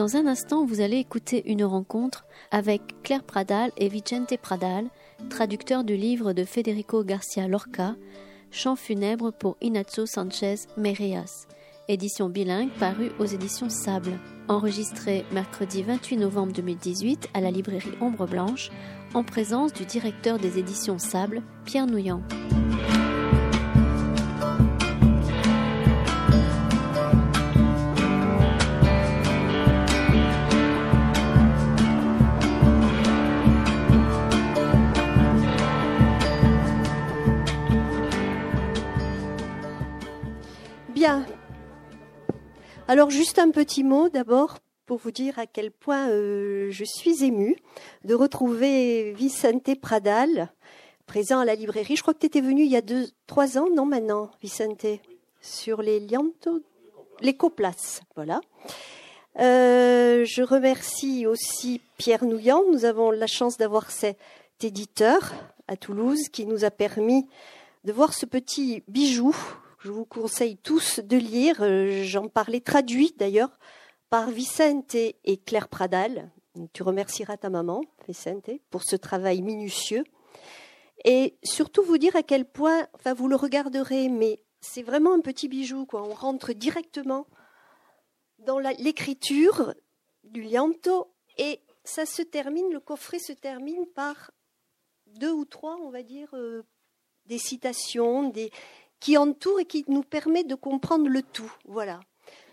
Dans 0.00 0.16
un 0.16 0.26
instant, 0.26 0.64
vous 0.64 0.80
allez 0.80 0.96
écouter 0.96 1.42
une 1.44 1.62
rencontre 1.62 2.24
avec 2.50 2.80
Claire 3.02 3.22
Pradal 3.22 3.70
et 3.76 3.88
Vicente 3.88 4.34
Pradal, 4.38 4.86
traducteurs 5.28 5.84
du 5.84 5.94
livre 5.94 6.32
de 6.32 6.44
Federico 6.44 7.04
Garcia 7.04 7.46
Lorca, 7.46 7.96
Chant 8.50 8.76
funèbre 8.76 9.30
pour 9.30 9.58
Inacho 9.60 10.06
Sanchez 10.06 10.54
Mereas, 10.78 11.46
édition 11.86 12.30
bilingue 12.30 12.70
parue 12.78 13.12
aux 13.18 13.26
éditions 13.26 13.68
Sable, 13.68 14.18
enregistrée 14.48 15.26
mercredi 15.32 15.82
28 15.82 16.16
novembre 16.16 16.54
2018 16.54 17.28
à 17.34 17.42
la 17.42 17.50
librairie 17.50 17.98
Ombre 18.00 18.26
Blanche, 18.26 18.70
en 19.12 19.22
présence 19.22 19.74
du 19.74 19.84
directeur 19.84 20.38
des 20.38 20.58
éditions 20.58 20.98
Sable, 20.98 21.42
Pierre 21.66 21.86
Nouillant. 21.86 22.22
Alors 42.90 43.08
juste 43.08 43.38
un 43.38 43.52
petit 43.52 43.84
mot 43.84 44.08
d'abord 44.08 44.58
pour 44.84 44.98
vous 44.98 45.12
dire 45.12 45.38
à 45.38 45.46
quel 45.46 45.70
point 45.70 46.08
euh, 46.08 46.72
je 46.72 46.82
suis 46.82 47.22
émue 47.22 47.54
de 48.04 48.16
retrouver 48.16 49.12
Vicente 49.12 49.78
Pradal, 49.80 50.52
présent 51.06 51.38
à 51.38 51.44
la 51.44 51.54
librairie. 51.54 51.94
Je 51.94 52.02
crois 52.02 52.14
que 52.14 52.18
tu 52.18 52.26
étais 52.26 52.40
venu 52.40 52.64
il 52.64 52.68
y 52.68 52.76
a 52.76 52.80
deux, 52.80 53.06
trois 53.28 53.58
ans, 53.58 53.68
non 53.72 53.86
maintenant, 53.86 54.32
Vicente, 54.42 54.86
sur 55.40 55.82
les 55.82 56.00
lianto, 56.00 56.62
l'écoplace, 57.20 58.00
voilà. 58.16 58.40
Euh, 59.38 60.24
je 60.24 60.42
remercie 60.42 61.28
aussi 61.28 61.80
Pierre 61.96 62.24
Nouillant. 62.24 62.64
Nous 62.72 62.86
avons 62.86 63.12
la 63.12 63.28
chance 63.28 63.56
d'avoir 63.56 63.92
cet 63.92 64.18
éditeur 64.64 65.32
à 65.68 65.76
Toulouse 65.76 66.28
qui 66.32 66.44
nous 66.44 66.64
a 66.64 66.72
permis 66.72 67.28
de 67.84 67.92
voir 67.92 68.14
ce 68.14 68.26
petit 68.26 68.82
bijou. 68.88 69.32
Je 69.80 69.90
vous 69.90 70.04
conseille 70.04 70.58
tous 70.58 71.00
de 71.00 71.16
lire. 71.16 71.62
Euh, 71.62 72.02
j'en 72.04 72.28
parlais 72.28 72.60
traduit 72.60 73.14
d'ailleurs 73.16 73.58
par 74.10 74.28
Vicente 74.28 74.94
et 74.94 75.38
Claire 75.46 75.68
Pradal. 75.68 76.30
Tu 76.74 76.82
remercieras 76.82 77.38
ta 77.38 77.48
maman, 77.48 77.80
Vicente, 78.06 78.50
pour 78.68 78.82
ce 78.82 78.94
travail 78.96 79.40
minutieux. 79.40 80.04
Et 81.06 81.38
surtout 81.42 81.82
vous 81.82 81.96
dire 81.96 82.14
à 82.14 82.22
quel 82.22 82.44
point, 82.44 82.88
enfin 82.92 83.14
vous 83.14 83.26
le 83.26 83.36
regarderez, 83.36 84.10
mais 84.10 84.42
c'est 84.60 84.82
vraiment 84.82 85.14
un 85.14 85.20
petit 85.20 85.48
bijou, 85.48 85.86
quoi. 85.86 86.02
On 86.02 86.12
rentre 86.12 86.52
directement 86.52 87.26
dans 88.38 88.58
l'écriture 88.58 89.74
du 90.24 90.42
lianto 90.42 91.10
et 91.38 91.62
ça 91.84 92.04
se 92.04 92.20
termine, 92.20 92.70
le 92.70 92.80
coffret 92.80 93.18
se 93.18 93.32
termine 93.32 93.86
par 93.94 94.30
deux 95.06 95.32
ou 95.32 95.46
trois, 95.46 95.78
on 95.80 95.88
va 95.88 96.02
dire, 96.02 96.28
euh, 96.34 96.66
des 97.24 97.38
citations, 97.38 98.28
des, 98.28 98.50
qui 99.00 99.16
entourent 99.16 99.60
et 99.60 99.64
qui 99.64 99.84
nous 99.88 100.02
permettent 100.02 100.48
de 100.48 100.54
comprendre 100.54 101.08
le 101.08 101.22
tout. 101.22 101.52
Voilà. 101.66 102.00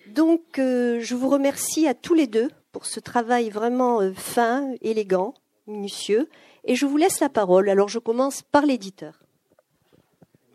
Donc, 0.08 0.58
euh, 0.58 1.00
je 1.02 1.16
vous 1.16 1.30
remercie 1.30 1.88
à 1.88 1.94
tous 1.94 2.14
les 2.14 2.28
deux 2.28 2.50
pour 2.72 2.86
ce 2.86 3.00
travail 3.00 3.50
vraiment 3.50 4.02
euh, 4.02 4.14
fin, 4.14 4.74
élégant, 4.82 5.34
minutieux. 5.68 6.30
Et 6.64 6.76
je 6.76 6.86
vous 6.86 6.98
laisse 6.98 7.20
la 7.20 7.30
parole. 7.30 7.70
Alors, 7.70 7.90
je 7.90 8.00
commence 8.00 8.42
par 8.42 8.66
l'éditeur. 8.66 9.20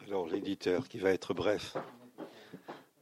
Alors, 0.06 0.26
l'éditeur 0.26 0.88
qui 0.88 0.98
va 0.98 1.10
être 1.10 1.34
bref. 1.34 1.76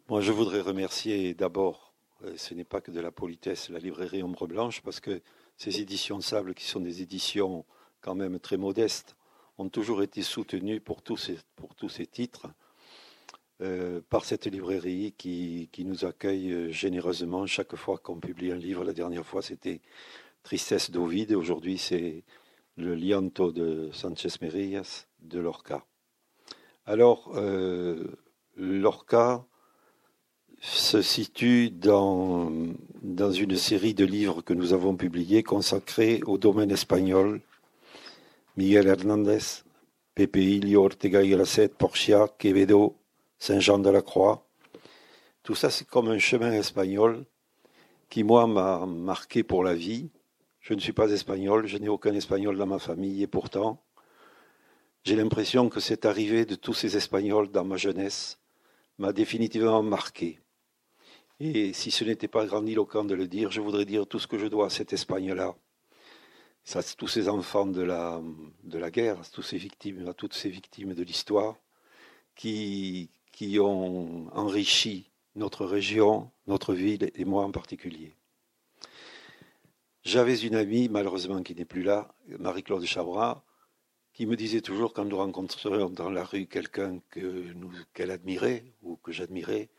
Moi, 0.09 0.21
je 0.21 0.33
voudrais 0.33 0.61
remercier 0.61 1.35
d'abord, 1.35 1.93
euh, 2.25 2.33
ce 2.37 2.55
n'est 2.55 2.65
pas 2.65 2.81
que 2.81 2.91
de 2.91 3.01
la 3.01 3.13
politesse, 3.13 3.69
la 3.69 3.79
librairie 3.79 4.25
Ombre 4.25 4.49
Blanche, 4.49 4.81
parce 4.83 4.99
que 4.99 5.23
ces 5.57 5.81
éditions 5.81 6.21
Sable, 6.21 6.55
qui 6.55 6.65
sont 6.65 6.81
des 6.81 7.03
éditions 7.03 7.65
quand 8.01 8.17
même 8.17 8.41
très 8.41 8.57
modestes, 8.57 9.15
ont 9.59 9.69
toujours 9.69 10.03
été 10.03 10.23
soutenues 10.23 10.81
pour 10.81 11.03
tous 11.03 11.17
ces, 11.17 11.39
pour 11.55 11.75
tous 11.77 11.89
ces 11.89 12.07
titres. 12.07 12.49
Euh, 13.63 14.01
par 14.09 14.25
cette 14.25 14.47
librairie 14.47 15.13
qui, 15.19 15.69
nous 15.85 16.07
accueille 16.07 16.51
euh, 16.51 16.71
généreusement 16.71 17.45
chaque 17.47 17.77
fois 17.77 17.99
qu'on 17.99 18.19
publie 18.19 18.53
un 18.53 18.57
livre. 18.57 18.85
La 18.85 18.95
dernière 18.95 19.27
fois, 19.27 19.43
c'était 19.43 19.83
Tristesse 20.43 20.91
d'Ovide. 20.91 21.33
Aujourd'hui, 21.33 21.77
c'est 21.77 22.25
le 22.79 22.95
Lianto 22.95 23.53
de 23.53 23.91
Sanchez 23.93 24.31
Merillas 24.41 25.07
de 25.21 25.41
Lorca. 25.41 25.85
Alors, 26.87 27.33
euh, 27.35 28.07
Lorca 28.57 29.45
se 30.63 31.03
situe 31.03 31.69
dans, 31.69 32.51
dans 33.03 33.33
une 33.33 33.57
série 33.57 33.93
de 33.93 34.07
livres 34.07 34.41
que 34.41 34.55
nous 34.55 34.73
avons 34.73 34.97
publiés 34.97 35.43
consacrés 35.43 36.23
au 36.25 36.39
domaine 36.39 36.71
espagnol. 36.71 37.43
Miguel 38.57 38.87
Hernández, 38.87 39.65
Pepe 40.15 40.37
Ilio, 40.37 40.85
Ortega 40.85 41.23
y 41.23 41.31
Gasset, 41.31 41.69
Porcia, 41.69 42.27
Quevedo, 42.39 43.00
Saint-Jean 43.41 43.79
de 43.79 43.89
la 43.89 44.03
Croix. 44.03 44.47
Tout 45.43 45.55
ça, 45.55 45.71
c'est 45.71 45.87
comme 45.87 46.09
un 46.09 46.19
chemin 46.19 46.53
espagnol 46.53 47.25
qui, 48.11 48.23
moi, 48.23 48.47
m'a 48.47 48.85
marqué 48.85 49.43
pour 49.43 49.65
la 49.65 49.75
vie. 49.75 50.11
Je 50.61 50.75
ne 50.75 50.79
suis 50.79 50.93
pas 50.93 51.11
espagnol, 51.11 51.67
je 51.67 51.79
n'ai 51.79 51.89
aucun 51.89 52.15
espagnol 52.15 52.59
dans 52.59 52.67
ma 52.67 52.79
famille, 52.79 53.23
et 53.23 53.27
pourtant, 53.27 53.83
j'ai 55.05 55.17
l'impression 55.17 55.71
que 55.71 55.81
cette 55.81 56.05
arrivée 56.05 56.45
de 56.45 56.55
tous 56.55 56.75
ces 56.75 56.99
Espagnols 56.99 57.51
dans 57.51 57.65
ma 57.65 57.79
jeunesse 57.79 58.39
m'a 58.99 59.15
définitivement 59.15 59.83
marqué. 59.83 60.39
Et 61.41 61.73
si 61.73 61.91
ce 61.91 62.05
n'était 62.05 62.29
pas 62.29 62.45
grandiloquent 62.45 63.05
de 63.05 63.15
le 63.15 63.27
dire, 63.27 63.51
je 63.51 63.63
voudrais 63.63 63.87
dire 63.87 64.07
tout 64.07 64.19
ce 64.19 64.27
que 64.27 64.37
je 64.37 64.47
dois 64.47 64.67
à 64.67 64.71
cette 64.71 64.93
Espagne-là. 64.93 65.55
Tous 66.99 67.09
ces 67.09 67.31
enfants 67.31 67.65
de 67.65 67.81
la, 67.81 68.21
de 68.65 68.79
la 68.79 68.91
guerre, 68.91 69.23
tous 69.31 69.41
ces 69.41 69.57
victimes, 69.57 70.07
à 70.07 70.13
toutes 70.13 70.35
ces 70.35 70.51
victimes 70.51 70.93
de 70.93 71.03
l'histoire, 71.03 71.57
qui, 72.37 73.11
qui 73.41 73.59
ont 73.59 74.29
enrichi 74.37 75.11
notre 75.35 75.65
région, 75.65 76.31
notre 76.47 76.75
ville 76.75 77.11
et 77.15 77.25
moi 77.25 77.43
en 77.43 77.51
particulier. 77.51 78.15
J'avais 80.03 80.37
une 80.41 80.57
amie, 80.57 80.91
malheureusement 80.91 81.43
qui 81.43 81.55
n'est 81.55 81.65
plus 81.65 81.83
là, 81.83 82.15
Marie-Claude 82.39 82.85
Chabras, 82.85 83.43
qui 84.13 84.27
me 84.27 84.37
disait 84.37 84.61
toujours 84.61 84.93
quand 84.93 85.07
nous 85.07 85.17
rencontrions 85.17 85.89
dans 85.89 86.11
la 86.11 86.23
rue 86.23 86.49
quelqu'un 86.49 87.01
qu'elle 87.95 88.11
admirait 88.11 88.75
ou 88.83 88.97
que 88.97 89.11
j'admirais, 89.11 89.71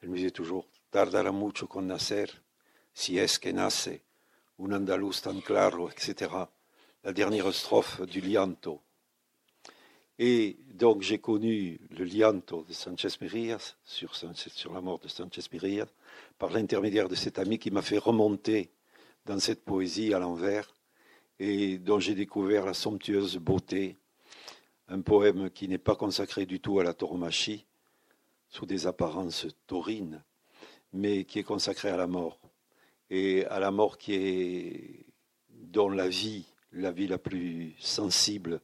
elle 0.00 0.08
me 0.08 0.16
disait 0.16 0.30
toujours 0.30 0.66
Tardara 0.90 1.30
mucho 1.30 1.66
con 1.66 1.82
nacer, 1.82 2.28
si 2.94 3.18
es 3.18 3.38
que 3.38 3.50
nace, 3.50 4.00
un 4.58 4.72
andaluz 4.72 5.20
tan 5.20 5.42
claro, 5.42 5.90
etc. 5.90 6.32
La 7.04 7.12
dernière 7.12 7.52
strophe 7.52 8.00
du 8.00 8.22
Lianto. 8.22 8.80
Et 10.22 10.58
donc 10.74 11.00
j'ai 11.00 11.16
connu 11.16 11.80
le 11.96 12.04
lianto 12.04 12.62
de 12.68 12.74
Sanchez 12.74 13.08
Merillas 13.22 13.76
sur, 13.86 14.12
la 14.70 14.80
mort 14.82 14.98
de 14.98 15.08
Sanchez 15.08 15.40
Merillas 15.50 15.88
par 16.38 16.50
l'intermédiaire 16.50 17.08
de 17.08 17.14
cet 17.14 17.38
ami 17.38 17.58
qui 17.58 17.70
m'a 17.70 17.80
fait 17.80 17.96
remonter 17.96 18.70
dans 19.24 19.40
cette 19.40 19.64
poésie 19.64 20.12
à 20.12 20.18
l'envers 20.18 20.74
et 21.38 21.78
dont 21.78 21.98
j'ai 22.00 22.14
découvert 22.14 22.66
la 22.66 22.74
somptueuse 22.74 23.38
beauté, 23.38 23.96
un 24.88 25.00
poème 25.00 25.48
qui 25.48 25.68
n'est 25.68 25.78
pas 25.78 25.96
consacré 25.96 26.44
du 26.44 26.60
tout 26.60 26.78
à 26.80 26.84
la 26.84 26.92
tauromachie, 26.92 27.64
sous 28.50 28.66
des 28.66 28.86
apparences 28.86 29.46
taurines, 29.66 30.22
mais 30.92 31.24
qui 31.24 31.38
est 31.38 31.44
consacré 31.44 31.88
à 31.88 31.96
la 31.96 32.06
mort, 32.06 32.38
et 33.08 33.46
à 33.46 33.58
la 33.58 33.70
mort 33.70 33.96
qui 33.96 34.12
est 34.12 35.06
dont 35.48 35.88
la 35.88 36.08
vie, 36.08 36.44
la 36.72 36.92
vie 36.92 37.06
la 37.06 37.16
plus 37.16 37.74
sensible, 37.78 38.60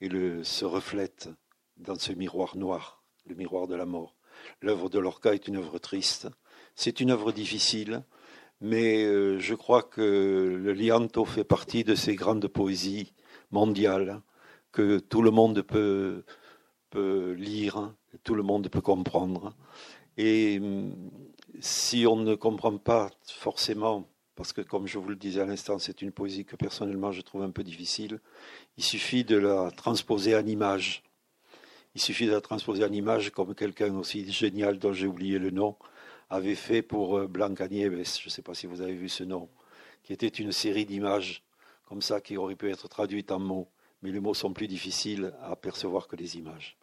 et 0.00 0.08
le, 0.08 0.44
se 0.44 0.64
reflète 0.64 1.28
dans 1.76 1.98
ce 1.98 2.12
miroir 2.12 2.56
noir, 2.56 3.02
le 3.26 3.34
miroir 3.34 3.66
de 3.66 3.74
la 3.74 3.86
mort. 3.86 4.16
L'œuvre 4.60 4.88
de 4.88 4.98
Lorca 4.98 5.34
est 5.34 5.48
une 5.48 5.56
œuvre 5.56 5.78
triste, 5.78 6.28
c'est 6.74 7.00
une 7.00 7.10
œuvre 7.10 7.32
difficile, 7.32 8.04
mais 8.60 9.04
euh, 9.04 9.38
je 9.38 9.54
crois 9.54 9.82
que 9.82 10.58
le 10.58 10.72
lianto 10.72 11.24
fait 11.24 11.44
partie 11.44 11.84
de 11.84 11.94
ces 11.94 12.14
grandes 12.14 12.48
poésies 12.48 13.12
mondiales 13.50 14.22
que 14.72 14.98
tout 14.98 15.22
le 15.22 15.30
monde 15.30 15.62
peut, 15.62 16.24
peut 16.90 17.32
lire, 17.32 17.94
tout 18.24 18.34
le 18.34 18.42
monde 18.42 18.68
peut 18.68 18.80
comprendre. 18.80 19.54
Et 20.16 20.58
hum, 20.60 20.94
si 21.60 22.06
on 22.06 22.16
ne 22.16 22.34
comprend 22.34 22.76
pas 22.78 23.10
forcément, 23.24 24.08
parce 24.36 24.52
que 24.52 24.60
comme 24.60 24.86
je 24.86 24.98
vous 24.98 25.08
le 25.08 25.16
disais 25.16 25.40
à 25.40 25.46
l'instant, 25.46 25.78
c'est 25.78 26.02
une 26.02 26.12
poésie 26.12 26.44
que 26.44 26.56
personnellement 26.56 27.10
je 27.10 27.22
trouve 27.22 27.42
un 27.42 27.50
peu 27.50 27.64
difficile, 27.64 28.20
il 28.76 28.84
suffit 28.84 29.24
de 29.24 29.36
la 29.36 29.70
transposer 29.70 30.36
en 30.36 30.46
image. 30.46 31.02
Il 31.94 32.00
suffit 32.00 32.26
de 32.26 32.32
la 32.32 32.42
transposer 32.42 32.84
en 32.84 32.92
image 32.92 33.30
comme 33.30 33.54
quelqu'un 33.54 33.94
aussi 33.96 34.30
génial 34.30 34.78
dont 34.78 34.92
j'ai 34.92 35.06
oublié 35.06 35.38
le 35.38 35.50
nom 35.50 35.76
avait 36.28 36.54
fait 36.54 36.82
pour 36.82 37.16
euh, 37.16 37.26
Blancanieves. 37.26 37.92
Je 37.92 38.26
ne 38.26 38.30
sais 38.30 38.42
pas 38.42 38.52
si 38.52 38.66
vous 38.66 38.82
avez 38.82 38.94
vu 38.94 39.08
ce 39.08 39.24
nom, 39.24 39.48
qui 40.02 40.12
était 40.12 40.28
une 40.28 40.52
série 40.52 40.84
d'images 40.84 41.42
comme 41.86 42.02
ça 42.02 42.20
qui 42.20 42.36
auraient 42.36 42.56
pu 42.56 42.70
être 42.70 42.88
traduites 42.88 43.32
en 43.32 43.38
mots, 43.38 43.68
mais 44.02 44.10
les 44.10 44.20
mots 44.20 44.34
sont 44.34 44.52
plus 44.52 44.66
difficiles 44.68 45.32
à 45.42 45.56
percevoir 45.56 46.08
que 46.08 46.16
les 46.16 46.36
images. 46.36 46.76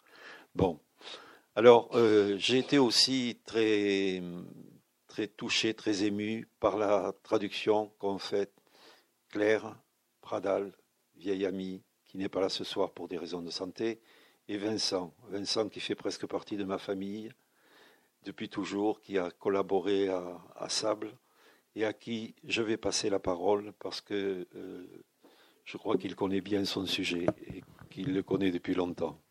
Bon, 0.56 0.80
alors 1.56 1.90
euh, 1.94 2.36
j'ai 2.40 2.58
été 2.58 2.80
aussi 2.80 3.38
très 3.46 4.24
très 5.14 5.28
touché, 5.28 5.76
très 5.76 6.06
ému 6.06 6.48
par 6.60 6.76
la 6.76 7.14
traduction 7.22 7.92
qu'ont 8.00 8.18
faite 8.18 8.52
Claire 9.30 9.78
Pradal, 10.22 10.74
vieille 11.18 11.46
amie, 11.46 11.84
qui 12.06 12.18
n'est 12.18 12.30
pas 12.30 12.42
là 12.42 12.50
ce 12.50 12.64
soir 12.64 12.94
pour 12.94 13.08
des 13.08 13.20
raisons 13.20 13.44
de 13.44 13.52
santé, 13.52 14.02
et 14.48 14.58
Vincent. 14.58 15.14
Vincent 15.30 15.70
qui 15.70 15.82
fait 15.82 15.94
presque 15.94 16.26
partie 16.26 16.58
de 16.58 16.64
ma 16.64 16.80
famille 16.80 17.32
depuis 18.24 18.50
toujours, 18.50 19.02
qui 19.02 19.20
a 19.20 19.30
collaboré 19.30 20.10
à, 20.10 20.68
Sable 20.68 21.16
et 21.76 21.86
à 21.86 21.94
qui 21.94 22.34
je 22.44 22.64
vais 22.64 22.78
passer 22.78 23.12
la 23.12 23.20
parole 23.20 23.72
parce 23.74 24.02
que 24.02 24.48
euh, 24.56 24.88
je 25.64 25.78
crois 25.78 25.96
qu'il 25.96 26.16
connaît 26.16 26.42
bien 26.42 26.66
son 26.66 26.88
sujet 26.88 27.28
et 27.46 27.62
qu'il 27.92 28.16
le 28.16 28.24
connaît 28.24 28.50
depuis 28.50 28.74
longtemps. 28.74 29.22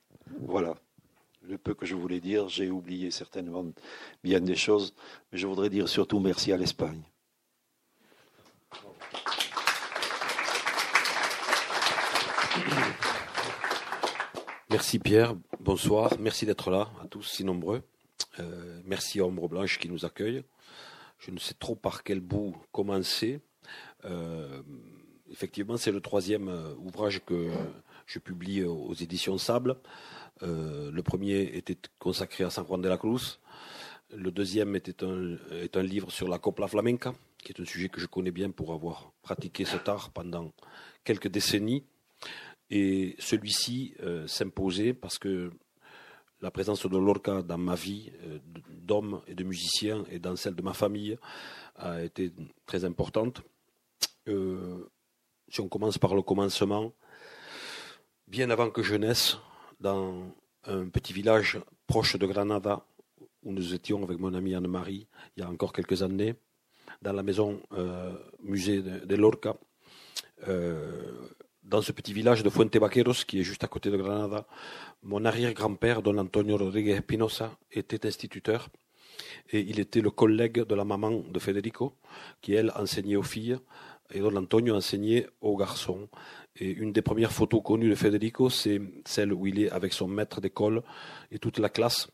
Voilà 0.42 0.76
le 1.48 1.58
peu 1.58 1.74
que 1.74 1.86
je 1.86 1.94
voulais 1.94 2.20
dire. 2.20 2.48
J'ai 2.48 2.70
oublié 2.70 3.10
certainement 3.10 3.64
bien 4.22 4.40
des 4.40 4.56
choses, 4.56 4.94
mais 5.30 5.38
je 5.38 5.46
voudrais 5.46 5.70
dire 5.70 5.88
surtout 5.88 6.20
merci 6.20 6.52
à 6.52 6.56
l'Espagne. 6.56 7.02
Merci 14.70 14.98
Pierre, 14.98 15.34
bonsoir, 15.60 16.14
merci 16.18 16.46
d'être 16.46 16.70
là 16.70 16.90
à 17.02 17.06
tous 17.06 17.22
si 17.22 17.44
nombreux. 17.44 17.82
Euh, 18.40 18.80
merci 18.86 19.20
à 19.20 19.26
Ombre 19.26 19.46
Blanche 19.46 19.78
qui 19.78 19.90
nous 19.90 20.06
accueille. 20.06 20.44
Je 21.18 21.30
ne 21.30 21.38
sais 21.38 21.52
trop 21.52 21.74
par 21.74 22.02
quel 22.02 22.20
bout 22.20 22.56
commencer. 22.72 23.40
Euh, 24.06 24.62
effectivement, 25.30 25.76
c'est 25.76 25.92
le 25.92 26.00
troisième 26.00 26.48
euh, 26.48 26.74
ouvrage 26.78 27.20
que 27.26 27.50
je 28.12 28.18
publie 28.18 28.64
aux 28.64 28.94
éditions 28.94 29.38
Sable. 29.38 29.76
le 30.40 31.00
premier 31.00 31.56
était 31.56 31.78
consacré 31.98 32.44
à 32.44 32.50
San 32.50 32.66
Juan 32.66 32.80
de 32.80 32.88
la 32.88 32.98
Cruz. 32.98 33.38
Le 34.14 34.30
deuxième 34.30 34.76
était 34.76 35.02
un, 35.04 35.38
est 35.50 35.76
un 35.76 35.82
livre 35.82 36.10
sur 36.10 36.28
la 36.28 36.38
copla 36.38 36.66
flamenca, 36.68 37.14
qui 37.42 37.52
est 37.52 37.60
un 37.60 37.64
sujet 37.64 37.88
que 37.88 38.00
je 38.00 38.06
connais 38.06 38.30
bien 38.30 38.50
pour 38.50 38.72
avoir 38.74 39.12
pratiqué 39.22 39.64
cet 39.64 39.88
art 39.88 40.10
pendant 40.10 40.52
quelques 41.04 41.28
décennies. 41.28 41.84
Et 42.68 43.16
celui-ci 43.18 43.94
s'imposait 44.26 44.92
parce 44.92 45.18
que 45.18 45.50
la 46.42 46.50
présence 46.50 46.84
de 46.86 46.98
Lorca 46.98 47.42
dans 47.42 47.56
ma 47.56 47.76
vie 47.76 48.10
euh, 48.24 48.38
d'homme 48.68 49.22
et 49.28 49.34
de 49.34 49.44
musicien 49.44 50.04
et 50.10 50.18
dans 50.18 50.36
celle 50.36 50.56
de 50.56 50.62
ma 50.62 50.74
famille 50.74 51.16
a 51.76 52.02
été 52.02 52.32
très 52.66 52.84
importante. 52.84 53.42
Euh, 54.28 54.90
si 55.48 55.60
on 55.60 55.68
commence 55.68 55.98
par 55.98 56.14
le 56.14 56.22
commencement, 56.22 56.92
bien 58.32 58.48
avant 58.48 58.70
que 58.70 58.82
je 58.82 58.94
naisse, 58.94 59.36
dans 59.78 60.34
un 60.64 60.88
petit 60.88 61.12
village 61.12 61.60
proche 61.86 62.16
de 62.16 62.26
Granada, 62.26 62.82
où 63.42 63.52
nous 63.52 63.74
étions 63.74 64.02
avec 64.02 64.18
mon 64.18 64.32
amie 64.32 64.54
Anne-Marie 64.54 65.06
il 65.36 65.42
y 65.42 65.44
a 65.44 65.50
encore 65.50 65.74
quelques 65.74 66.02
années, 66.02 66.34
dans 67.02 67.12
la 67.12 67.22
maison 67.22 67.60
euh, 67.74 68.14
musée 68.42 68.80
de, 68.80 69.16
Lorca, 69.16 69.54
dans 71.62 71.82
ce 71.82 71.92
petit 71.92 72.14
village 72.14 72.42
de 72.42 72.48
Fuente 72.48 72.74
Vaqueros, 72.74 73.26
qui 73.26 73.38
est 73.40 73.42
juste 73.42 73.64
à 73.64 73.68
côté 73.68 73.90
de 73.90 73.98
Granada, 73.98 74.46
mon 75.02 75.26
arrière-grand-père, 75.26 76.00
don 76.00 76.16
Antonio 76.16 76.56
Rodríguez 76.56 76.92
Espinosa, 76.92 77.58
était 77.70 78.06
instituteur 78.06 78.70
et 79.50 79.60
il 79.60 79.78
était 79.78 80.00
le 80.00 80.10
collègue 80.10 80.64
de 80.64 80.74
la 80.74 80.86
maman 80.86 81.10
de 81.10 81.38
Federico, 81.38 81.98
qui 82.40 82.54
elle 82.54 82.72
enseignait 82.76 83.16
aux 83.16 83.22
filles 83.22 83.58
et 84.14 84.20
don 84.20 84.36
Antonio 84.36 84.74
enseignait 84.74 85.26
aux 85.40 85.56
garçons. 85.56 86.08
Et 86.56 86.70
une 86.70 86.92
des 86.92 87.02
premières 87.02 87.32
photos 87.32 87.62
connues 87.62 87.88
de 87.88 87.94
Federico, 87.94 88.50
c'est 88.50 88.80
celle 89.06 89.32
où 89.32 89.46
il 89.46 89.60
est 89.60 89.70
avec 89.70 89.92
son 89.92 90.06
maître 90.06 90.40
d'école 90.40 90.82
et 91.30 91.38
toute 91.38 91.58
la 91.58 91.68
classe. 91.68 92.08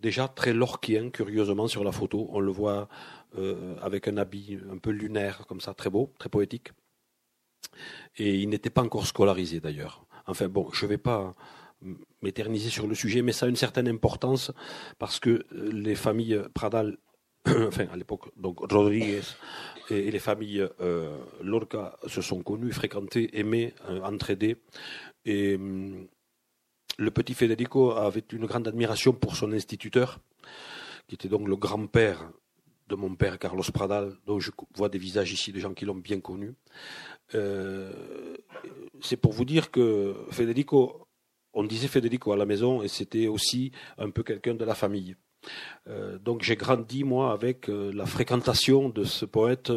Déjà 0.00 0.28
très 0.28 0.52
lorquien, 0.52 1.10
curieusement, 1.10 1.68
sur 1.68 1.84
la 1.84 1.92
photo. 1.92 2.28
On 2.30 2.40
le 2.40 2.50
voit 2.50 2.88
euh, 3.38 3.76
avec 3.80 4.08
un 4.08 4.16
habit 4.16 4.58
un 4.70 4.78
peu 4.78 4.90
lunaire, 4.90 5.46
comme 5.46 5.60
ça, 5.60 5.74
très 5.74 5.90
beau, 5.90 6.12
très 6.18 6.28
poétique. 6.28 6.72
Et 8.16 8.36
il 8.36 8.48
n'était 8.48 8.70
pas 8.70 8.82
encore 8.82 9.06
scolarisé 9.06 9.60
d'ailleurs. 9.60 10.06
Enfin 10.26 10.48
bon, 10.48 10.70
je 10.72 10.86
ne 10.86 10.90
vais 10.90 10.98
pas 10.98 11.34
m'éterniser 12.22 12.70
sur 12.70 12.86
le 12.86 12.94
sujet, 12.94 13.22
mais 13.22 13.32
ça 13.32 13.46
a 13.46 13.48
une 13.48 13.56
certaine 13.56 13.88
importance 13.88 14.52
parce 14.98 15.18
que 15.20 15.44
les 15.52 15.94
familles 15.94 16.40
Pradal, 16.54 16.96
enfin 17.68 17.86
à 17.92 17.96
l'époque, 17.96 18.30
donc 18.36 18.60
Rodriguez 18.70 19.22
et, 19.90 20.10
les 20.10 20.18
familles 20.18 20.66
euh, 20.80 21.16
Lorca 21.42 21.98
se 22.06 22.22
sont 22.22 22.42
connues, 22.42 22.72
fréquentées, 22.72 23.38
aimées, 23.38 23.74
euh, 23.88 24.00
entraidées. 24.02 24.56
Et 25.24 25.56
hum, 25.56 26.06
le 26.96 27.10
petit 27.10 27.34
Federico 27.34 27.92
avait 27.92 28.24
une 28.32 28.46
grande 28.46 28.68
admiration 28.68 29.12
pour 29.12 29.36
son 29.36 29.52
instituteur, 29.52 30.20
qui 31.06 31.16
était 31.16 31.28
donc 31.28 31.48
le 31.48 31.56
grand-père 31.56 32.30
de 32.88 32.94
mon 32.94 33.14
père 33.14 33.38
Carlos 33.38 33.64
Pradal, 33.72 34.16
dont 34.26 34.38
je 34.38 34.50
vois 34.76 34.88
des 34.88 34.98
visages 34.98 35.32
ici 35.32 35.52
de 35.52 35.58
gens 35.58 35.74
qui 35.74 35.84
l'ont 35.84 35.94
bien 35.94 36.20
connu. 36.20 36.54
Euh, 37.34 38.36
c'est 39.00 39.16
pour 39.16 39.32
vous 39.32 39.44
dire 39.44 39.70
que 39.70 40.14
Federico, 40.30 41.06
on 41.52 41.64
disait 41.64 41.88
Federico 41.88 42.32
à 42.32 42.36
la 42.36 42.46
maison 42.46 42.82
et 42.82 42.88
c'était 42.88 43.26
aussi 43.26 43.72
un 43.98 44.10
peu 44.10 44.22
quelqu'un 44.22 44.54
de 44.54 44.64
la 44.64 44.74
famille. 44.74 45.16
Euh, 45.88 46.18
donc 46.18 46.42
j'ai 46.42 46.56
grandi 46.56 47.04
moi 47.04 47.32
avec 47.32 47.68
euh, 47.68 47.92
la 47.92 48.06
fréquentation 48.06 48.88
de 48.88 49.04
ce 49.04 49.24
poète 49.24 49.72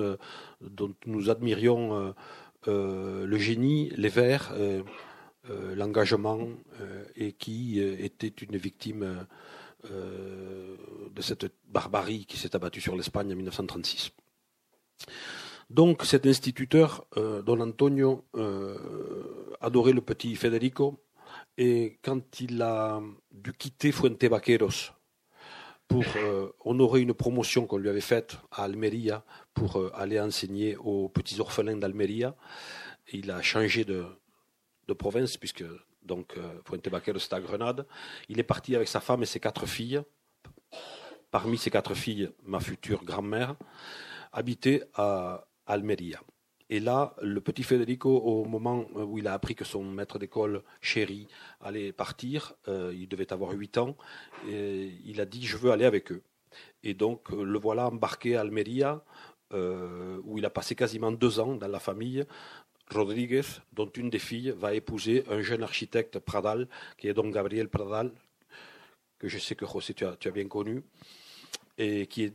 dont 0.62 0.94
nous 1.06 1.30
admirions 1.30 2.14
le 2.66 3.38
génie, 3.38 3.90
les 3.96 4.10
vers, 4.10 4.54
l'engagement 5.76 6.50
et 7.16 7.32
qui 7.34 7.80
était 7.80 8.28
une 8.28 8.58
victime 8.58 9.28
de 9.84 11.22
cette 11.22 11.46
barbarie 11.70 12.26
qui 12.26 12.38
s'est 12.38 12.56
abattue 12.56 12.82
sur 12.82 12.96
l'Espagne 12.96 13.32
en 13.32 13.36
1936. 13.36 14.12
Donc 15.70 16.06
cet 16.06 16.26
instituteur, 16.26 17.06
euh, 17.18 17.42
Don 17.42 17.60
Antonio, 17.60 18.24
euh, 18.36 18.78
adorait 19.60 19.92
le 19.92 20.02
petit 20.02 20.36
Federico, 20.36 21.04
et 21.58 22.00
quand 22.02 22.40
il 22.40 22.62
a 22.62 23.02
dû 23.32 23.52
quitter 23.54 23.92
Fuente 23.92 24.24
Vaqueros 24.24 24.94
pour 25.88 26.04
euh, 26.18 26.52
honorer 26.64 27.02
une 27.02 27.14
promotion 27.14 27.66
qu'on 27.66 27.78
lui 27.78 27.90
avait 27.90 28.02
faite 28.02 28.38
à 28.52 28.64
Almeria 28.64 29.24
pour 29.54 29.82
aller 29.96 30.20
enseigner 30.20 30.76
aux 30.78 31.10
petits 31.10 31.40
orphelins 31.40 31.78
d'Almeria, 31.78 32.36
il 33.12 33.32
a 33.32 33.42
changé 33.42 33.86
de, 33.86 34.06
province 34.98 35.38
puisque 35.38 35.64
donc 36.04 36.36
Fuente 36.66 36.88
Vaqueros 36.88 37.18
est 37.18 37.34
à 37.34 37.42
Grenade. 37.42 37.86
Il 38.30 38.40
est 38.40 38.44
parti 38.44 38.76
avec 38.76 38.88
sa 38.88 39.00
femme 39.00 39.24
et 39.24 39.26
ses 39.26 39.40
quatre 39.40 39.66
filles. 39.66 40.02
Parmi 41.32 41.58
ces 41.58 41.70
quatre 41.70 41.94
filles, 41.94 42.30
ma 42.44 42.60
future 42.60 43.04
grand-mère 43.04 43.56
habitait 44.32 44.84
à 44.94 45.48
Almeria. 45.66 46.22
Et 46.70 46.80
là, 46.80 47.16
le 47.22 47.40
petit 47.40 47.64
Federico, 47.64 48.18
au 48.18 48.44
moment 48.46 48.86
où 48.94 49.18
il 49.18 49.28
a 49.28 49.34
appris 49.34 49.56
que 49.56 49.64
son 49.64 49.84
maître 49.84 50.20
d'école 50.20 50.64
chéri 50.82 51.28
allait 51.62 51.94
partir, 51.94 52.54
euh, 52.68 52.94
il 52.94 53.08
devait 53.08 53.32
avoir 53.32 53.52
8 53.52 53.78
ans, 53.78 53.96
il 54.46 55.22
a 55.22 55.26
dit 55.26 55.46
Je 55.46 55.58
veux 55.58 55.72
aller 55.72 55.86
avec 55.86 56.12
eux. 56.12 56.22
Et 56.84 56.94
donc, 56.94 57.30
le 57.30 57.58
voilà 57.58 57.88
embarqué 57.88 58.36
à 58.36 58.42
Almeria, 58.42 59.02
euh, 59.54 60.20
où 60.26 60.38
il 60.38 60.46
a 60.46 60.50
passé 60.50 60.76
quasiment 60.76 61.12
deux 61.12 61.40
ans 61.40 61.56
dans 61.56 61.70
la 61.70 61.80
famille. 61.80 62.26
Rodriguez, 62.92 63.44
dont 63.74 63.90
une 63.96 64.10
des 64.10 64.20
filles 64.20 64.54
va 64.58 64.74
épouser 64.74 65.24
un 65.30 65.42
jeune 65.42 65.64
architecte 65.64 66.20
Pradal, 66.20 66.68
qui 66.98 67.08
est 67.08 67.14
donc 67.14 67.34
Gabriel 67.34 67.70
Pradal, 67.70 68.12
que 69.20 69.28
je 69.28 69.38
sais 69.38 69.56
que 69.56 69.66
José, 69.66 69.94
tu 69.94 70.06
as 70.06 70.32
bien 70.32 70.48
connu, 70.48 70.84
et 71.78 72.08
qui 72.08 72.24
est 72.26 72.34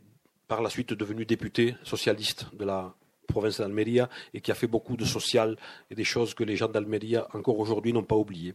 par 0.49 0.63
la 0.63 0.71
suite 0.71 0.93
devenu 0.93 1.25
député 1.25 1.75
socialiste 1.85 2.47
de 2.55 2.65
la 2.65 2.95
province 3.27 3.59
d'Almeria 3.59 4.09
et 4.35 4.41
qui 4.41 4.51
a 4.51 4.55
fait 4.55 4.67
beaucoup 4.67 4.97
de 4.97 5.05
social 5.05 5.57
et 5.91 5.95
des 5.95 6.05
choses 6.05 6.35
que 6.35 6.45
les 6.45 6.57
gens 6.57 6.69
d'Almeria 6.69 7.29
encore 7.33 7.59
aujourd'hui 7.59 7.93
n'ont 7.93 8.05
pas 8.05 8.17
oubliées. 8.17 8.55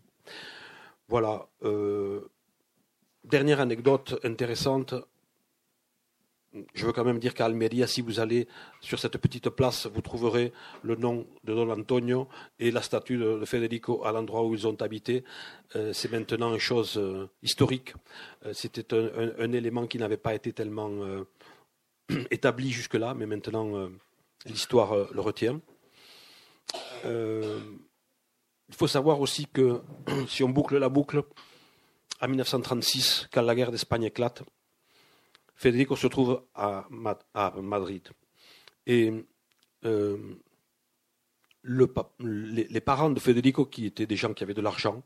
Voilà. 1.08 1.48
Euh, 1.64 2.22
dernière 3.24 3.62
anecdote 3.62 4.20
intéressante. 4.24 4.94
Je 6.74 6.86
veux 6.86 6.92
quand 6.92 7.04
même 7.04 7.20
dire 7.20 7.34
qu'à 7.34 7.46
Almeria, 7.46 7.86
si 7.86 8.02
vous 8.02 8.20
allez 8.20 8.48
sur 8.82 8.98
cette 8.98 9.18
petite 9.18 9.50
place, 9.50 9.86
vous 9.86 10.02
trouverez 10.02 10.54
le 10.82 10.96
nom 10.96 11.28
de 11.44 11.54
Don 11.54 11.70
Antonio 11.70 12.28
et 12.60 12.72
la 12.72 12.82
statue 12.82 13.18
de 13.18 13.46
Federico 13.46 14.04
à 14.06 14.12
l'endroit 14.12 14.44
où 14.44 14.56
ils 14.56 14.66
ont 14.66 14.76
habité. 14.82 15.24
Euh, 15.76 15.94
c'est 15.94 16.12
maintenant 16.12 16.54
une 16.54 16.60
chose 16.60 16.98
euh, 16.98 17.30
historique. 17.44 17.94
C'était 18.54 18.94
un, 18.94 19.52
élément 19.52 19.88
qui 19.88 19.98
n'avait 19.98 20.18
pas 20.18 20.34
été 20.34 20.52
tellement 20.52 20.92
établi 22.32 22.72
jusque-là, 22.72 23.14
mais 23.14 23.26
maintenant 23.26 23.90
l'histoire 24.46 24.94
euh, 24.94 25.08
le 25.14 25.22
retient. 25.22 25.62
Euh, 27.06 27.60
il 28.70 28.76
faut 28.76 28.88
savoir 28.88 29.22
aussi 29.22 29.48
que 29.48 29.82
si 30.28 30.44
on 30.44 30.50
boucle 30.50 30.78
la 30.78 30.90
boucle, 30.90 31.24
en 32.22 32.28
1936, 32.28 33.28
quand 33.32 33.42
la 33.42 33.56
guerre 33.56 33.72
d'Espagne 33.72 34.04
éclate, 34.04 34.44
Federico 35.56 35.96
se 35.96 36.08
trouve 36.08 36.44
à, 36.54 36.86
Madrid. 36.90 38.10
Et 38.86 39.12
euh, 39.86 40.18
le, 41.62 41.94
les, 42.20 42.82
parents 42.82 43.10
de 43.10 43.20
Federico, 43.20 43.66
qui 43.66 43.86
étaient 43.86 44.06
des 44.06 44.16
gens 44.16 44.34
qui 44.34 44.44
avaient 44.44 44.54
de 44.54 44.62
l'argent, 44.62 45.04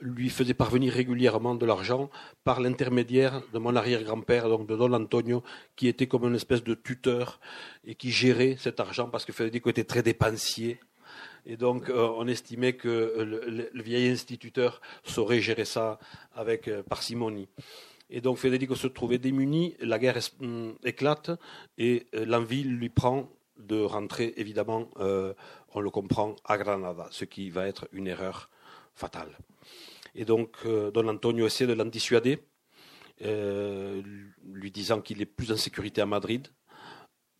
lui 0.00 0.30
faisait 0.30 0.54
parvenir 0.54 0.92
régulièrement 0.92 1.54
de 1.54 1.66
l'argent 1.66 2.10
par 2.44 2.60
l'intermédiaire 2.60 3.42
de 3.52 3.58
mon 3.58 3.76
arrière-grand-père, 3.76 4.48
donc 4.48 4.66
de 4.66 4.76
Don 4.76 4.92
Antonio, 4.92 5.42
qui 5.76 5.88
était 5.88 6.06
comme 6.06 6.24
une 6.24 6.34
espèce 6.34 6.62
de 6.62 6.74
tuteur 6.74 7.40
et 7.84 7.94
qui 7.94 8.10
gérait 8.10 8.56
cet 8.58 8.80
argent 8.80 9.08
parce 9.08 9.24
que 9.24 9.32
Federico 9.32 9.70
était 9.70 9.84
très 9.84 10.02
dépensier. 10.02 10.80
Et 11.46 11.56
donc, 11.56 11.88
euh, 11.88 12.08
on 12.16 12.26
estimait 12.26 12.74
que 12.74 12.88
le, 13.72 13.82
vieil 13.82 14.10
instituteur 14.10 14.80
saurait 15.04 15.40
gérer 15.40 15.64
ça 15.64 15.98
avec 16.34 16.68
euh, 16.68 16.82
parcimonie. 16.82 17.48
Et 18.10 18.20
donc, 18.20 18.38
Federico 18.38 18.74
se 18.74 18.86
trouvait 18.86 19.18
démuni, 19.18 19.74
la 19.80 19.98
guerre 19.98 20.18
hum, 20.40 20.74
éclate 20.84 21.30
et 21.78 22.06
euh, 22.14 22.24
l'envie 22.26 22.64
lui 22.64 22.88
prend 22.88 23.30
de 23.58 23.80
rentrer, 23.80 24.34
évidemment, 24.36 24.88
on 25.74 25.80
le 25.80 25.90
comprend, 25.90 26.36
à 26.44 26.56
Granada, 26.58 27.08
ce 27.10 27.24
qui 27.24 27.50
va 27.50 27.66
être 27.66 27.88
une 27.90 28.06
erreur 28.06 28.50
fatale. 28.98 29.38
Et 30.14 30.24
donc, 30.24 30.56
euh, 30.66 30.90
Don 30.90 31.06
Antonio 31.08 31.46
essaie 31.46 31.66
de 31.66 31.72
l'en 31.72 31.84
dissuader, 31.84 32.40
euh, 33.22 34.02
lui 34.44 34.70
disant 34.70 35.00
qu'il 35.00 35.22
est 35.22 35.26
plus 35.26 35.52
en 35.52 35.56
sécurité 35.56 36.00
à 36.00 36.06
Madrid, 36.06 36.48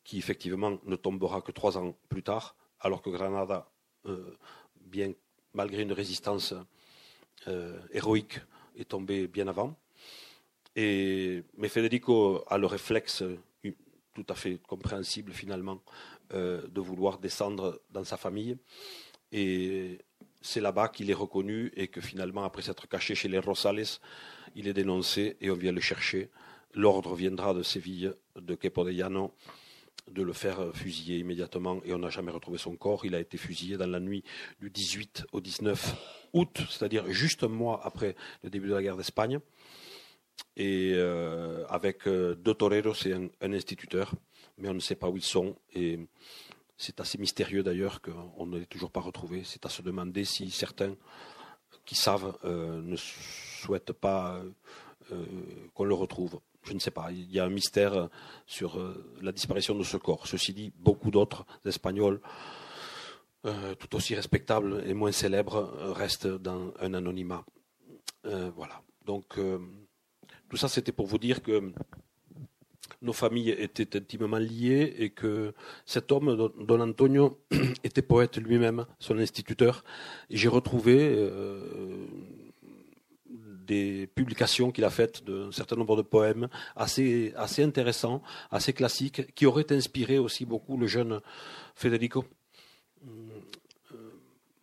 qui 0.04 0.18
effectivement 0.18 0.78
ne 0.84 0.96
tombera 0.96 1.42
que 1.42 1.52
trois 1.52 1.76
ans 1.76 1.94
plus 2.08 2.22
tard, 2.22 2.56
alors 2.80 3.02
que 3.02 3.10
Granada, 3.10 3.70
euh, 4.06 4.36
bien 4.80 5.12
malgré 5.54 5.82
une 5.82 5.92
résistance 5.92 6.54
héroïque, 7.92 8.38
est 8.76 8.88
tombé 8.88 9.26
bien 9.26 9.48
avant. 9.48 9.74
Mais 10.76 11.68
Federico 11.68 12.44
a 12.46 12.58
le 12.58 12.66
réflexe 12.66 13.24
tout 14.14 14.26
à 14.28 14.34
fait 14.34 14.58
compréhensible 14.58 15.32
finalement 15.32 15.82
de 16.30 16.80
vouloir 16.80 17.18
descendre 17.18 17.80
dans 17.90 18.04
sa 18.04 18.18
famille. 18.18 18.58
Et 19.32 19.98
c'est 20.40 20.61
là-bas 20.61 20.88
qu'il 20.88 21.11
est 21.11 21.14
reconnu 21.14 21.73
et 21.76 21.88
que 21.88 22.00
finalement, 22.00 22.45
après 22.45 22.62
s'être 22.62 22.88
caché 22.88 23.14
chez 23.14 23.28
les 23.28 23.38
Rosales, 23.38 23.85
il 24.54 24.68
est 24.68 24.73
dénoncé 24.73 25.37
et 25.40 25.50
on 25.50 25.54
vient 25.54 25.73
le 25.73 25.80
chercher. 25.80 26.30
L'ordre 26.75 27.14
viendra 27.14 27.54
de 27.54 27.62
Séville, 27.62 28.12
de 28.37 28.54
Quepodellano, 28.54 29.35
de 30.11 30.23
le 30.23 30.33
faire 30.33 30.75
fusiller 30.75 31.18
immédiatement 31.18 31.80
et 31.85 31.92
on 31.92 31.99
n'a 31.99 32.11
jamais 32.11 32.30
retrouvé 32.30 32.59
son 32.59 32.76
corps. 32.76 33.04
Il 33.04 33.14
a 33.14 33.21
été 33.21 33.37
fusillé 33.37 33.76
dans 33.76 33.87
la 33.87 34.00
nuit 34.00 34.25
du 34.61 34.71
18 34.71 35.26
au 35.33 35.40
19 35.40 36.28
août, 36.33 36.61
c'est-à-dire 36.68 37.11
juste 37.11 37.45
un 37.45 37.49
mois 37.49 37.80
après 37.85 38.14
le 38.42 38.50
début 38.50 38.68
de 38.68 38.75
la 38.75 38.83
guerre 38.83 38.97
d'Espagne, 38.97 39.38
et 40.57 40.92
euh, 40.95 41.64
avec 41.68 42.07
euh, 42.07 42.35
deux 42.35 42.54
toreros 42.54 42.95
et 43.07 43.12
un, 43.12 43.28
un, 43.40 43.52
instituteur, 43.52 44.14
mais 44.57 44.68
on 44.68 44.75
ne 44.75 44.80
sait 44.80 44.95
pas 44.95 45.09
où 45.09 45.16
ils 45.16 45.23
sont. 45.23 45.57
Et 45.75 45.99
c'est 46.78 47.00
assez 47.00 47.18
mystérieux 47.18 47.64
d'ailleurs 47.64 48.00
qu'on 48.00 48.47
ne 48.47 48.58
l'ait 48.58 48.66
toujours 48.66 48.92
pas 48.92 49.00
retrouvé. 49.00 49.42
C'est 49.44 49.66
à 49.66 49.68
se 49.68 49.82
demander 49.82 50.25
si 50.25 50.49
certains 50.50 50.94
qui 51.85 51.97
savent 51.97 52.38
euh, 52.44 52.80
ne 52.80 52.97
souhaitent 52.97 53.92
pas 53.92 54.40
euh, 55.11 55.25
qu'on 55.75 55.85
le 55.85 55.94
retrouve. 55.94 56.38
Je 56.62 56.73
ne 56.73 56.78
sais 56.78 56.92
pas. 56.92 57.11
Il 57.11 57.30
y 57.32 57.40
a 57.40 57.44
un 57.44 57.50
mystère 57.50 58.08
sur 58.47 58.78
euh, 58.78 59.16
la 59.20 59.32
disparition 59.32 59.75
de 59.75 59.82
ce 59.82 59.97
corps. 59.97 60.28
Ceci 60.28 60.54
dit, 60.54 60.73
beaucoup 60.76 61.11
d'autres 61.11 61.44
Espagnols, 61.66 62.20
tout 63.78 63.97
aussi 63.97 64.14
respectables 64.14 64.82
et 64.87 64.92
moins 64.92 65.12
célèbres, 65.12 65.73
restent 65.94 66.26
dans 66.26 66.75
un 66.80 66.92
anonymat. 66.92 67.47
voilà. 68.25 68.82
Donc, 69.06 69.38
tout 70.50 70.56
ça, 70.58 70.68
c'était 70.68 70.92
pour 70.92 71.06
vous 71.06 71.16
dire 71.16 71.42
que 71.42 71.73
nos 73.02 73.12
familles 73.12 73.50
étaient 73.50 73.97
intimement 73.97 74.38
liées 74.38 74.95
et 74.99 75.11
que 75.11 75.54
cet 75.87 76.12
homme, 76.12 76.50
Don 76.59 76.80
Antonio, 76.80 77.38
était 77.85 78.02
poète 78.02 78.38
lui-même, 78.38 78.87
son 78.99 79.18
instituteur. 79.18 79.85
J'ai 80.30 80.49
retrouvé 80.49 80.97
euh, 81.16 82.07
des 83.68 84.07
publications 84.07 84.71
qu'il 84.73 84.85
a 84.85 84.90
faites 84.90 85.25
d'un 85.25 85.52
certain 85.52 85.76
nombre 85.76 85.97
de 85.97 86.02
poèmes 86.02 86.49
assez, 86.75 87.33
assez 87.37 87.62
intéressants, 87.62 88.23
assez 88.50 88.73
classiques, 88.73 89.35
qui 89.35 89.47
auraient 89.47 89.73
inspiré 89.73 90.18
aussi 90.18 90.45
beaucoup 90.45 90.76
le 90.76 90.87
jeune 90.87 91.21
Federico. 91.75 92.25
Euh, 93.07 93.99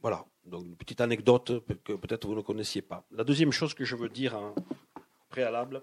voilà, 0.01 0.25
donc 0.45 0.65
une 0.65 0.75
petite 0.75 1.01
anecdote 1.01 1.63
que 1.83 1.93
peut-être 1.93 2.27
vous 2.27 2.35
ne 2.35 2.41
connaissiez 2.41 2.81
pas. 2.81 3.05
La 3.11 3.23
deuxième 3.23 3.51
chose 3.51 3.73
que 3.73 3.85
je 3.85 3.95
veux 3.95 4.09
dire 4.09 4.37
préalable, 5.29 5.81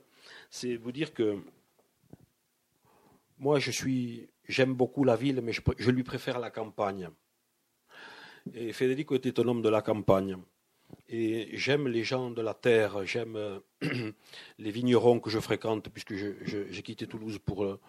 c'est 0.50 0.76
vous 0.76 0.92
dire 0.92 1.14
que 1.14 1.38
moi, 3.42 3.58
je 3.58 3.72
suis, 3.72 4.28
j'aime 4.48 4.72
beaucoup 4.72 5.02
la 5.02 5.16
ville, 5.16 5.40
mais 5.42 5.52
je, 5.52 5.90
lui 5.90 6.04
préfère 6.04 6.38
la 6.38 6.50
campagne. 6.50 7.10
Et 8.54 8.72
Federico 8.72 9.16
était 9.16 9.40
un 9.40 9.48
homme 9.48 9.62
de 9.62 9.68
la 9.68 9.82
campagne. 9.82 10.36
Et 11.08 11.48
j'aime 11.54 11.88
les 11.88 12.04
gens 12.04 12.30
de 12.30 12.40
la 12.40 12.54
terre, 12.54 13.04
j'aime 13.04 13.34
euh, 13.34 13.58
les 14.58 14.70
vignerons 14.70 15.18
que 15.18 15.28
je 15.28 15.40
fréquente, 15.40 15.88
puisque 15.88 16.14
j'ai 16.14 16.82
quitté 16.82 17.08
Toulouse 17.08 17.40
pour, 17.44 17.64
euh, 17.64 17.80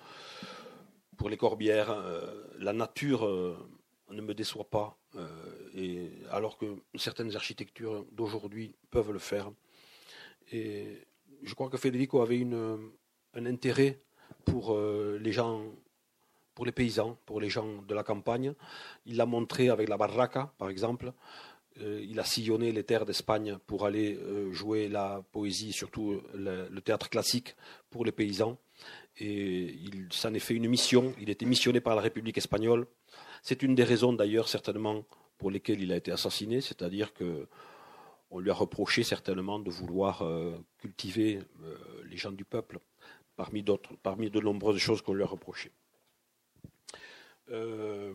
pour 1.18 1.30
les 1.30 1.38
corbières. 1.38 1.92
Euh, 1.92 2.48
la 2.58 2.74
nature 2.74 3.24
ne 4.10 4.22
me 4.22 4.34
déçoit 4.34 4.72
pas, 4.72 4.98
alors 6.32 6.58
que 6.58 6.66
certaines 6.96 7.36
architectures 7.36 8.08
d'aujourd'hui 8.12 8.76
peuvent 8.90 9.12
le 9.12 9.20
faire. 9.20 9.52
Et 10.52 11.06
je 11.44 11.54
crois 11.54 11.70
que 11.70 11.78
Federico 11.78 12.22
avait 12.22 12.40
une, 12.40 12.90
un 13.36 13.46
intérêt 13.46 14.02
pour 14.46 14.74
euh, 14.74 15.20
les 15.22 15.32
gens, 15.32 15.64
pour 16.56 16.66
les 16.66 16.72
paysans, 16.72 17.18
pour 17.26 17.42
les 17.42 17.50
gens 17.50 17.82
de 17.82 17.94
la 17.94 18.04
campagne. 18.04 18.54
Il 19.06 19.18
l'a 19.18 19.26
montré 19.26 19.70
avec 19.70 19.90
la 19.90 19.98
barraca, 19.98 20.54
par 20.58 20.70
exemple. 20.70 21.14
Euh, 21.82 22.06
il 22.08 22.20
a 22.20 22.24
sillonné 22.24 22.72
les 22.72 22.84
terres 22.84 23.06
d'Espagne 23.06 23.58
pour 23.66 23.86
aller 23.86 24.16
euh, 24.16 24.52
jouer 24.52 24.88
la 24.88 25.24
poésie, 25.32 25.74
surtout 25.74 26.22
le, 26.36 26.80
théâtre 26.82 27.10
classique 27.10 27.56
pour 27.90 28.06
les 28.06 28.12
paysans. 28.12 28.58
Et 29.18 29.74
il 29.74 30.08
s'en 30.12 30.34
est 30.34 30.40
fait 30.40 30.54
une 30.54 30.68
mission. 30.68 31.14
Il 31.20 31.30
était 31.30 31.46
missionné 31.46 31.82
par 31.82 31.96
la 31.96 32.02
République 32.02 32.38
espagnole. 32.38 32.88
C'est 33.42 33.64
une 33.64 33.76
des 33.76 33.84
raisons 33.84 34.14
d'ailleurs 34.14 34.48
certainement 34.48 35.04
pour 35.38 35.52
lesquelles 35.52 35.82
il 35.82 35.92
a 35.92 35.98
été 35.98 36.12
assassiné, 36.12 36.62
c'est-à-dire 36.62 37.14
que 37.14 37.48
on 38.32 38.40
lui 38.40 38.50
a 38.50 38.54
reproché 38.54 39.04
certainement 39.04 39.60
de 39.60 39.70
vouloir 39.70 40.24
cultiver 40.80 41.40
les 42.10 42.18
gens 42.18 42.32
du 42.32 42.46
peuple 42.46 42.80
parmi 43.36 43.64
parmi 44.02 44.30
de 44.30 44.40
nombreuses 44.40 44.78
choses 44.78 45.02
qu'on 45.02 45.14
lui 45.14 45.24
a 45.24 45.28
reprochées. 45.28 45.72
Euh, 47.50 48.14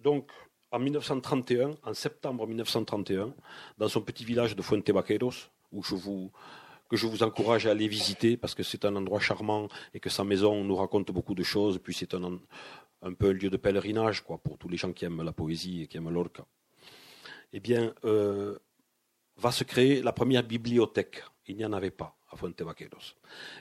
donc, 0.00 0.30
en 0.70 0.78
1931, 0.78 1.76
en 1.82 1.94
septembre 1.94 2.46
1931, 2.46 3.34
dans 3.78 3.88
son 3.88 4.00
petit 4.00 4.24
village 4.24 4.56
de 4.56 4.62
Fuente 4.62 4.88
Vaqueros, 4.90 5.50
où 5.70 5.82
je 5.82 5.94
vous, 5.94 6.30
que 6.88 6.96
je 6.96 7.06
vous 7.06 7.22
encourage 7.22 7.66
à 7.66 7.70
aller 7.70 7.88
visiter 7.88 8.36
parce 8.36 8.54
que 8.54 8.62
c'est 8.62 8.84
un 8.84 8.96
endroit 8.96 9.20
charmant 9.20 9.68
et 9.94 10.00
que 10.00 10.10
sa 10.10 10.24
maison 10.24 10.64
nous 10.64 10.76
raconte 10.76 11.10
beaucoup 11.10 11.34
de 11.34 11.42
choses, 11.42 11.78
puis 11.78 11.94
c'est 11.94 12.14
un, 12.14 12.38
un 13.02 13.12
peu 13.12 13.28
un 13.28 13.32
lieu 13.32 13.50
de 13.50 13.56
pèlerinage 13.56 14.22
quoi, 14.22 14.38
pour 14.38 14.56
tous 14.58 14.68
les 14.68 14.76
gens 14.76 14.92
qui 14.92 15.04
aiment 15.04 15.22
la 15.22 15.32
poésie 15.32 15.82
et 15.82 15.86
qui 15.86 15.98
aiment 15.98 16.10
l'orca. 16.10 16.46
Eh 17.52 17.60
bien, 17.60 17.94
euh, 18.04 18.58
va 19.36 19.52
se 19.52 19.64
créer 19.64 20.02
la 20.02 20.12
première 20.12 20.42
bibliothèque. 20.42 21.22
Il 21.46 21.56
n'y 21.56 21.64
en 21.64 21.72
avait 21.72 21.90
pas 21.90 22.16
à 22.30 22.36
Fuente 22.36 22.62
Vaqueros. 22.62 23.14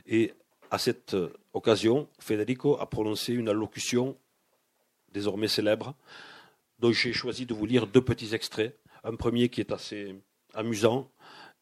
Et 0.06 0.34
à 0.72 0.78
cette 0.78 1.14
euh, 1.14 1.34
occasion, 1.54 2.08
Federico 2.18 2.80
a 2.80 2.90
prononcé 2.90 3.34
une 3.34 3.50
allocution 3.50 4.18
désormais 5.12 5.50
célèbre, 5.50 5.94
dont 6.80 6.94
j'ai 6.94 7.12
choisi 7.12 7.46
de 7.46 7.54
vous 7.54 7.66
lire 7.66 7.86
deux 7.86 8.02
petits 8.02 8.34
extraits. 8.34 8.80
Un 9.04 9.16
premier 9.16 9.50
qui 9.50 9.60
est 9.60 9.74
assez 9.74 10.16
amusant 10.54 11.12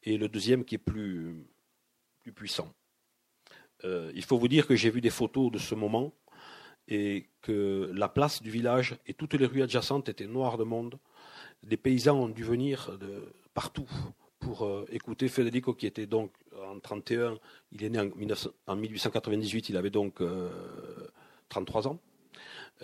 et 0.04 0.18
le 0.18 0.30
deuxième 0.30 0.64
qui 0.64 0.76
est 0.76 0.78
plus, 0.78 1.44
puissant. 2.36 2.72
Euh, 3.84 4.12
il 4.14 4.24
faut 4.24 4.38
vous 4.38 4.48
dire 4.48 4.68
que 4.68 4.76
j'ai 4.76 4.92
vu 4.92 5.02
des 5.02 5.10
photos 5.10 5.52
de 5.52 5.58
ce 5.58 5.74
moment 5.74 6.14
et 6.88 7.28
que 7.42 7.92
la 7.96 8.08
place 8.08 8.44
du 8.44 8.52
village 8.52 8.98
et 9.08 9.16
toutes 9.16 9.34
les 9.34 9.48
rues 9.48 9.64
adjacentes 9.64 10.10
étaient 10.10 10.28
noires 10.28 10.60
de 10.60 10.64
monde. 10.64 11.00
Des 11.64 11.78
paysans 11.78 12.18
ont 12.18 12.30
dû 12.30 12.44
venir 12.44 12.96
de 13.00 13.34
partout 13.56 13.90
pour 14.40 14.64
euh, 14.64 14.86
écouter 14.92 15.28
Federico, 15.28 15.74
qui 15.74 15.86
était 15.86 16.06
donc 16.06 16.32
en 16.58 16.80
31, 16.80 17.38
il 17.72 17.84
est 17.84 17.90
né 17.90 18.00
en, 18.00 18.76
1898, 18.76 19.70
il 19.70 19.78
avait 19.78 19.90
donc 19.90 20.22
33 21.50 21.88
euh, 21.88 21.90
ans. 21.90 22.00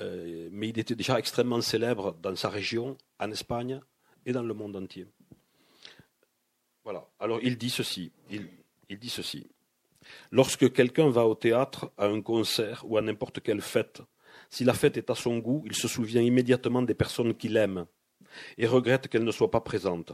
Euh, 0.02 0.50
mais 0.52 0.70
il 0.70 0.80
était 0.80 0.96
déjà 0.96 1.18
extrêmement 1.18 1.62
célèbre 1.62 2.16
dans 2.22 2.36
sa 2.36 2.50
région, 2.50 2.98
en 3.20 3.32
Espagne 3.32 3.80
et 4.26 4.34
dans 4.34 4.44
le 4.44 4.54
monde 4.54 4.76
entier. 4.76 5.08
Voilà. 6.84 7.08
Alors 7.20 7.40
il 7.42 7.58
dit 7.58 7.70
ceci. 7.70 8.12
Il 8.30 9.00
dit 9.00 9.10
ceci. 9.10 9.48
Lorsque 10.32 10.72
quelqu'un 10.72 11.10
va 11.10 11.26
au 11.26 11.36
théâtre, 11.36 11.92
à 11.98 12.06
un 12.06 12.22
concert 12.22 12.84
ou 12.86 12.98
à 12.98 13.02
n'importe 13.02 13.42
quelle 13.42 13.62
fête, 13.62 14.02
si 14.50 14.64
la 14.64 14.74
fête 14.74 14.98
est 14.98 15.10
à 15.10 15.16
son 15.16 15.38
goût, 15.40 15.64
il 15.66 15.76
se 15.76 15.88
souvient 15.88 16.22
immédiatement 16.22 16.82
des 16.82 16.94
personnes 16.94 17.34
qu'il 17.34 17.58
aime 17.58 17.86
et 18.58 18.68
regrette 18.68 19.08
qu'elles 19.08 19.24
ne 19.24 19.32
soient 19.32 19.52
pas 19.52 19.62
présentes. 19.62 20.14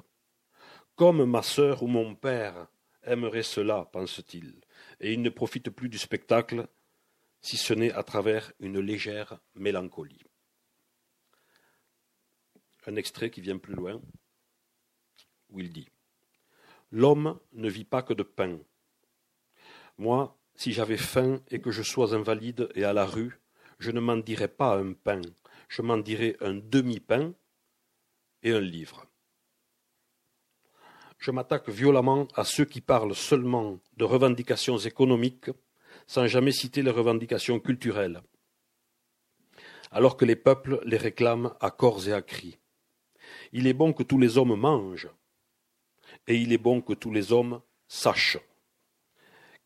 Comme 0.96 1.26
ma 1.26 1.42
sœur 1.42 1.84
ou 1.84 1.88
mon 1.88 2.16
père 2.16 2.68
aimerait 3.04 3.44
cela, 3.44 3.90
pense-t-il, 3.92 4.62
et 5.00 5.14
il 5.14 5.22
ne 5.22 5.30
profite 5.30 5.70
plus 5.70 5.90
du 5.90 5.98
spectacle, 5.98 6.68
si 7.42 7.58
ce 7.58 7.74
n'est 7.74 7.92
à 7.92 8.04
travers 8.04 8.54
une 8.60 8.80
légère 8.80 9.40
mélancolie. 9.56 10.24
Un 12.86 12.96
extrait 12.96 13.32
qui 13.32 13.42
vient 13.42 13.58
plus 13.58 13.74
loin, 13.74 14.02
où 15.50 15.60
il 15.60 15.72
dit 15.72 15.90
L'homme 16.92 17.40
ne 17.54 17.70
vit 17.70 17.86
pas 17.86 18.04
que 18.04 18.14
de 18.14 18.24
pain. 18.24 18.60
Moi, 19.98 20.38
si 20.56 20.74
j'avais 20.74 20.98
faim 20.98 21.42
et 21.50 21.62
que 21.62 21.72
je 21.72 21.84
sois 21.84 22.14
invalide 22.14 22.70
et 22.76 22.84
à 22.84 22.94
la 22.94 23.06
rue, 23.06 23.40
je 23.80 23.92
ne 23.92 24.00
m'en 24.00 24.18
dirais 24.18 24.48
pas 24.48 24.78
un 24.78 24.94
pain, 24.94 25.22
je 25.70 25.82
m'en 25.82 25.98
dirais 25.98 26.36
un 26.42 26.54
demi-pain 26.54 27.34
et 28.44 28.52
un 28.52 28.60
livre. 28.60 29.11
Je 31.22 31.30
m'attaque 31.30 31.70
violemment 31.70 32.28
à 32.34 32.44
ceux 32.44 32.66
qui 32.66 32.82
parlent 32.82 33.14
seulement 33.14 33.78
de 33.96 34.04
revendications 34.04 34.80
économiques 34.80 35.52
sans 36.08 36.26
jamais 36.26 36.52
citer 36.52 36.82
les 36.82 36.90
revendications 36.90 37.60
culturelles, 37.60 38.22
alors 39.92 40.18
que 40.18 40.26
les 40.26 40.36
peuples 40.36 40.82
les 40.84 40.98
réclament 40.98 41.54
à 41.62 41.70
corps 41.70 42.08
et 42.08 42.14
à 42.14 42.24
cri. 42.24 42.58
Il 43.54 43.68
est 43.68 43.74
bon 43.74 43.94
que 43.94 44.02
tous 44.02 44.18
les 44.18 44.40
hommes 44.40 44.56
mangent, 44.56 45.12
et 46.26 46.38
il 46.38 46.54
est 46.54 46.58
bon 46.58 46.82
que 46.82 46.94
tous 46.94 47.12
les 47.12 47.32
hommes 47.32 47.62
sachent 47.88 48.40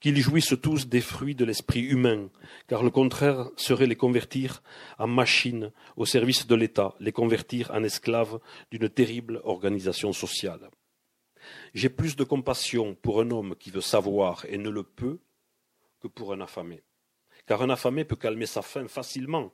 qu'ils 0.02 0.18
jouissent 0.18 0.56
tous 0.62 0.88
des 0.88 1.00
fruits 1.00 1.36
de 1.36 1.46
l'esprit 1.46 1.82
humain, 1.82 2.30
car 2.68 2.84
le 2.84 2.92
contraire 2.92 3.50
serait 3.56 3.88
les 3.88 3.96
convertir 3.96 4.62
en 5.00 5.08
machines 5.08 5.72
au 5.96 6.06
service 6.06 6.48
de 6.48 6.54
l'État, 6.54 6.94
les 7.00 7.14
convertir 7.14 7.72
en 7.74 7.82
esclaves 7.82 8.40
d'une 8.72 8.90
terrible 8.90 9.40
organisation 9.46 10.12
sociale. 10.12 10.70
J'ai 11.74 11.90
plus 11.90 12.16
de 12.16 12.24
compassion 12.24 12.96
pour 12.96 13.22
un 13.22 13.32
homme 13.32 13.56
qui 13.56 13.70
veut 13.70 13.82
savoir 13.82 14.46
et 14.50 14.58
ne 14.58 14.70
le 14.70 14.84
peut 14.84 15.20
que 16.00 16.08
pour 16.08 16.34
un 16.34 16.42
affamé. 16.42 16.84
Car 17.46 17.62
un 17.62 17.70
affamé 17.70 18.06
peut 18.06 18.16
calmer 18.16 18.46
sa 18.46 18.62
faim 18.62 18.88
facilement 18.88 19.54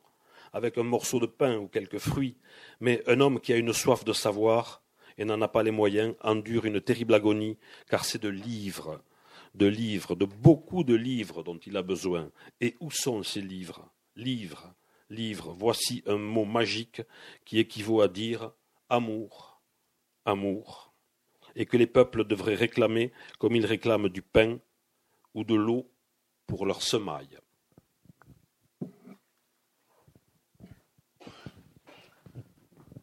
avec 0.54 0.78
un 0.78 0.84
morceau 0.84 1.20
de 1.20 1.26
pain 1.26 1.58
ou 1.58 1.68
quelques 1.68 2.00
fruits, 2.00 2.38
mais 2.80 3.04
un 3.08 3.22
homme 3.22 3.40
qui 3.40 3.54
a 3.54 3.58
une 3.58 3.74
soif 3.74 4.04
de 4.04 4.14
savoir 4.14 4.84
et 5.18 5.26
n'en 5.26 5.42
a 5.42 5.48
pas 5.48 5.64
les 5.64 5.72
moyens 5.72 6.16
endure 6.22 6.66
une 6.66 6.82
terrible 6.82 7.14
agonie, 7.14 7.58
car 7.90 8.06
c'est 8.06 8.22
de 8.22 8.30
livres, 8.30 9.02
de 9.56 9.66
livres, 9.66 10.16
de 10.16 10.26
beaucoup 10.26 10.84
de 10.84 10.96
livres 10.96 11.44
dont 11.44 11.58
il 11.58 11.78
a 11.78 11.84
besoin. 11.84 12.32
Et 12.60 12.76
où 12.80 12.92
sont 12.92 13.24
ces 13.24 13.42
livres? 13.42 13.90
Livres, 14.16 14.74
livres, 15.10 15.54
voici 15.58 16.04
un 16.06 16.18
mot 16.18 16.46
magique 16.46 17.02
qui 17.46 17.60
équivaut 17.60 18.02
à 18.02 18.08
dire 18.08 18.52
amour, 18.90 19.62
amour, 20.26 20.91
et 21.56 21.66
que 21.66 21.78
les 21.78 21.88
peuples 21.88 22.26
devraient 22.26 22.56
réclamer 22.56 23.12
comme 23.40 23.56
ils 23.56 23.66
réclament 23.66 24.10
du 24.10 24.22
pain 24.22 24.60
ou 25.34 25.44
de 25.44 25.56
l'eau 25.56 25.90
pour 26.48 26.66
leur 26.66 26.82
semaille. 26.82 27.38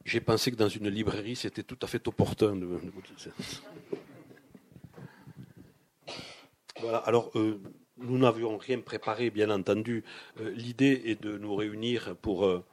J'ai 0.04 0.20
pensé 0.20 0.50
que 0.50 0.56
dans 0.56 0.70
une 0.70 0.88
librairie, 0.88 1.36
c'était 1.36 1.62
tout 1.62 1.78
à 1.82 1.86
fait 1.86 2.08
opportun 2.08 2.56
de, 2.56 2.64
vous 2.64 2.80
Voilà, 6.80 6.98
alors 6.98 7.30
euh, 7.34 7.60
nous 7.98 8.16
n'avions 8.16 8.56
rien 8.56 8.80
préparé, 8.80 9.28
bien 9.28 9.50
entendu. 9.50 10.04
Euh, 10.40 10.50
l'idée 10.52 11.02
est 11.04 11.22
de 11.22 11.36
nous 11.36 11.54
réunir 11.54 12.16
pour 12.22 12.46
euh, 12.46 12.64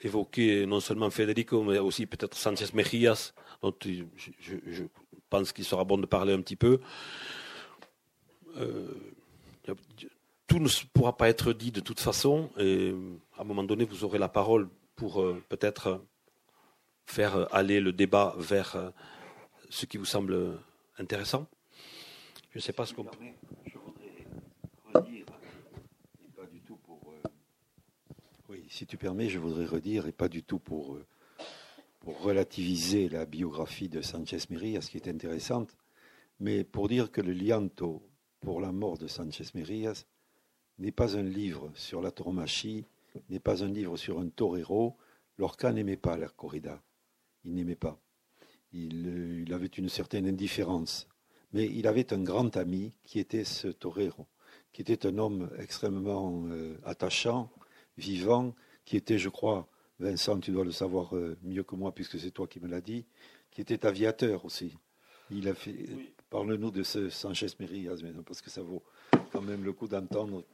évoquer 0.00 0.64
non 0.66 0.78
seulement 0.78 1.10
Federico, 1.10 1.62
mais 1.64 1.78
aussi 1.78 2.06
peut-être 2.06 2.36
Sanchez 2.36 2.66
Mejías, 2.72 3.32
dont 3.62 3.74
je 3.82 4.84
pense 5.30 5.52
qu'il 5.52 5.64
sera 5.64 5.84
bon 5.84 5.98
de 5.98 6.06
parler 6.06 6.32
un 6.32 6.40
petit 6.40 6.56
peu. 6.56 6.80
tout 10.46 10.58
ne 10.58 10.68
pourra 10.92 11.16
pas 11.16 11.28
être 11.28 11.52
dit 11.52 11.72
de 11.72 11.80
toute 11.80 12.00
façon, 12.00 12.50
et 12.58 12.94
à 13.36 13.42
un 13.42 13.44
moment 13.44 13.64
donné, 13.64 13.84
vous 13.84 14.04
aurez 14.04 14.18
la 14.18 14.28
parole 14.28 14.68
pour 14.94 15.22
peut-être 15.48 16.00
faire 17.06 17.52
aller 17.54 17.80
le 17.80 17.92
débat 17.92 18.34
vers 18.38 18.76
euh, 18.76 18.90
ce 19.70 19.86
qui 19.86 19.96
vous 19.96 20.04
semble 20.04 20.58
intéressant 20.98 21.46
Je 22.50 22.58
ne 22.58 22.60
sais 22.62 22.72
pas 22.72 22.84
ce 22.84 22.92
qu'on. 22.94 23.06
Je 23.64 23.78
voudrais 23.78 24.24
redire, 24.92 25.26
et 26.24 26.28
pas 26.36 26.46
du 26.46 26.60
tout 26.60 26.76
pour. 26.76 27.12
Euh, 27.12 27.28
oui, 28.48 28.64
si 28.68 28.86
tu 28.86 28.96
permets, 28.96 29.28
je 29.28 29.38
voudrais 29.38 29.66
redire, 29.66 30.06
et 30.06 30.12
pas 30.12 30.28
du 30.28 30.42
tout 30.42 30.58
pour, 30.58 30.94
euh, 30.94 31.06
pour 32.06 32.22
relativiser 32.22 33.08
la 33.08 33.26
biographie 33.26 33.88
de 33.88 34.00
Sanchez 34.00 34.38
Merillas, 34.50 34.86
qui 34.88 34.96
est 34.96 35.08
intéressante, 35.08 35.76
mais 36.38 36.62
pour 36.62 36.86
dire 36.86 37.10
que 37.10 37.20
le 37.20 37.32
lianto 37.32 38.00
pour 38.38 38.60
la 38.60 38.70
mort 38.70 38.96
de 38.96 39.08
Sanchez 39.08 39.46
Merillas 39.56 40.04
n'est 40.78 40.92
pas 40.92 41.16
un 41.16 41.24
livre 41.24 41.72
sur 41.74 42.00
la 42.00 42.12
tauromachie, 42.12 42.86
n'est 43.28 43.40
pas 43.40 43.64
un 43.64 43.68
livre 43.68 43.96
sur 43.96 44.20
un 44.20 44.28
torero. 44.28 44.96
Lorca 45.36 45.72
n'aimait 45.72 45.96
pas 45.96 46.16
la 46.16 46.28
corrida 46.28 46.80
il 47.42 47.54
n'aimait 47.54 47.74
pas. 47.74 47.98
Euh, 48.76 49.42
il, 49.44 49.52
avait 49.52 49.66
une 49.66 49.88
certaine 49.88 50.28
indifférence. 50.28 51.08
Mais 51.52 51.66
il 51.66 51.88
avait 51.88 52.12
un 52.12 52.22
grand 52.22 52.56
ami 52.56 52.92
qui 53.02 53.18
était 53.18 53.42
ce 53.42 53.66
torero, 53.66 54.28
qui 54.72 54.80
était 54.80 55.08
un 55.08 55.18
homme 55.18 55.50
extrêmement 55.58 56.44
euh, 56.50 56.78
attachant, 56.84 57.50
vivant, 57.98 58.54
qui 58.84 58.96
était, 58.96 59.18
je 59.18 59.28
crois, 59.28 59.68
Vincent, 59.98 60.38
tu 60.40 60.50
dois 60.50 60.64
le 60.64 60.72
savoir 60.72 61.16
euh, 61.16 61.36
mieux 61.42 61.62
que 61.62 61.74
moi 61.74 61.92
puisque 61.94 62.18
c'est 62.18 62.30
toi 62.30 62.46
qui 62.46 62.60
me 62.60 62.68
l'as 62.68 62.80
dit, 62.80 63.06
qui 63.50 63.60
était 63.60 63.86
aviateur 63.86 64.44
aussi. 64.44 64.76
Il 65.30 65.48
a 65.48 65.54
fait. 65.54 65.74
Parle-nous 66.30 66.70
de 66.70 66.82
ce 66.82 67.08
Sanchez 67.08 67.46
Merillas 67.58 68.02
parce 68.26 68.40
que 68.40 68.50
ça 68.50 68.62
vaut 68.62 68.82
quand 69.32 69.40
même 69.42 69.64
le 69.64 69.72
coup 69.72 69.88
d'entendre 69.88 70.44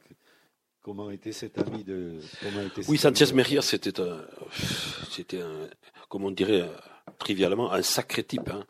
comment 0.81 1.09
était 1.11 1.31
cet 1.31 1.57
ami 1.57 1.83
de. 1.83 2.19
oui, 2.87 2.97
Sanchez 2.97 3.33
Merillas, 3.33 3.63
c'était 3.63 3.99
un, 3.99 4.21
c'était 5.09 5.41
un, 5.41 5.67
comme 6.09 6.25
on 6.25 6.31
dirait 6.31 6.69
trivialement, 7.19 7.71
un 7.71 7.81
sacré 7.81 8.23
type. 8.23 8.49
Hein. 8.49 8.65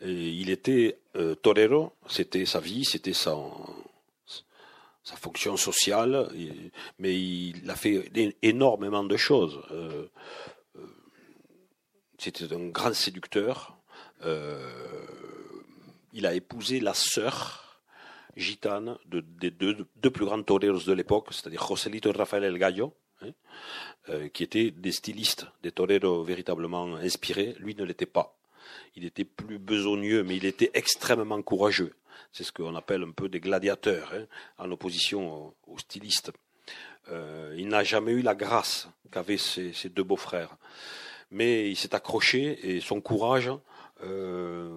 il 0.00 0.50
était 0.50 0.98
euh, 1.16 1.34
torero, 1.34 1.92
c'était 2.08 2.46
sa 2.46 2.60
vie, 2.60 2.84
c'était 2.84 3.12
sa, 3.12 3.36
sa 5.04 5.16
fonction 5.16 5.56
sociale, 5.56 6.28
mais 6.98 7.14
il 7.14 7.70
a 7.70 7.76
fait 7.76 8.10
énormément 8.42 9.04
de 9.04 9.16
choses. 9.16 9.60
Euh, 9.70 10.06
euh, 10.76 10.86
c'était 12.18 12.52
un 12.52 12.68
grand 12.68 12.94
séducteur. 12.94 13.76
il 16.12 16.26
a 16.26 16.34
épousé 16.34 16.80
la 16.80 16.94
sœur 16.94 17.82
gitane 18.36 18.96
des 19.06 19.50
deux, 19.50 19.86
plus 20.10 20.24
grands 20.24 20.42
toreros 20.42 20.80
de 20.86 20.92
l'époque, 20.92 21.28
c'est-à-dire 21.30 21.66
Joselito 21.66 22.10
Rafael 22.10 22.44
El 22.44 22.58
Gallo. 22.58 22.94
Hein. 23.20 23.30
Euh, 24.10 24.28
qui 24.28 24.42
étaient 24.42 24.70
des 24.70 24.92
stylistes, 24.92 25.46
des 25.62 25.72
toreros 25.72 26.24
véritablement 26.24 26.96
inspirés. 26.96 27.54
Lui 27.58 27.74
ne 27.74 27.84
l'était 27.84 28.06
pas. 28.06 28.36
Il 28.96 29.04
était 29.04 29.24
plus 29.24 29.58
besogneux, 29.58 30.24
mais 30.24 30.36
il 30.36 30.44
était 30.44 30.70
extrêmement 30.74 31.40
courageux. 31.40 31.94
C'est 32.32 32.44
ce 32.44 32.52
qu'on 32.52 32.74
appelle 32.74 33.02
un 33.02 33.10
peu 33.10 33.28
des 33.28 33.40
gladiateurs, 33.40 34.12
hein, 34.14 34.26
en 34.58 34.70
opposition 34.70 35.54
aux, 35.66 35.78
stylistes. 35.78 36.32
Euh, 37.10 37.54
il 37.58 37.68
n'a 37.68 37.84
jamais 37.84 38.12
eu 38.12 38.22
la 38.22 38.34
grâce 38.34 38.88
qu'avaient 39.10 39.38
ses, 39.38 39.72
deux 39.90 40.04
beaux-frères. 40.04 40.56
Mais 41.30 41.70
il 41.70 41.76
s'est 41.76 41.94
accroché 41.94 42.76
et 42.76 42.80
son 42.80 43.00
courage 43.00 43.50
euh, 44.02 44.68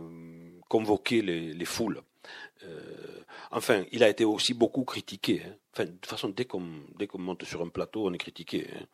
convoquait 0.68 1.22
les, 1.22 1.66
foules. 1.66 2.02
Enfin, 3.52 3.86
il 3.92 4.04
a 4.04 4.10
été 4.10 4.26
aussi 4.26 4.54
beaucoup 4.54 4.84
critiqué. 4.84 5.42
Hein. 5.46 5.56
Enfin, 5.74 5.86
de 5.86 5.92
toute 5.92 6.06
façon, 6.08 6.30
dès 6.30 6.46
qu'on 6.46 7.20
monte 7.20 7.44
sur 7.46 7.62
un 7.62 7.70
plateau, 7.70 8.08
on 8.08 8.14
est 8.14 8.18
critiqué. 8.18 8.68
Hein. 8.74 8.86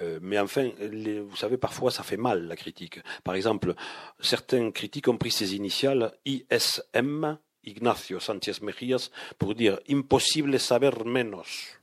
Euh, 0.00 0.18
mais 0.22 0.38
enfin, 0.38 0.70
vous 0.80 1.36
savez, 1.36 1.56
parfois, 1.56 1.90
ça 1.90 2.02
fait 2.02 2.16
mal 2.16 2.46
la 2.46 2.56
critique. 2.56 3.00
Par 3.24 3.34
exemple, 3.34 3.74
certains 4.20 4.70
critiques 4.70 5.08
ont 5.08 5.16
pris 5.16 5.30
ses 5.30 5.54
initiales 5.54 6.12
ISM, 6.24 7.38
Ignacio 7.64 8.20
Sanchez 8.20 8.60
Mejías, 8.62 9.10
pour 9.38 9.54
dire 9.54 9.78
impossible 9.88 10.58
saber 10.58 11.04
menos. 11.04 11.78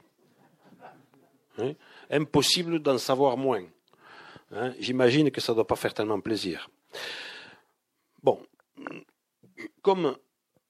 Hein? 1.58 1.76
Impossible 2.10 2.80
d'en 2.80 2.98
savoir 2.98 3.38
moins. 3.38 3.66
J'imagine 4.80 5.30
que 5.30 5.42
ça 5.42 5.52
ne 5.52 5.58
doit 5.58 5.68
pas 5.68 5.76
faire 5.76 5.94
tellement 5.94 6.22
plaisir. 6.22 6.70
Bon, 8.24 8.42
comme 9.82 10.16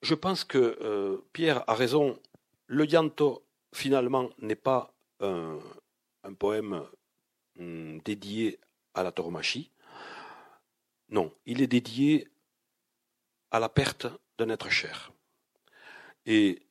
je 0.02 0.16
pense 0.16 0.44
que 0.44 0.78
euh, 0.82 1.18
Pierre 1.34 1.64
a 1.68 1.76
raison. 1.76 2.20
Le 2.68 2.86
Llanto, 2.86 3.46
finalement, 3.74 4.30
n'est 4.40 4.56
pas 4.56 4.94
un, 5.22 5.60
poème 6.38 6.84
hum, 7.60 8.00
dédié 8.02 8.60
à 8.94 9.04
la 9.04 9.12
tauromachie. 9.12 9.72
Non, 11.10 11.34
il 11.46 11.62
est 11.62 11.68
dédié 11.68 12.28
à 13.52 13.60
la 13.60 13.70
perte 13.70 14.08
d'un 14.38 14.50
être 14.50 14.70
cher. 14.70 15.12
Et 16.26 16.62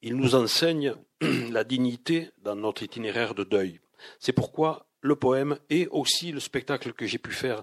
il 0.00 0.16
nous 0.16 0.34
enseigne 0.34 0.94
la 1.20 1.64
dignité 1.64 2.30
dans 2.38 2.56
notre 2.56 2.82
itinéraire 2.82 3.34
de 3.34 3.44
deuil. 3.44 3.80
C'est 4.18 4.32
pourquoi 4.32 4.86
le 5.00 5.16
poème 5.16 5.58
et 5.70 5.88
aussi 5.88 6.32
le 6.32 6.40
spectacle 6.40 6.92
que 6.92 7.06
j'ai 7.06 7.18
pu 7.18 7.32
faire 7.32 7.62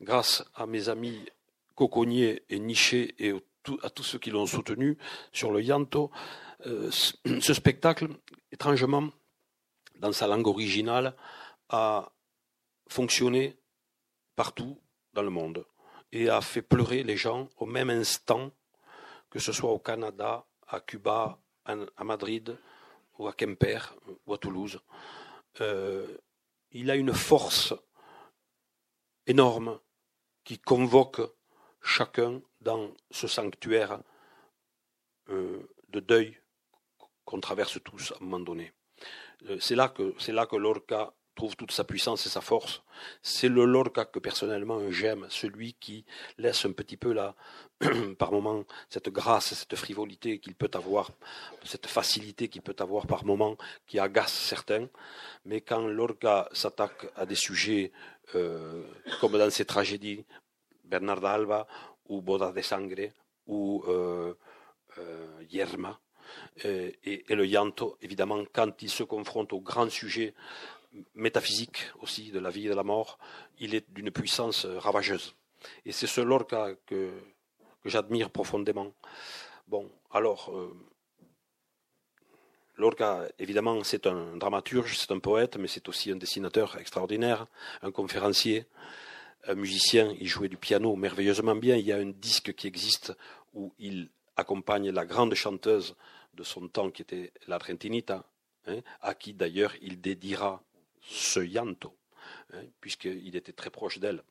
grâce 0.00 0.44
à 0.54 0.66
mes 0.66 0.88
amis 0.88 1.26
Coconnier 1.74 2.42
et 2.48 2.58
Niché 2.58 3.14
et 3.18 3.34
à 3.82 3.90
tous 3.90 4.02
ceux 4.02 4.18
qui 4.18 4.30
l'ont 4.30 4.46
soutenu 4.46 4.96
sur 5.32 5.52
le 5.52 5.62
Yanto. 5.62 6.10
Euh, 6.66 6.90
ce 6.90 7.54
spectacle, 7.54 8.08
étrangement, 8.50 9.10
dans 9.98 10.12
sa 10.12 10.26
langue 10.26 10.46
originale, 10.46 11.14
a 11.68 12.12
fonctionné 12.88 13.58
partout 14.36 14.80
dans 15.12 15.22
le 15.22 15.30
monde 15.30 15.66
et 16.12 16.28
a 16.28 16.40
fait 16.40 16.62
pleurer 16.62 17.02
les 17.02 17.16
gens 17.16 17.48
au 17.56 17.66
même 17.66 17.90
instant 17.90 18.52
que 19.36 19.42
ce 19.42 19.52
soit 19.52 19.70
au 19.70 19.78
Canada, 19.78 20.46
à 20.66 20.80
Cuba, 20.80 21.38
à 21.66 22.04
Madrid, 22.04 22.56
ou 23.18 23.28
à 23.28 23.34
Quimper, 23.34 23.94
ou 24.24 24.32
à 24.32 24.38
Toulouse. 24.38 24.80
Euh, 25.60 26.06
il 26.70 26.90
a 26.90 26.96
une 26.96 27.12
force 27.12 27.74
énorme 29.26 29.78
qui 30.42 30.58
convoque 30.58 31.20
chacun 31.82 32.40
dans 32.62 32.94
ce 33.10 33.26
sanctuaire 33.26 34.00
euh, 35.28 35.68
de 35.90 36.00
deuil 36.00 36.40
qu'on 37.26 37.40
traverse 37.40 37.78
tous 37.84 38.12
à 38.12 38.16
un 38.16 38.24
moment 38.24 38.40
donné. 38.40 38.72
Euh, 39.50 39.60
c'est 39.60 39.76
là 39.76 39.90
que 39.90 40.14
c'est 40.18 40.32
là 40.32 40.46
que 40.46 40.56
Lorca 40.56 41.12
trouve 41.36 41.54
toute 41.54 41.70
sa 41.70 41.84
puissance 41.84 42.26
et 42.26 42.28
sa 42.28 42.40
force. 42.40 42.82
C'est 43.22 43.48
le 43.48 43.64
Lorca 43.64 44.04
que 44.06 44.18
personnellement 44.18 44.90
j'aime, 44.90 45.26
celui 45.28 45.74
qui 45.74 46.04
laisse 46.38 46.64
un 46.64 46.72
petit 46.72 46.96
peu 46.96 47.12
là, 47.12 47.36
par 48.18 48.32
moment, 48.32 48.64
cette 48.88 49.10
grâce, 49.10 49.54
cette 49.54 49.76
frivolité 49.76 50.40
qu'il 50.40 50.54
peut 50.56 50.70
avoir, 50.72 51.10
cette 51.62 51.86
facilité 51.86 52.48
qu'il 52.48 52.62
peut 52.62 52.74
avoir 52.80 53.06
par 53.06 53.24
moment, 53.24 53.56
qui 53.86 54.00
agace 54.00 54.32
certains. 54.32 54.88
Mais 55.44 55.60
quand 55.60 55.86
Lorca 55.86 56.48
s'attaque 56.52 57.06
à 57.14 57.26
des 57.26 57.36
sujets 57.36 57.92
euh, 58.34 58.82
comme 59.20 59.38
dans 59.38 59.50
ses 59.50 59.66
tragédies, 59.66 60.24
Bernard 60.84 61.24
Alba 61.24 61.68
ou 62.08 62.22
Boda 62.22 62.50
de 62.50 62.62
Sangre 62.62 63.10
ou 63.46 63.84
euh, 63.86 64.34
euh, 64.98 65.42
Yerma, 65.50 66.00
et, 66.64 66.98
et, 67.04 67.34
le 67.36 67.46
Yanto, 67.46 67.96
évidemment, 68.02 68.42
quand 68.52 68.82
il 68.82 68.90
se 68.90 69.04
confronte 69.04 69.52
aux 69.52 69.60
grands 69.60 69.90
sujets 69.90 70.34
métaphysique 71.14 71.90
aussi 72.00 72.30
de 72.30 72.38
la 72.38 72.50
vie 72.50 72.66
et 72.66 72.70
de 72.70 72.74
la 72.74 72.82
mort, 72.82 73.18
il 73.58 73.74
est 73.74 73.90
d'une 73.92 74.10
puissance 74.10 74.64
euh, 74.64 74.78
ravageuse. 74.78 75.34
Et 75.84 75.92
c'est 75.92 76.06
ce 76.06 76.20
Lorca 76.20 76.70
que, 76.86 77.10
j'admire 77.84 78.30
profondément. 78.30 78.92
Bon, 79.68 79.88
alors, 80.10 80.50
euh, 80.56 80.74
Lorca, 82.76 83.26
évidemment, 83.38 83.82
c'est 83.84 84.06
un 84.06 84.36
dramaturge, 84.36 84.98
c'est 84.98 85.12
un 85.12 85.18
poète, 85.18 85.56
mais 85.56 85.68
c'est 85.68 85.88
aussi 85.88 86.10
un 86.10 86.16
dessinateur 86.16 86.76
extraordinaire, 86.78 87.46
un 87.82 87.90
conférencier, 87.90 88.66
un 89.46 89.54
musicien. 89.54 90.14
Il 90.20 90.26
jouait 90.26 90.48
du 90.48 90.56
piano 90.56 90.94
merveilleusement 90.96 91.56
bien. 91.56 91.76
Il 91.76 91.86
y 91.86 91.92
a 91.92 91.96
un 91.96 92.10
disque 92.10 92.54
qui 92.54 92.66
existe 92.66 93.16
où 93.54 93.72
il 93.78 94.10
accompagne 94.36 94.90
la 94.90 95.06
grande 95.06 95.34
chanteuse 95.34 95.96
de 96.34 96.42
son 96.42 96.68
temps, 96.68 96.90
qui 96.90 97.02
était 97.02 97.32
la 97.46 97.58
Trentinita, 97.58 98.24
hein, 98.66 98.80
à 99.00 99.14
qui 99.14 99.32
d'ailleurs 99.32 99.72
il 99.80 100.00
dédiera 100.00 100.62
ce 101.06 101.40
Yanto, 101.40 101.96
hein, 102.52 102.64
puisqu'il 102.80 103.36
était 103.36 103.52
très 103.52 103.70
proche 103.70 103.98
d'elle. 103.98 104.22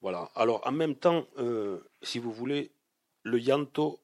Voilà. 0.00 0.30
Alors, 0.34 0.66
en 0.66 0.72
même 0.72 0.94
temps, 0.94 1.26
euh, 1.38 1.80
si 2.02 2.18
vous 2.18 2.32
voulez, 2.32 2.70
le 3.22 3.40
Yanto 3.40 4.00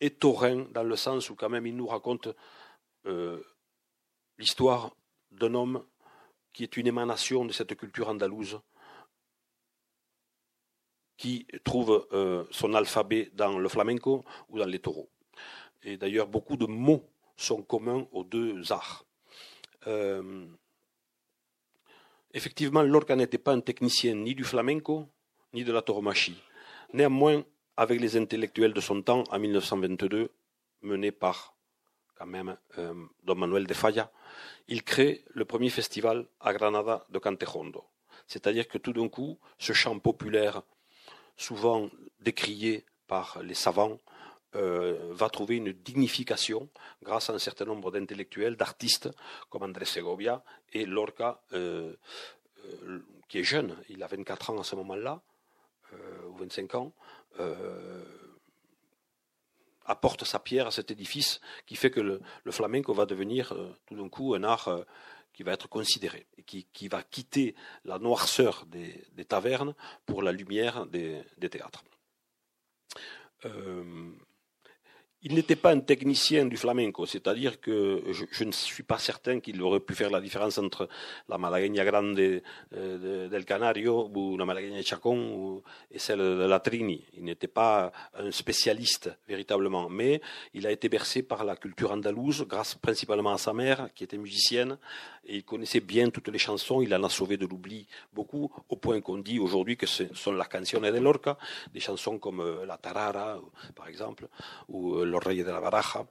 est 0.00 0.20
taurin 0.20 0.66
dans 0.72 0.82
le 0.82 0.96
sens 0.96 1.30
où, 1.30 1.34
quand 1.34 1.50
même, 1.50 1.66
il 1.66 1.76
nous 1.76 1.86
raconte 1.86 2.28
euh, 3.06 3.42
l'histoire 4.38 4.96
d'un 5.30 5.54
homme 5.54 5.84
qui 6.52 6.62
est 6.62 6.76
une 6.76 6.86
émanation 6.86 7.44
de 7.44 7.52
cette 7.52 7.74
culture 7.76 8.08
andalouse, 8.08 8.60
qui 11.16 11.46
trouve 11.64 12.06
euh, 12.12 12.44
son 12.50 12.74
alphabet 12.74 13.30
dans 13.34 13.58
le 13.58 13.68
flamenco 13.68 14.24
ou 14.48 14.58
dans 14.58 14.66
les 14.66 14.80
taureaux. 14.80 15.10
Et 15.82 15.96
d'ailleurs, 15.96 16.26
beaucoup 16.26 16.56
de 16.56 16.66
mots 16.66 17.08
sont 17.36 17.62
communs 17.62 18.06
aux 18.12 18.24
deux 18.24 18.72
arts. 18.72 19.04
Euh, 19.86 20.46
effectivement, 22.32 22.82
Lorca 22.82 23.16
n'était 23.16 23.38
pas 23.38 23.52
un 23.52 23.60
technicien 23.60 24.14
ni 24.14 24.34
du 24.34 24.44
flamenco 24.44 25.08
ni 25.52 25.64
de 25.64 25.72
la 25.72 25.82
tauromachie. 25.82 26.40
Néanmoins, 26.92 27.44
avec 27.76 28.00
les 28.00 28.16
intellectuels 28.16 28.72
de 28.72 28.80
son 28.80 29.02
temps, 29.02 29.24
en 29.30 29.38
1922, 29.38 30.30
menés 30.82 31.12
par 31.12 31.54
quand 32.14 32.26
même 32.26 32.56
euh, 32.78 32.94
Don 33.24 33.34
Manuel 33.34 33.66
de 33.66 33.74
Falla, 33.74 34.10
il 34.68 34.82
crée 34.82 35.24
le 35.34 35.44
premier 35.44 35.70
festival 35.70 36.26
à 36.40 36.52
Granada 36.52 37.06
de 37.10 37.18
Cantejondo. 37.18 37.84
C'est-à-dire 38.26 38.68
que 38.68 38.78
tout 38.78 38.92
d'un 38.92 39.08
coup, 39.08 39.38
ce 39.58 39.72
chant 39.72 39.98
populaire, 39.98 40.62
souvent 41.36 41.90
décrié 42.20 42.84
par 43.06 43.42
les 43.42 43.54
savants, 43.54 43.98
euh, 44.54 44.98
va 45.12 45.30
trouver 45.30 45.56
une 45.56 45.72
dignification 45.72 46.68
grâce 47.02 47.30
à 47.30 47.32
un 47.32 47.38
certain 47.38 47.64
nombre 47.64 47.90
d'intellectuels, 47.90 48.54
d'artistes 48.54 49.08
comme 49.48 49.62
Andrés 49.62 49.86
Segovia 49.86 50.44
et 50.74 50.84
Lorca, 50.84 51.40
euh, 51.54 51.94
euh, 52.66 52.98
qui 53.28 53.38
est 53.38 53.44
jeune, 53.44 53.74
il 53.88 54.02
a 54.02 54.06
24 54.08 54.50
ans 54.50 54.60
à 54.60 54.64
ce 54.64 54.76
moment-là, 54.76 55.22
ou 56.28 56.36
25 56.36 56.74
ans, 56.74 56.92
apporte 59.84 60.24
sa 60.24 60.38
pierre 60.38 60.66
à 60.66 60.70
cet 60.70 60.90
édifice 60.90 61.40
qui 61.66 61.76
fait 61.76 61.90
que 61.90 62.00
le, 62.00 62.20
flamenco 62.50 62.94
va 62.94 63.04
devenir 63.04 63.54
tout 63.86 63.96
d'un 63.96 64.08
coup 64.08 64.34
un 64.34 64.42
art 64.42 64.70
qui 65.34 65.42
va 65.42 65.52
être 65.52 65.68
considéré 65.68 66.26
et 66.38 66.42
qui, 66.44 66.66
qui 66.72 66.88
va 66.88 67.02
quitter 67.02 67.54
la 67.84 67.98
noirceur 67.98 68.64
des, 68.66 69.04
des 69.12 69.26
tavernes 69.26 69.74
pour 70.06 70.22
la 70.22 70.32
lumière 70.32 70.86
des, 70.86 71.22
des 71.36 71.50
théâtres. 71.50 71.84
Il 75.24 75.34
n'était 75.34 75.56
pas 75.56 75.70
un 75.70 75.80
technicien 75.80 76.46
du 76.46 76.56
flamenco, 76.56 77.06
c'est-à-dire 77.06 77.60
que 77.60 78.02
je, 78.10 78.44
ne 78.44 78.52
suis 78.52 78.82
pas 78.82 78.98
certain 78.98 79.40
qu'il 79.40 79.62
aurait 79.62 79.80
pu 79.80 79.94
faire 79.94 80.10
la 80.10 80.20
différence 80.20 80.58
entre 80.58 80.88
la 81.28 81.38
malagueña 81.38 81.84
grande 81.84 82.18
euh, 82.18 83.28
del 83.28 83.44
Canario 83.44 84.10
ou 84.14 84.36
la 84.36 84.44
malagueña 84.44 84.82
Chacon 84.82 85.62
et 85.90 85.98
celle 85.98 86.18
de 86.18 86.46
la 86.46 86.60
Trini. 86.60 87.04
Il 87.16 87.24
n'était 87.24 87.46
pas 87.48 87.92
un 88.14 88.30
spécialiste 88.30 89.10
véritablement, 89.28 89.88
mais 89.88 90.20
il 90.54 90.66
a 90.66 90.72
été 90.72 90.88
bercé 90.88 91.22
par 91.22 91.44
la 91.44 91.56
culture 91.56 91.92
andalouse 91.92 92.44
grâce 92.48 92.74
principalement 92.74 93.32
à 93.32 93.38
sa 93.38 93.52
mère 93.52 93.90
qui 93.94 94.04
était 94.04 94.18
musicienne 94.18 94.76
et 95.24 95.36
il 95.36 95.44
connaissait 95.44 95.80
bien 95.80 96.10
toutes 96.10 96.28
les 96.28 96.38
chansons. 96.38 96.82
Il 96.82 96.94
en 96.94 97.02
a 97.04 97.08
sauvé 97.08 97.36
de 97.36 97.46
l'oubli 97.46 97.86
beaucoup 98.12 98.50
au 98.68 98.76
point 98.76 99.00
qu'on 99.00 99.18
dit 99.18 99.38
aujourd'hui 99.38 99.76
que 99.76 99.86
ce 99.86 100.12
sont 100.14 100.32
la 100.32 100.46
canciones 100.46 100.90
de 100.90 100.98
Lorca, 100.98 101.38
des 101.72 101.80
chansons 101.80 102.18
comme 102.18 102.40
euh, 102.40 102.66
la 102.66 102.76
Tarara 102.76 103.40
par 103.74 103.88
exemple 103.88 104.28
ou 104.68 104.96
euh, 104.96 105.04
Los 105.12 105.20
Reyes 105.20 105.44
de 105.44 105.50
la 105.50 105.60
Baraja, 105.60 106.04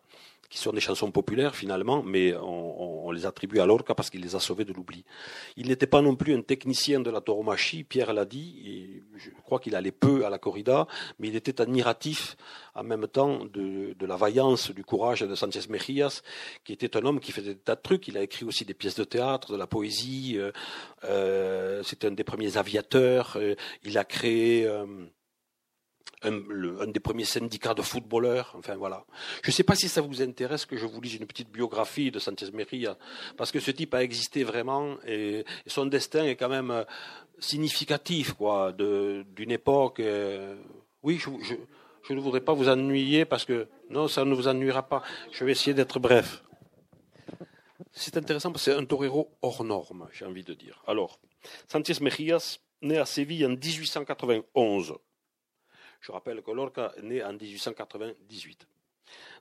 qui 0.52 0.58
sont 0.58 0.74
des 0.74 0.82
chansons 0.82 1.12
populaires 1.12 1.56
finalement, 1.56 2.04
mais 2.04 2.36
on, 2.36 3.10
les 3.12 3.26
attribue 3.26 3.60
à 3.60 3.66
Lorca 3.66 3.94
parce 3.94 4.10
qu'il 4.10 4.22
les 4.22 4.36
a 4.36 4.40
sauvés 4.40 4.64
de 4.64 4.72
l'oubli. 4.72 5.04
Il 5.58 5.68
n'était 5.68 5.88
pas 5.88 6.02
non 6.02 6.16
plus 6.16 6.34
un 6.34 6.42
technicien 6.42 7.02
de 7.02 7.10
la 7.10 7.20
tauromachie, 7.20 7.84
Pierre 7.84 8.14
l'a 8.14 8.24
dit, 8.24 9.02
je 9.18 9.30
crois 9.44 9.60
qu'il 9.60 9.76
allait 9.76 9.92
peu 9.92 10.26
à 10.26 10.30
la 10.30 10.38
corrida, 10.38 10.88
mais 11.20 11.28
il 11.28 11.36
était 11.36 11.60
admiratif 11.60 12.38
en 12.74 12.84
même 12.84 13.08
temps 13.08 13.46
de, 13.46 13.96
la 14.06 14.16
vaillance, 14.16 14.72
du 14.72 14.84
courage 14.84 15.22
de 15.22 15.36
Sanchez 15.36 15.62
Mejías, 15.70 16.22
qui 16.64 16.74
était 16.74 16.96
un 16.96 17.06
homme 17.06 17.20
qui 17.20 17.32
faisait 17.32 17.56
des 17.56 17.60
tas 17.60 17.76
de 17.76 17.82
trucs. 17.82 18.08
Il 18.08 18.18
a 18.18 18.22
écrit 18.22 18.46
aussi 18.46 18.64
des 18.64 18.74
pièces 18.74 18.96
de 18.96 19.04
théâtre, 19.04 19.52
de 19.52 19.58
la 19.58 19.68
poésie. 19.68 20.36
Euh, 20.38 20.52
euh, 21.04 21.84
c'était 21.84 22.08
un 22.08 22.12
des 22.12 22.24
premiers 22.24 22.58
aviateurs. 22.58 23.34
Euh, 23.36 23.56
il 23.84 23.98
a 23.98 24.04
créé 24.06 24.70
un, 26.24 26.88
des 26.88 27.00
premiers 27.00 27.26
syndicats 27.26 27.74
de 27.74 27.82
footballeurs. 27.82 28.54
Enfin 28.58 28.76
voilà. 28.76 29.06
Je 29.44 29.50
ne 29.50 29.54
sais 29.54 29.64
pas 29.64 29.76
si 29.76 29.90
ça 29.90 30.02
vous 30.02 30.22
intéresse 30.22 30.66
que 30.66 30.78
je 30.78 30.86
vous 30.86 31.02
lise 31.02 31.16
une 31.16 31.26
petite 31.26 31.52
biographie 31.52 32.12
de 32.12 32.20
Sanchez 32.20 32.52
Meria, 32.54 32.98
parce 33.38 33.52
que 33.52 33.60
ce 33.60 33.72
type 33.72 33.94
a 33.94 34.04
existé 34.04 34.44
vraiment 34.44 34.98
et, 35.06 35.46
son 35.68 35.86
destin 35.86 36.26
est 36.26 36.36
quand 36.36 36.50
même 36.50 36.72
euh, 36.72 36.84
significatif 37.40 38.34
quoi, 38.34 38.72
d'une 38.72 39.52
époque. 39.52 40.00
Euh, 40.00 40.56
oui, 41.04 41.18
je, 41.18 41.30
je, 41.44 41.56
je, 42.08 42.14
ne 42.14 42.20
voudrais 42.20 42.42
pas 42.42 42.54
vous 42.54 42.70
ennuyer 42.70 43.26
parce 43.26 43.46
que 43.46 43.68
non, 43.90 44.08
ça 44.08 44.26
ne 44.26 44.34
vous 44.34 44.48
ennuiera 44.48 44.84
pas. 44.84 45.02
Je 45.32 45.44
vais 45.44 45.52
essayer 45.52 45.74
d'être 45.74 46.00
bref. 46.00 46.44
C'est 47.94 48.16
intéressant 48.16 48.52
parce 48.52 48.66
que 48.66 48.72
c'est 48.72 48.78
un 48.78 48.86
torero 48.86 49.32
hors 49.42 49.64
norme, 49.64 50.08
j'ai 50.14 50.26
envie 50.26 50.44
de 50.44 50.54
dire. 50.54 50.82
Alors, 50.88 51.20
Sanchez 51.68 51.96
Mejías, 52.02 52.60
né 52.82 52.98
à 52.98 53.06
Séville 53.06 53.46
en 53.46 53.50
1891. 53.50 54.96
Je 56.02 56.12
rappelle 56.12 56.42
que 56.42 56.52
Lorca 56.52 56.92
est 56.98 57.04
né 57.04 57.24
en 57.24 57.34
1898. 57.34 58.68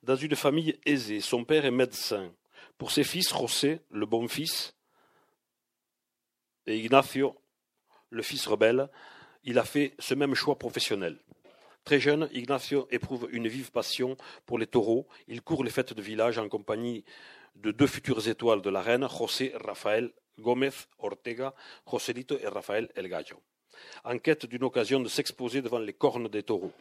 Dans 0.03 0.16
une 0.16 0.37
famille 0.37 0.79
aisée, 0.85 1.20
son 1.20 1.44
père 1.44 1.64
est 1.64 1.70
médecin. 1.70 2.33
Pour 2.77 2.90
ses 2.90 3.05
fils, 3.05 3.31
José, 3.31 3.81
le 3.90 4.07
bon 4.07 4.29
fils, 4.29 4.75
et 6.66 6.79
Ignacio, 6.79 7.37
le 8.11 8.23
fils 8.23 8.46
rebelle, 8.46 8.88
il 9.44 9.59
a 9.59 9.64
fait 9.64 9.94
ce 9.99 10.14
même 10.14 10.35
choix 10.35 10.59
professionnel. 10.59 11.18
Très 11.85 11.99
jeune, 11.99 12.29
Ignacio 12.33 12.87
éprouve 12.90 13.29
une 13.33 13.49
vive 13.49 13.73
passion 13.73 14.16
pour 14.44 14.59
les 14.59 14.66
taureaux. 14.66 15.09
Il 15.29 15.40
court 15.40 15.64
les 15.64 15.70
fêtes 15.70 15.94
de 15.94 16.03
village 16.03 16.38
en 16.38 16.49
compagnie 16.49 17.05
de 17.57 17.70
deux 17.70 17.87
futures 17.87 18.29
étoiles 18.29 18.61
de 18.61 18.70
la 18.70 18.83
reine, 18.83 19.09
José 19.09 19.53
Rafael 19.55 20.12
Gómez 20.38 20.70
Ortega, 20.99 21.55
Joselito 21.90 22.38
et 22.38 22.49
Rafael 22.49 22.90
El 22.94 23.09
Gallo 23.09 23.42
en 24.05 24.19
quête 24.19 24.47
d'une 24.47 24.64
occasion 24.64 25.01
de 25.01 25.09
s'exposer 25.09 25.62
devant 25.62 25.79
les 25.79 25.93
cornes 25.93 26.29
des 26.29 26.43
taureaux. 26.43 26.73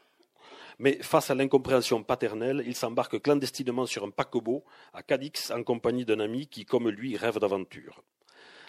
Mais 0.80 0.98
face 1.02 1.30
à 1.30 1.36
l'incompréhension 1.36 2.04
paternelle, 2.04 2.64
il 2.66 2.76
s'embarque 2.76 3.22
clandestinement 3.22 3.86
sur 3.86 4.06
un 4.06 4.12
paquebot 4.12 4.64
à 4.94 5.04
Cadix 5.04 5.52
en 5.52 5.64
compagnie 5.64 6.06
d'un 6.06 6.22
ami 6.22 6.48
qui, 6.48 6.66
comme 6.66 6.90
lui, 6.90 7.18
rêve 7.18 7.38
d'aventure. 7.38 8.02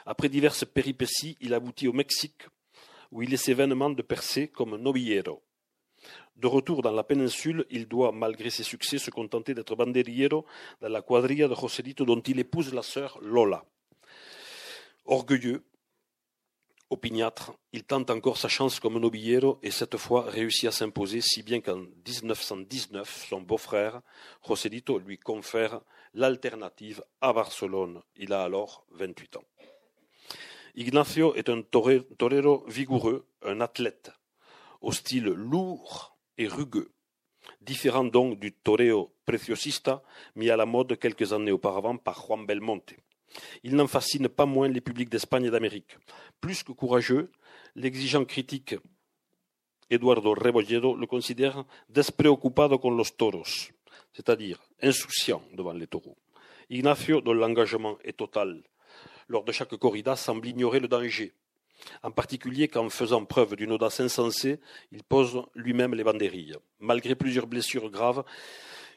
Après 0.07 0.29
diverses 0.29 0.65
péripéties, 0.65 1.37
il 1.41 1.55
aboutit 1.55 1.87
au 1.87 1.93
Mexique, 1.93 2.43
où 3.13 3.23
il 3.23 3.33
essaie 3.33 3.55
vainement 3.55 3.91
de 3.91 4.03
percer 4.03 4.49
comme 4.49 4.77
novillero. 4.77 5.41
De 6.37 6.47
retour 6.47 6.83
dans 6.83 6.91
la 6.91 7.05
péninsule, 7.05 7.67
il 7.71 7.87
doit, 7.87 8.11
malgré 8.13 8.51
ses 8.51 8.63
succès, 8.63 8.99
se 8.99 9.11
contenter 9.11 9.55
d'être 9.55 9.77
banderillero 9.77 10.47
dans 10.81 10.89
la 10.89 11.03
quadrilla 11.03 11.47
de 11.47 11.55
Joselito 11.55 12.05
dont 12.05 12.21
il 12.21 12.41
épouse 12.41 12.73
la 12.73 12.83
sœur 12.83 13.19
Lola. 13.21 13.65
Orgueilleux, 15.05 15.63
opiniâtre, 16.91 17.53
il 17.73 17.85
tente 17.85 18.11
encore 18.11 18.37
sa 18.37 18.49
chance 18.49 18.81
comme 18.81 18.99
nobillero 18.99 19.59
et 19.63 19.71
cette 19.71 19.97
fois 19.97 20.23
réussit 20.23 20.69
à 20.69 20.73
s'imposer, 20.73 21.21
si 21.21 21.43
bien 21.43 21.61
qu'en 21.61 21.77
1919, 21.79 23.27
son 23.29 23.41
beau-frère, 23.41 24.03
Joselito, 24.47 24.99
lui 24.99 25.19
confère 25.19 25.81
l'alternative 26.15 27.03
à 27.21 27.33
Barcelone. 27.33 28.03
Il 28.17 28.33
a 28.33 28.43
alors 28.43 28.85
28 28.91 29.37
ans. 29.37 29.45
Ignacio 30.75 31.35
est 31.35 31.49
un 31.49 31.63
torero 31.63 32.65
vigoureux, 32.69 33.27
un 33.43 33.61
athlète, 33.61 34.13
au 34.81 34.93
style 34.93 35.25
lourd 35.25 36.17
et 36.39 36.47
rugueux, 36.47 36.93
différent 37.61 38.05
donc 38.05 38.39
du 38.39 38.53
toreo 38.53 39.15
preciosista 39.25 40.03
mis 40.37 40.51
à 40.51 40.57
la 40.57 40.67
mode 40.67 40.99
quelques 40.99 41.33
années 41.33 41.53
auparavant 41.53 41.97
par 41.97 42.21
Juan 42.21 42.47
Belmonte. 42.47 42.95
Il 43.63 43.77
n'en 43.77 43.87
fascine 43.87 44.29
pas 44.29 44.47
moins 44.47 44.69
les 44.69 44.81
publics 44.81 45.09
d'Espagne 45.09 45.45
et 45.45 45.51
d'Amérique. 45.51 45.97
Plus 46.41 46.63
que 46.63 46.73
courageux, 46.73 47.31
l'exigeant 47.75 48.25
critique 48.25 48.77
Eduardo 49.91 50.35
Rebolledo 50.35 50.95
le 50.95 51.07
considère 51.07 51.65
despreocupado 51.89 52.79
con 52.79 52.97
los 52.97 53.17
toros, 53.17 53.73
c'est-à-dire 54.13 54.61
insouciant 54.81 55.43
devant 55.53 55.73
les 55.73 55.89
taureaux. 55.89 56.17
Ignacio, 56.69 57.21
dont 57.21 57.35
l'engagement 57.35 57.99
est 58.05 58.17
total, 58.17 58.63
lors 59.29 59.43
de 59.43 59.51
chaque 59.51 59.77
corrida, 59.77 60.15
semble 60.15 60.47
ignorer 60.47 60.79
le 60.79 60.87
danger, 60.87 61.33
en 62.03 62.11
particulier 62.11 62.69
qu'en 62.69 62.89
faisant 62.89 63.25
preuve 63.25 63.57
d'une 63.57 63.73
audace 63.73 64.01
insensée, 64.01 64.61
il 64.93 65.03
pose 65.03 65.43
lui-même 65.55 65.95
les 65.95 66.05
banderilles. 66.05 66.57
Malgré 66.79 67.15
plusieurs 67.15 67.47
blessures 67.47 67.91
graves, 67.91 68.25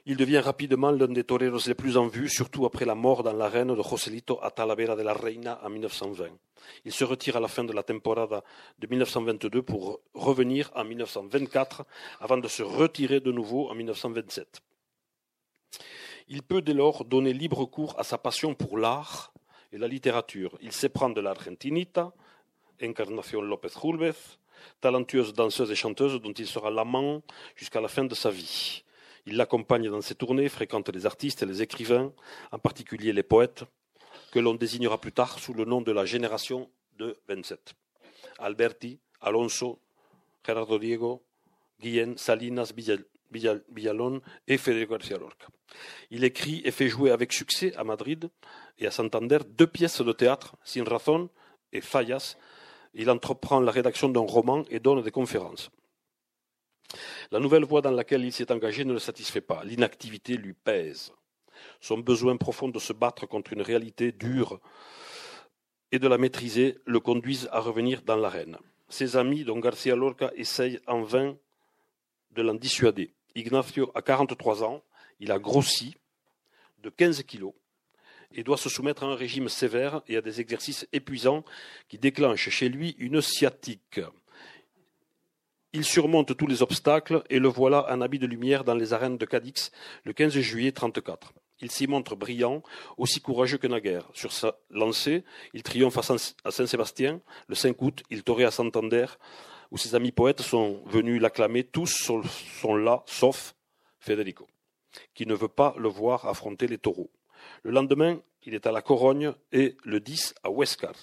il 0.06 0.18
devient 0.18 0.40
rapidement 0.40 0.92
l'un 0.92 1.08
des 1.08 1.24
toreros 1.24 1.60
les 1.66 1.76
plus 1.76 1.96
en 1.96 2.08
vue, 2.08 2.28
surtout 2.28 2.66
après 2.66 2.86
la 2.86 2.96
mort 2.96 3.24
dans 3.24 3.34
l'arène 3.34 3.74
de 3.74 3.82
Joselito 3.82 4.40
à 4.42 4.50
de 4.50 5.02
la 5.02 5.14
Reina 5.14 5.60
en 5.64 5.70
1920. 5.70 6.28
Il 6.86 6.92
se 6.92 7.04
retire 7.06 7.38
à 7.38 7.40
la 7.40 7.48
fin 7.48 7.64
de 7.64 7.72
la 7.72 7.84
temporada 7.84 8.44
de 8.80 8.88
1922 8.88 9.62
pour 9.62 10.02
revenir 10.14 10.72
en 10.76 10.84
1924 10.84 11.86
avant 12.20 12.38
de 12.38 12.48
se 12.48 12.64
retirer 12.64 13.22
de 13.22 13.32
nouveau 13.32 13.70
en 13.70 13.76
1927. 13.76 14.62
Il 16.28 16.44
peut 16.44 16.62
dès 16.62 16.74
lors 16.74 17.06
donner 17.06 17.34
libre 17.34 17.66
cours 17.66 17.98
à 17.98 18.04
sa 18.04 18.18
passion 18.18 18.56
pour 18.56 18.78
l'art 18.78 19.34
et 19.72 19.78
la 19.78 19.88
littérature. 19.88 20.58
Il 20.62 20.72
s'éprend 20.72 21.10
de 21.10 21.22
l'Argentinita, 21.22 22.14
Encarnación 22.82 23.42
López 23.42 23.74
Julvez, 23.82 24.14
talentueuse 24.82 25.34
danseuse 25.34 25.72
et 25.72 25.76
chanteuse 25.76 26.22
dont 26.22 26.34
il 26.34 26.48
sera 26.48 26.70
l'amant 26.70 27.22
jusqu'à 27.56 27.82
la 27.82 27.88
fin 27.88 28.06
de 28.06 28.16
sa 28.16 28.30
vie. 28.30 28.84
Il 29.26 29.38
l'accompagne 29.38 29.90
dans 29.90 30.02
ses 30.02 30.16
tournées, 30.16 30.50
fréquente 30.50 30.90
les 30.90 31.06
artistes 31.06 31.44
et 31.44 31.46
les 31.46 31.62
écrivains, 31.62 32.12
en 32.52 32.60
particulier 32.60 33.14
les 33.14 33.24
poètes, 33.24 33.64
que 34.32 34.40
l'on 34.40 34.56
désignera 34.56 35.00
plus 35.00 35.14
tard 35.14 35.40
sous 35.40 35.54
le 35.54 35.66
nom 35.66 35.82
de 35.82 35.92
la 35.92 36.06
génération 36.06 36.70
de 36.98 37.18
27. 37.28 37.74
Alberti, 38.40 39.00
Alonso, 39.22 39.80
Gerardo 40.46 40.78
Diego, 40.78 41.24
Guillén, 41.80 42.18
Salinas, 42.18 42.74
Villalón 43.32 44.22
et 44.48 44.58
Federico 44.58 44.94
García 44.94 45.18
Lorca. 45.18 45.48
Il 46.12 46.24
écrit 46.24 46.62
et 46.66 46.72
fait 46.72 46.90
jouer 46.90 47.12
avec 47.12 47.34
succès 47.34 47.74
à 47.76 47.84
Madrid 47.84 48.30
et 48.78 48.88
à 48.88 48.92
Santander 48.92 49.40
deux 49.48 49.68
pièces 49.68 50.02
de 50.02 50.12
théâtre, 50.12 50.56
Sin 50.64 50.84
Razón 50.84 51.30
et 51.72 51.82
Fallas. 51.82 52.36
Il 52.94 53.10
entreprend 53.10 53.60
la 53.60 53.72
rédaction 53.72 54.10
d'un 54.10 54.22
roman 54.22 54.66
et 54.70 54.80
donne 54.80 55.02
des 55.02 55.12
conférences. 55.12 55.72
La 57.32 57.40
nouvelle 57.40 57.66
voie 57.66 57.82
dans 57.82 57.92
laquelle 57.92 58.24
il 58.24 58.32
s'est 58.32 58.52
engagé 58.52 58.86
ne 58.86 58.94
le 58.94 59.00
satisfait 59.00 59.42
pas. 59.42 59.64
L'inactivité 59.64 60.38
lui 60.38 60.54
pèse. 60.54 61.14
Son 61.80 61.98
besoin 61.98 62.38
profond 62.38 62.70
de 62.70 62.80
se 62.80 62.94
battre 62.94 63.26
contre 63.26 63.54
une 63.54 63.62
réalité 63.62 64.12
dure 64.12 64.60
et 65.92 66.00
de 66.00 66.08
la 66.08 66.18
maîtriser 66.18 66.80
le 66.86 67.00
conduisent 67.00 67.50
à 67.52 67.60
revenir 67.60 68.02
dans 68.02 68.16
l'arène. 68.16 68.58
Ses 68.90 69.16
amis, 69.16 69.44
dont 69.44 69.60
Garcia 69.60 69.96
Lorca, 69.96 70.32
essayent 70.36 70.80
en 70.88 71.02
vain 71.02 71.38
de 72.32 72.42
l'en 72.42 72.56
dissuader. 72.56 73.14
Ignacio 73.36 73.92
a 73.96 74.02
43 74.02 74.64
ans, 74.64 74.84
il 75.20 75.32
a 75.32 75.40
grossi 75.40 75.96
de 76.80 76.90
15 76.90 77.24
kilos 77.24 77.54
et 78.32 78.44
doit 78.44 78.58
se 78.58 78.70
soumettre 78.70 79.04
à 79.04 79.08
un 79.08 79.16
régime 79.16 79.50
sévère 79.50 80.02
et 80.08 80.18
à 80.18 80.22
des 80.22 80.42
exercices 80.42 80.88
épuisants 80.92 81.44
qui 81.88 81.98
déclenchent 81.98 82.50
chez 82.50 82.70
lui 82.70 82.96
une 83.00 83.22
sciatique. 83.22 84.02
Il 85.76 85.84
surmonte 85.84 86.38
tous 86.38 86.46
les 86.46 86.62
obstacles 86.62 87.24
et 87.32 87.40
le 87.40 87.48
voilà 87.48 87.92
en 87.92 88.00
habit 88.02 88.20
de 88.20 88.28
lumière 88.28 88.64
dans 88.64 88.76
les 88.76 88.94
arènes 88.94 89.18
de 89.18 89.26
Cadix 89.26 89.72
le 90.04 90.14
15 90.14 90.38
juillet 90.40 90.72
34. 90.72 91.34
Il 91.62 91.72
s'y 91.72 91.88
montre 91.88 92.16
brillant, 92.16 92.62
aussi 92.98 93.22
courageux 93.22 93.58
que 93.58 93.66
naguère. 93.66 94.08
Sur 94.14 94.34
sa 94.34 94.60
lancée, 94.70 95.24
il 95.56 95.64
triomphe 95.64 95.98
à 95.98 96.52
Saint-Sébastien. 96.52 97.22
Le 97.48 97.56
5 97.56 97.82
août, 97.82 98.04
il 98.12 98.24
torait 98.24 98.44
à 98.44 98.52
Santander, 98.52 99.08
où 99.72 99.78
ses 99.78 99.96
amis 99.96 100.12
poètes 100.12 100.42
sont 100.42 100.84
venus 100.86 101.20
l'acclamer. 101.20 101.64
Tous 101.64 101.88
sont 101.88 102.76
là, 102.76 103.02
sauf 103.08 103.56
Federico, 104.00 104.48
qui 105.16 105.26
ne 105.26 105.34
veut 105.34 105.48
pas 105.48 105.74
le 105.80 105.90
voir 105.90 106.28
affronter 106.28 106.68
les 106.68 106.78
taureaux. 106.78 107.10
Le 107.64 107.72
lendemain, 107.72 108.22
il 108.44 108.54
est 108.54 108.68
à 108.68 108.72
la 108.72 108.84
Corogne 108.84 109.34
et 109.52 109.76
le 109.84 110.00
10 110.00 110.36
à 110.44 110.52
Huescar, 110.52 110.94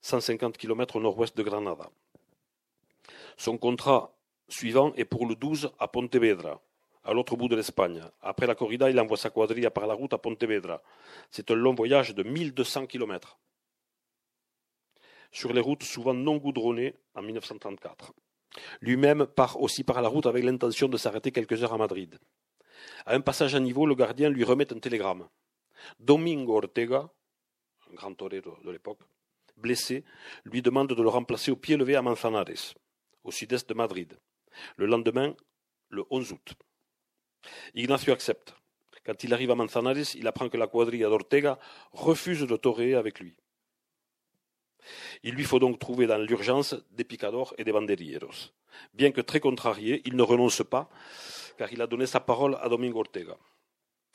150 0.00 0.56
km 0.56 0.96
au 0.96 1.00
nord-ouest 1.00 1.36
de 1.36 1.42
Granada. 1.42 1.90
Son 3.36 3.58
contrat 3.58 4.14
suivant 4.48 4.92
est 4.94 5.04
pour 5.04 5.26
le 5.26 5.34
12 5.34 5.72
à 5.78 5.88
Pontevedra, 5.88 6.60
à 7.04 7.12
l'autre 7.12 7.36
bout 7.36 7.48
de 7.48 7.56
l'Espagne. 7.56 8.02
Après 8.20 8.46
la 8.46 8.54
corrida, 8.54 8.90
il 8.90 9.00
envoie 9.00 9.16
sa 9.16 9.30
quadrille 9.30 9.68
par 9.74 9.86
la 9.86 9.94
route 9.94 10.12
à 10.12 10.18
Pontevedra. 10.18 10.82
C'est 11.30 11.50
un 11.50 11.54
long 11.54 11.74
voyage 11.74 12.14
de 12.14 12.22
1200 12.22 12.86
km. 12.86 13.38
Sur 15.30 15.52
les 15.52 15.60
routes 15.60 15.82
souvent 15.82 16.14
non 16.14 16.36
goudronnées 16.36 16.94
en 17.14 17.22
1934. 17.22 18.12
Lui-même 18.82 19.26
part 19.26 19.60
aussi 19.60 19.82
par 19.82 20.02
la 20.02 20.08
route 20.08 20.26
avec 20.26 20.44
l'intention 20.44 20.88
de 20.88 20.98
s'arrêter 20.98 21.32
quelques 21.32 21.62
heures 21.62 21.72
à 21.72 21.78
Madrid. 21.78 22.18
À 23.06 23.14
un 23.14 23.20
passage 23.20 23.54
à 23.54 23.60
niveau, 23.60 23.86
le 23.86 23.94
gardien 23.94 24.28
lui 24.28 24.44
remet 24.44 24.70
un 24.72 24.78
télégramme. 24.78 25.26
Domingo 25.98 26.58
Ortega, 26.58 27.08
un 27.90 27.94
grand 27.94 28.14
torero 28.14 28.58
de 28.62 28.70
l'époque, 28.70 29.00
blessé, 29.56 30.04
lui 30.44 30.60
demande 30.60 30.92
de 30.92 31.02
le 31.02 31.08
remplacer 31.08 31.50
au 31.50 31.56
pied 31.56 31.76
levé 31.76 31.96
à 31.96 32.02
Manzanares 32.02 32.74
au 33.24 33.30
sud-est 33.30 33.68
de 33.68 33.74
Madrid. 33.74 34.18
Le 34.76 34.86
lendemain, 34.86 35.34
le 35.88 36.04
11 36.10 36.32
août. 36.32 36.54
Ignacio 37.74 38.12
accepte. 38.12 38.54
Quand 39.04 39.24
il 39.24 39.34
arrive 39.34 39.50
à 39.50 39.54
Manzanares, 39.54 40.14
il 40.14 40.26
apprend 40.26 40.48
que 40.48 40.56
la 40.56 40.68
quadrilla 40.68 41.08
d'Ortega 41.08 41.58
refuse 41.92 42.46
de 42.46 42.56
torer 42.56 42.94
avec 42.94 43.18
lui. 43.20 43.34
Il 45.22 45.34
lui 45.34 45.44
faut 45.44 45.58
donc 45.58 45.78
trouver 45.78 46.06
dans 46.06 46.18
l'urgence 46.18 46.74
des 46.90 47.04
picadors 47.04 47.54
et 47.58 47.64
des 47.64 47.72
banderilleros. 47.72 48.52
Bien 48.94 49.12
que 49.12 49.20
très 49.20 49.40
contrarié, 49.40 50.02
il 50.04 50.16
ne 50.16 50.22
renonce 50.22 50.62
pas, 50.62 50.88
car 51.58 51.72
il 51.72 51.82
a 51.82 51.86
donné 51.86 52.06
sa 52.06 52.20
parole 52.20 52.56
à 52.60 52.68
Domingo 52.68 53.00
Ortega. 53.00 53.36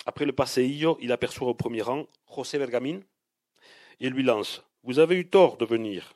Après 0.06 0.26
le 0.26 0.34
passeillo, 0.34 0.98
il 1.02 1.12
aperçoit 1.12 1.48
au 1.50 1.54
premier 1.54 1.82
rang 1.82 2.08
José 2.34 2.58
Bergamin 2.58 3.02
et 4.00 4.10
lui 4.10 4.24
lance 4.24 4.64
Vous 4.84 5.00
avez 5.00 5.16
eu 5.16 5.30
tort 5.30 5.58
de 5.58 5.66
venir. 5.66 6.14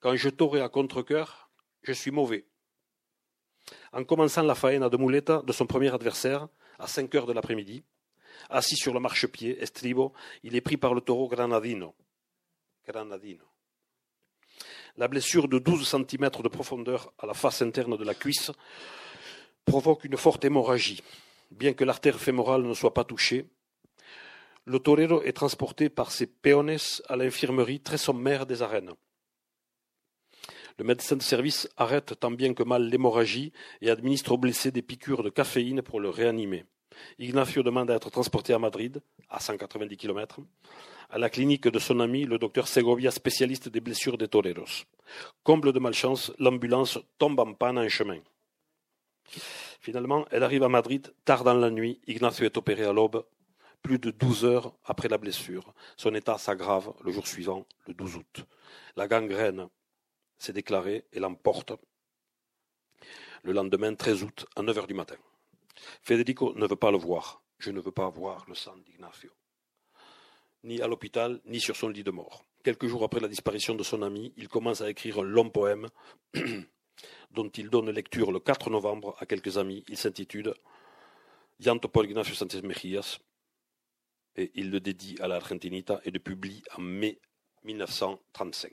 Quand 0.00 0.14
je 0.16 0.28
torais 0.28 0.60
à 0.60 0.68
contre-cœur, 0.68 1.47
je 1.82 1.92
suis 1.92 2.10
mauvais. 2.10 2.46
En 3.92 4.04
commençant 4.04 4.42
la 4.42 4.54
faena 4.54 4.88
de 4.88 4.96
muleta 4.96 5.42
de 5.44 5.52
son 5.52 5.66
premier 5.66 5.92
adversaire, 5.92 6.48
à 6.78 6.86
cinq 6.86 7.14
heures 7.14 7.26
de 7.26 7.32
l'après-midi, 7.32 7.84
assis 8.50 8.76
sur 8.76 8.94
le 8.94 9.00
marchepied, 9.00 9.60
estribo, 9.62 10.12
il 10.42 10.56
est 10.56 10.60
pris 10.60 10.76
par 10.76 10.94
le 10.94 11.00
taureau 11.00 11.28
Granadino. 11.28 11.94
Granadino. 12.86 13.44
La 14.96 15.08
blessure 15.08 15.48
de 15.48 15.58
12 15.58 15.86
cm 15.86 16.30
de 16.42 16.48
profondeur 16.48 17.12
à 17.18 17.26
la 17.26 17.34
face 17.34 17.62
interne 17.62 17.96
de 17.96 18.04
la 18.04 18.14
cuisse 18.14 18.50
provoque 19.64 20.04
une 20.04 20.16
forte 20.16 20.44
hémorragie. 20.44 21.02
Bien 21.50 21.72
que 21.72 21.84
l'artère 21.84 22.18
fémorale 22.18 22.62
ne 22.62 22.74
soit 22.74 22.94
pas 22.94 23.04
touchée, 23.04 23.46
le 24.64 24.78
torero 24.78 25.22
est 25.22 25.32
transporté 25.32 25.88
par 25.88 26.10
ses 26.10 26.26
peones 26.26 26.76
à 27.08 27.16
l'infirmerie 27.16 27.80
très 27.80 27.96
sommaire 27.96 28.44
des 28.44 28.60
arènes. 28.60 28.92
Le 30.78 30.84
médecin 30.84 31.16
de 31.16 31.22
service 31.22 31.68
arrête 31.76 32.18
tant 32.20 32.30
bien 32.30 32.54
que 32.54 32.62
mal 32.62 32.88
l'hémorragie 32.88 33.52
et 33.80 33.90
administre 33.90 34.30
au 34.32 34.38
blessé 34.38 34.70
des 34.70 34.82
piqûres 34.82 35.24
de 35.24 35.28
caféine 35.28 35.82
pour 35.82 35.98
le 35.98 36.08
réanimer. 36.08 36.64
Ignacio 37.18 37.64
demande 37.64 37.90
à 37.90 37.96
être 37.96 38.10
transporté 38.10 38.52
à 38.52 38.60
Madrid, 38.60 39.02
à 39.28 39.40
190 39.40 39.96
km, 39.96 40.40
à 41.10 41.18
la 41.18 41.30
clinique 41.30 41.66
de 41.66 41.78
son 41.80 41.98
ami, 41.98 42.26
le 42.26 42.38
docteur 42.38 42.68
Segovia, 42.68 43.10
spécialiste 43.10 43.68
des 43.68 43.80
blessures 43.80 44.18
des 44.18 44.28
toreros. 44.28 44.84
Comble 45.42 45.72
de 45.72 45.80
malchance, 45.80 46.32
l'ambulance 46.38 46.98
tombe 47.18 47.40
en 47.40 47.54
panne 47.54 47.78
en 47.78 47.88
chemin. 47.88 48.20
Finalement, 49.80 50.26
elle 50.30 50.44
arrive 50.44 50.62
à 50.62 50.68
Madrid 50.68 51.12
tard 51.24 51.42
dans 51.42 51.54
la 51.54 51.70
nuit. 51.70 52.00
Ignacio 52.06 52.44
est 52.44 52.56
opéré 52.56 52.84
à 52.84 52.92
l'aube, 52.92 53.24
plus 53.82 53.98
de 53.98 54.12
12 54.12 54.44
heures 54.44 54.72
après 54.84 55.08
la 55.08 55.18
blessure. 55.18 55.74
Son 55.96 56.14
état 56.14 56.38
s'aggrave 56.38 56.92
le 57.04 57.10
jour 57.10 57.26
suivant, 57.26 57.66
le 57.88 57.94
12 57.94 58.16
août. 58.16 58.46
La 58.96 59.08
gangrène 59.08 59.68
s'est 60.38 60.52
déclaré 60.52 61.04
et 61.12 61.20
l'emporte. 61.20 61.72
Le 63.42 63.52
lendemain, 63.52 63.94
13 63.94 64.22
août, 64.22 64.46
à 64.56 64.62
9 64.62 64.78
heures 64.78 64.86
du 64.86 64.94
matin. 64.94 65.16
Federico 66.02 66.54
ne 66.54 66.66
veut 66.66 66.76
pas 66.76 66.90
le 66.90 66.98
voir. 66.98 67.42
Je 67.58 67.70
ne 67.70 67.80
veux 67.80 67.92
pas 67.92 68.08
voir 68.08 68.44
le 68.48 68.54
sang 68.54 68.76
d'Ignacio. 68.78 69.30
Ni 70.64 70.80
à 70.80 70.88
l'hôpital, 70.88 71.40
ni 71.44 71.60
sur 71.60 71.76
son 71.76 71.88
lit 71.88 72.04
de 72.04 72.10
mort. 72.10 72.44
Quelques 72.64 72.86
jours 72.86 73.04
après 73.04 73.20
la 73.20 73.28
disparition 73.28 73.74
de 73.74 73.82
son 73.82 74.02
ami, 74.02 74.32
il 74.36 74.48
commence 74.48 74.80
à 74.80 74.90
écrire 74.90 75.20
un 75.20 75.22
long 75.22 75.50
poème 75.50 75.88
dont 77.30 77.48
il 77.48 77.70
donne 77.70 77.90
lecture 77.90 78.32
le 78.32 78.40
4 78.40 78.70
novembre 78.70 79.16
à 79.18 79.26
quelques 79.26 79.58
amis. 79.58 79.84
Il 79.88 79.96
s'intitule 79.96 80.54
por 81.92 82.04
Ignacio 82.04 82.34
Sánchez 82.34 82.62
Mejías 82.62 83.18
et 84.36 84.50
il 84.54 84.70
le 84.70 84.80
dédie 84.80 85.16
à 85.20 85.28
l'Argentinita 85.28 86.00
et 86.04 86.10
le 86.10 86.20
publie 86.20 86.62
en 86.76 86.82
mai 86.82 87.20
1935. 87.64 88.72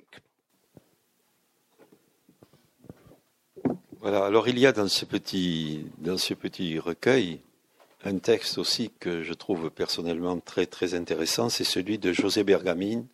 Voilà, 4.02 4.26
alors 4.26 4.48
il 4.48 4.60
y 4.60 4.66
a 4.66 4.72
dans 4.72 4.88
ce 4.88 5.06
petit, 5.06 5.86
dans 6.00 6.18
ce 6.18 6.34
petit 6.34 6.80
recueil 6.80 7.40
un 8.04 8.18
texte 8.18 8.58
aussi 8.58 8.92
que 9.00 9.24
je 9.24 9.34
trouve 9.34 9.72
personnellement 9.72 10.40
très 10.40 10.66
très 10.66 10.94
intéressant, 10.94 11.50
c'est 11.50 11.64
celui 11.64 11.98
de 11.98 12.12
José 12.12 12.44
Bergamine, 12.44 13.08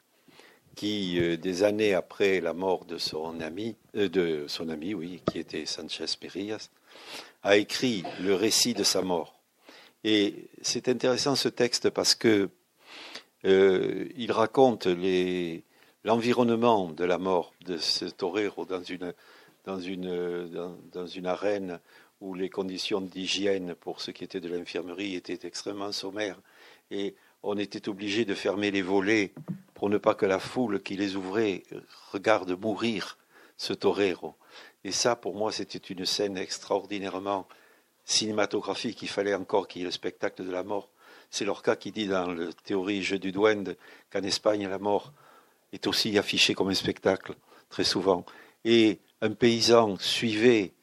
qui 0.76 1.20
euh, 1.20 1.38
des 1.38 1.64
années 1.64 1.94
après 1.94 2.42
la 2.42 2.54
mort 2.54 2.86
de 2.86 2.98
son 2.98 3.40
ami, 3.40 3.76
euh, 3.96 4.48
oui, 4.96 5.22
qui 5.32 5.40
était 5.40 5.66
Sanchez 5.66 6.06
Perillas, 6.20 6.70
a 7.44 7.58
écrit 7.58 8.04
le 8.22 8.34
récit 8.34 8.74
de 8.74 8.84
sa 8.84 9.02
mort. 9.02 9.40
Et 10.04 10.50
c'est 10.62 10.90
intéressant 10.90 11.36
ce 11.36 11.48
texte 11.50 11.90
parce 11.90 12.16
que 12.16 12.50
euh, 13.46 14.10
il 14.18 14.32
raconte 14.32 14.88
l'environnement 16.04 16.90
de 16.90 17.06
la 17.06 17.18
mort 17.18 17.54
de 17.66 17.78
ce 17.78 18.06
torero 18.06 18.66
dans 18.66 18.84
une, 18.84 19.14
dans 19.66 19.80
une, 19.80 20.78
dans, 20.92 21.08
une 21.08 21.28
arène 21.28 21.80
où 22.20 22.34
les 22.34 22.50
conditions 22.50 23.02
d'hygiène 23.02 23.76
pour 23.76 24.02
ceux 24.02 24.12
qui 24.12 24.24
étaient 24.24 24.40
de 24.40 24.50
l'infirmerie 24.50 25.16
étaient 25.16 25.48
extrêmement 25.48 25.92
sommaires. 25.92 26.40
Et 26.90 27.16
on 27.44 27.58
était 27.58 27.90
obligé 27.90 28.26
de 28.26 28.36
fermer 28.36 28.72
les 28.72 28.82
volets 28.82 29.34
pour 29.74 29.90
ne 29.90 29.98
pas 29.98 30.14
que 30.14 30.26
la 30.26 30.40
foule 30.40 30.82
qui 30.82 30.96
les 30.96 31.16
ouvrait 31.16 31.64
regarde 32.12 32.52
mourir 32.60 33.18
ce 33.58 33.74
torero. 33.74 34.36
Et 34.84 34.92
ça, 34.92 35.16
pour 35.16 35.36
moi, 35.36 35.52
c'était 35.52 35.78
une 35.78 36.06
scène 36.06 36.38
extraordinairement 36.38 37.48
cinématographique. 38.06 39.02
Il 39.02 39.08
fallait 39.08 39.34
encore 39.34 39.68
qu'il 39.68 39.82
y 39.82 39.84
ait 39.84 39.88
le 39.88 39.92
spectacle 39.92 40.46
de 40.46 40.52
la 40.52 40.64
mort. 40.64 40.90
C'est 41.30 41.46
Lorca 41.46 41.76
qui 41.76 41.92
dit 41.92 42.08
dans 42.08 42.32
la 42.32 42.52
théorie 42.66 43.04
Jeu 43.04 43.20
du 43.20 43.32
Duende 43.32 43.78
qu'en 44.12 44.22
Espagne, 44.22 44.68
la 44.68 44.80
mort 44.80 45.14
est 45.72 45.88
aussi 45.88 46.18
affichée 46.18 46.54
comme 46.54 46.70
un 46.70 46.76
spectacle, 46.76 47.36
très 47.70 47.84
souvent. 47.84 48.26
Et 48.66 49.00
un 49.22 49.32
paysan 49.32 49.98
suivait 50.00 50.74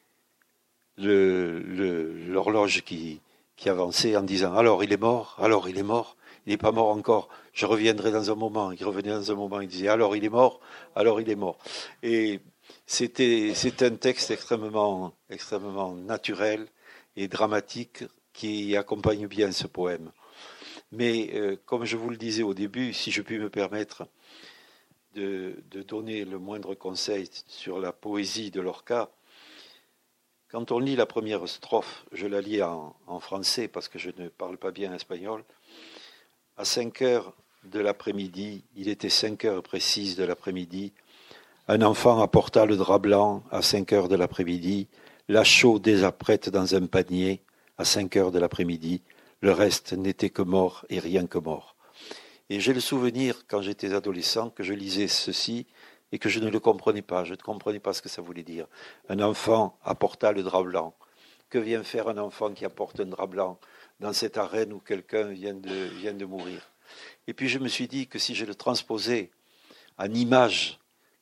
l'horloge 0.96 2.82
qui, 2.82 3.20
avançait 3.66 4.16
en 4.16 4.22
disant 4.22 4.54
Alors 4.54 4.84
il 4.84 4.92
est 4.92 5.00
mort, 5.00 5.36
alors 5.38 5.68
il 5.68 5.78
est 5.78 5.82
mort, 5.82 6.16
il 6.46 6.50
n'est 6.50 6.56
pas 6.56 6.72
mort 6.72 6.88
encore, 6.88 7.28
je 7.52 7.66
reviendrai 7.66 8.12
dans 8.12 8.30
un 8.30 8.34
moment. 8.36 8.72
Il 8.72 8.84
revenait 8.84 9.10
dans 9.10 9.32
un 9.32 9.34
moment, 9.34 9.60
il 9.60 9.68
disait 9.68 9.88
Alors 9.88 10.16
il 10.16 10.24
est 10.24 10.30
mort, 10.30 10.60
alors 10.94 11.20
il 11.20 11.28
est 11.28 11.36
mort. 11.36 11.58
Et 12.02 12.40
c'était 12.86 13.52
un 13.80 13.96
texte 13.96 14.30
extrêmement, 14.30 15.12
extrêmement 15.28 15.92
naturel 15.94 16.68
et 17.16 17.28
dramatique 17.28 18.04
qui 18.32 18.76
accompagne 18.76 19.26
bien 19.26 19.50
ce 19.50 19.66
poème. 19.66 20.12
Mais 20.92 21.30
euh, 21.34 21.56
comme 21.66 21.84
je 21.84 21.96
vous 21.96 22.08
le 22.08 22.16
disais 22.16 22.42
au 22.42 22.54
début, 22.54 22.94
si 22.94 23.10
je 23.10 23.20
puis 23.20 23.38
me 23.38 23.50
permettre 23.50 24.06
de, 25.14 25.62
donner 25.86 26.24
le 26.24 26.38
moindre 26.38 26.74
conseil 26.74 27.28
sur 27.46 27.78
la 27.80 27.92
poésie 27.92 28.50
de 28.50 28.60
Lorca, 28.60 29.10
quand 30.50 30.72
on 30.72 30.78
lit 30.78 30.96
la 30.96 31.06
première 31.06 31.46
strophe, 31.48 32.06
je 32.12 32.26
la 32.26 32.40
lis 32.40 32.62
en, 32.62 32.94
français 33.20 33.68
parce 33.68 33.88
que 33.88 33.98
je 33.98 34.10
ne 34.16 34.28
parle 34.28 34.56
pas 34.56 34.70
bien 34.70 34.94
espagnol, 34.94 35.44
à 36.56 36.64
5 36.64 37.02
heures 37.02 37.34
de 37.64 37.80
l'après-midi, 37.80 38.64
il 38.76 38.88
était 38.88 39.10
5 39.10 39.44
heures 39.44 39.62
précises 39.62 40.16
de 40.16 40.24
l'après-midi, 40.24 40.92
un 41.68 41.82
enfant 41.82 42.22
apporta 42.22 42.64
le 42.64 42.76
drap 42.76 42.98
blanc 42.98 43.42
à 43.50 43.60
5 43.60 43.92
heures 43.92 44.08
de 44.08 44.16
l'après-midi, 44.16 44.88
la 45.28 45.44
chaux 45.44 45.78
désapprête 45.78 46.48
dans 46.48 46.74
un 46.74 46.86
panier 46.86 47.42
à 47.76 47.84
5 47.84 48.16
heures 48.16 48.32
de 48.32 48.38
l'après-midi, 48.38 49.02
le 49.40 49.52
reste 49.52 49.92
n'était 49.92 50.30
que 50.30 50.42
mort 50.42 50.86
et 50.88 50.98
rien 50.98 51.26
que 51.26 51.38
mort. 51.38 51.76
Et 52.50 52.60
j'ai 52.60 52.72
le 52.72 52.80
souvenir, 52.80 53.46
quand 53.46 53.60
j'étais 53.60 53.92
adolescent, 53.92 54.50
que 54.50 54.62
je 54.62 54.72
lisais 54.72 55.08
ceci 55.08 55.66
et 56.12 56.18
que 56.18 56.30
je 56.30 56.40
ne 56.40 56.48
le 56.48 56.60
comprenais 56.60 57.02
pas. 57.02 57.24
Je 57.24 57.32
ne 57.32 57.38
comprenais 57.38 57.80
pas 57.80 57.92
ce 57.92 58.00
que 58.00 58.08
ça 58.08 58.22
voulait 58.22 58.42
dire. 58.42 58.66
Un 59.08 59.20
enfant 59.20 59.78
apporta 59.84 60.32
le 60.32 60.42
drap 60.42 60.62
blanc. 60.62 60.94
Que 61.50 61.58
vient 61.58 61.82
faire 61.82 62.08
un 62.08 62.18
enfant 62.18 62.52
qui 62.52 62.64
apporte 62.64 63.00
un 63.00 63.06
drap 63.06 63.26
blanc 63.26 63.58
dans 64.00 64.12
cette 64.12 64.38
arène 64.38 64.72
où 64.72 64.80
quelqu'un 64.80 65.24
vient 65.24 65.54
de, 65.54 66.24
mourir? 66.24 66.70
Et 67.26 67.34
puis 67.34 67.48
je 67.48 67.58
me 67.58 67.68
suis 67.68 67.88
dit 67.88 68.06
que 68.06 68.18
si 68.18 68.34
je 68.34 68.44
le 68.44 68.54
transposais 68.54 69.30
en 69.98 70.12
image 70.12 70.78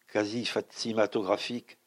quasi 0.08 0.48
cinématographique, 0.70 1.78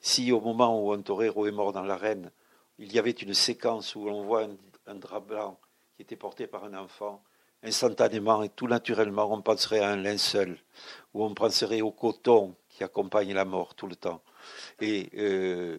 si 0.00 0.32
au 0.32 0.40
moment 0.40 0.82
où 0.82 0.92
un 0.92 1.02
torero 1.02 1.46
est 1.46 1.52
mort 1.52 1.72
dans 1.72 1.82
l'arène, 1.82 2.30
il 2.78 2.92
y 2.92 2.98
avait 2.98 3.10
une 3.10 3.34
séquence 3.34 3.94
où 3.94 4.08
on 4.08 4.22
voit 4.24 4.46
un 4.86 4.94
drap 4.94 5.20
blanc 5.20 5.58
qui 5.96 6.02
était 6.02 6.16
porté 6.16 6.46
par 6.46 6.64
un 6.64 6.74
enfant, 6.74 7.22
instantanément 7.62 8.42
et 8.42 8.48
tout 8.48 8.68
naturellement, 8.68 9.32
on 9.32 9.42
penserait 9.42 9.80
à 9.80 9.90
un 9.90 9.96
linceul, 9.96 10.58
ou 11.14 11.24
on 11.24 11.34
penserait 11.34 11.80
au 11.80 11.90
coton 11.90 12.54
qui 12.68 12.84
accompagne 12.84 13.32
la 13.32 13.44
mort 13.44 13.74
tout 13.74 13.86
le 13.86 13.96
temps. 13.96 14.22
Et 14.80 15.10
euh, 15.16 15.78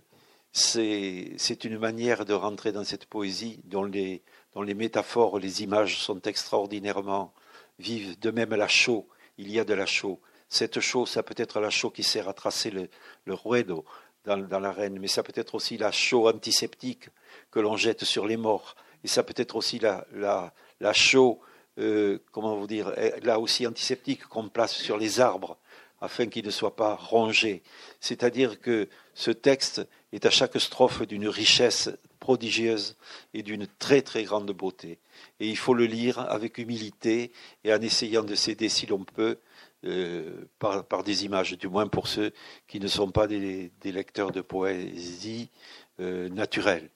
c'est 0.52 1.64
une 1.64 1.78
manière 1.78 2.26
de 2.26 2.34
rentrer 2.34 2.72
dans 2.72 2.84
cette 2.84 3.06
poésie 3.06 3.60
dont 3.66 3.84
les, 3.84 4.24
dont 4.54 4.64
les 4.64 4.74
métaphores, 4.74 5.40
les 5.40 5.64
images 5.64 6.00
sont 6.00 6.22
extraordinairement 6.22 7.34
vives. 7.80 8.20
De 8.20 8.32
même, 8.32 8.56
la 8.56 8.68
chaux, 8.68 9.08
il 9.38 9.52
y 9.52 9.60
a 9.60 9.64
de 9.64 9.74
la 9.74 9.86
chaux. 9.86 10.20
Cette 10.50 10.80
chaux, 10.80 11.06
ça 11.06 11.24
peut 11.24 11.36
être 11.38 11.60
la 11.60 11.70
chaux 11.70 11.92
qui 11.92 12.04
sert 12.04 12.28
à 12.28 12.34
tracer 12.34 12.72
le, 12.72 12.90
le 13.26 13.34
ruedo 13.34 13.86
dans, 14.26 14.38
dans 14.38 14.60
l'arène, 14.60 14.98
mais 15.00 15.08
ça 15.08 15.22
peut 15.24 15.34
être 15.36 15.56
aussi 15.56 15.78
la 15.78 15.92
chaux 15.92 16.28
antiseptique 16.28 17.10
que 17.52 17.60
l'on 17.60 17.78
jette 17.78 18.04
sur 18.04 18.26
les 18.26 18.38
morts 18.38 18.76
et 19.04 19.08
ça 19.08 19.24
peut 19.24 19.34
être 19.38 19.56
aussi 19.56 19.80
la, 19.80 20.06
la, 20.12 20.54
la 20.80 20.94
chaux, 20.94 21.40
euh, 21.80 22.20
comment 22.32 22.56
vous 22.56 22.68
dire, 22.68 22.94
là 23.24 23.40
aussi 23.40 23.68
antiseptique 23.68 24.26
qu'on 24.26 24.50
place 24.50 24.74
sur 24.74 24.98
les 24.98 25.20
arbres 25.20 25.58
afin 26.02 26.28
qu'ils 26.28 26.46
ne 26.46 26.52
soient 26.52 26.76
pas 26.76 26.96
rongés. 26.96 27.64
C'est-à-dire 28.00 28.60
que 28.60 28.88
ce 29.14 29.32
texte 29.32 29.88
est 30.12 30.26
à 30.26 30.30
chaque 30.30 30.60
strophe 30.60 31.02
d'une 31.04 31.28
richesse 31.28 31.90
prodigieuse 32.20 32.96
et 33.34 33.44
d'une 33.44 33.68
très 33.80 34.02
très 34.02 34.24
grande 34.24 34.52
beauté. 34.52 35.00
Et 35.40 35.48
il 35.48 35.58
faut 35.58 35.74
le 35.74 35.86
lire 35.86 36.20
avec 36.20 36.58
humilité 36.58 37.32
et 37.64 37.74
en 37.74 37.82
essayant 37.82 38.24
de 38.24 38.36
s'aider 38.36 38.70
si 38.70 38.86
l'on 38.86 39.04
peut 39.04 39.38
euh, 39.86 40.46
par, 40.60 41.04
des 41.04 41.26
images, 41.26 41.58
du 41.58 41.68
moins 41.68 41.88
pour 41.88 42.08
ceux 42.08 42.32
qui 42.68 42.80
ne 42.80 42.88
sont 42.88 43.12
pas 43.12 43.28
des, 43.28 43.72
lecteurs 43.84 44.32
de 44.32 44.42
poésie 44.42 45.50
euh, 46.00 46.30
naturelle. 46.30 46.90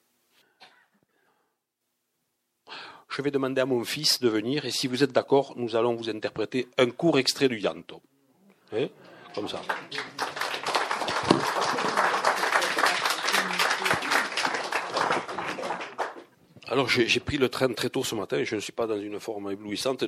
Je 3.11 3.21
vais 3.21 3.31
demander 3.31 3.61
à 3.61 3.65
mon 3.65 3.83
fils 3.83 4.21
de 4.21 4.29
venir 4.29 4.65
et 4.65 4.71
si 4.71 4.87
vous 4.87 5.03
êtes 5.03 5.11
d'accord, 5.11 5.53
nous 5.57 5.75
allons 5.75 5.95
vous 5.95 6.09
interpréter 6.09 6.67
un 6.77 6.89
court 6.89 7.19
extrait 7.19 7.49
du 7.49 7.59
Yanto. 7.59 8.01
Hein 8.73 8.87
Comme 9.35 9.49
ça. 9.49 9.61
Alors 16.67 16.87
j'ai 16.87 17.19
pris 17.19 17.37
le 17.37 17.49
train 17.49 17.73
très 17.73 17.89
tôt 17.89 18.05
ce 18.05 18.15
matin 18.15 18.37
et 18.37 18.45
je 18.45 18.55
ne 18.55 18.61
suis 18.61 18.71
pas 18.71 18.87
dans 18.87 18.97
une 18.97 19.19
forme 19.19 19.51
éblouissante. 19.51 20.05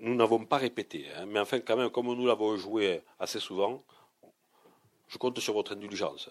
Nous 0.00 0.14
n'avons 0.16 0.44
pas 0.44 0.56
répété, 0.56 1.06
hein, 1.16 1.26
mais 1.28 1.38
enfin 1.38 1.60
quand 1.60 1.76
même, 1.76 1.90
comme 1.90 2.06
nous 2.06 2.26
l'avons 2.26 2.56
joué 2.56 3.00
assez 3.20 3.38
souvent, 3.38 3.84
je 5.06 5.18
compte 5.18 5.38
sur 5.38 5.54
votre 5.54 5.72
indulgence. 5.74 6.28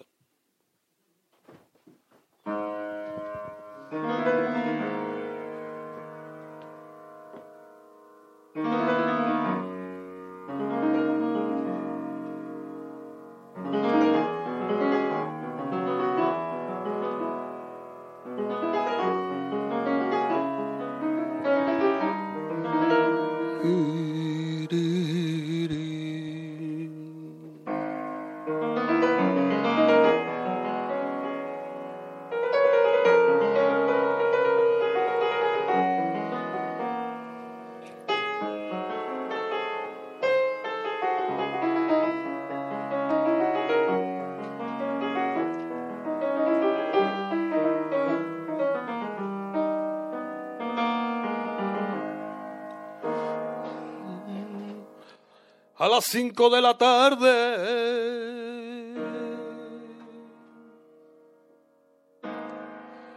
Las 55.92 56.06
cinco 56.06 56.48
de 56.48 56.62
la 56.62 56.78
tarde. 56.78 57.28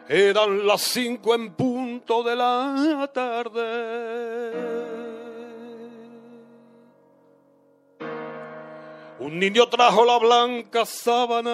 Eran 0.09 0.67
las 0.67 0.81
cinco 0.81 1.33
en 1.33 1.53
punto 1.53 2.21
de 2.21 2.35
la 2.35 3.09
tarde. 3.13 4.51
Un 9.19 9.39
niño 9.39 9.69
trajo 9.69 10.03
la 10.03 10.17
blanca 10.17 10.85
sábana. 10.85 11.51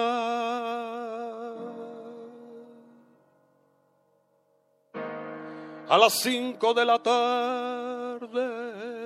A 5.88 5.98
las 5.98 6.14
cinco 6.14 6.74
de 6.74 6.84
la 6.84 6.98
tarde. 6.98 9.01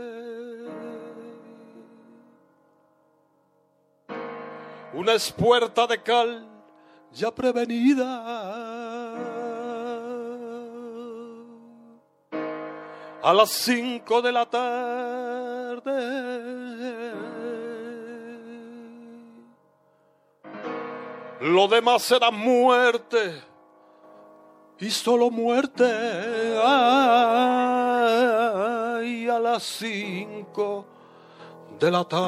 Una 4.97 5.13
espuerta 5.13 5.87
de 5.87 6.03
cal 6.03 6.49
ya 7.13 7.31
prevenida. 7.31 8.07
A 13.23 13.35
las 13.35 13.51
cinco 13.51 14.23
de 14.23 14.33
la 14.33 14.47
tarde. 14.47 15.93
Lo 21.43 21.69
demás 21.69 22.01
será 22.01 22.31
muerte 22.31 23.43
y 24.79 24.91
solo 24.91 25.31
muerte. 25.31 25.85
Ay, 26.65 27.29
a 29.29 29.39
las 29.39 29.63
cinco 29.63 30.96
de 31.81 31.91
la 31.91 32.05
tarde. 32.05 32.27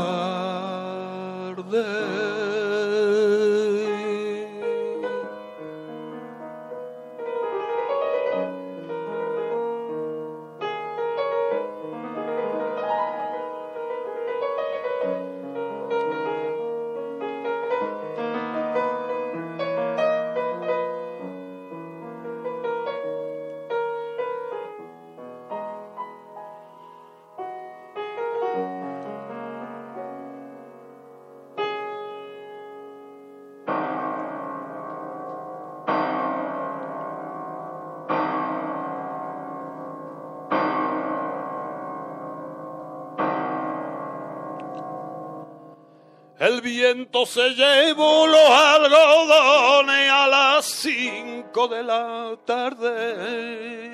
El 46.48 46.62
viento 46.62 47.26
se 47.26 47.50
llevó 47.50 48.26
los 48.26 48.48
algodones 48.48 50.10
a 50.10 50.26
las 50.26 50.64
cinco 50.64 51.68
de 51.68 51.82
la 51.82 52.38
tarde 52.46 53.84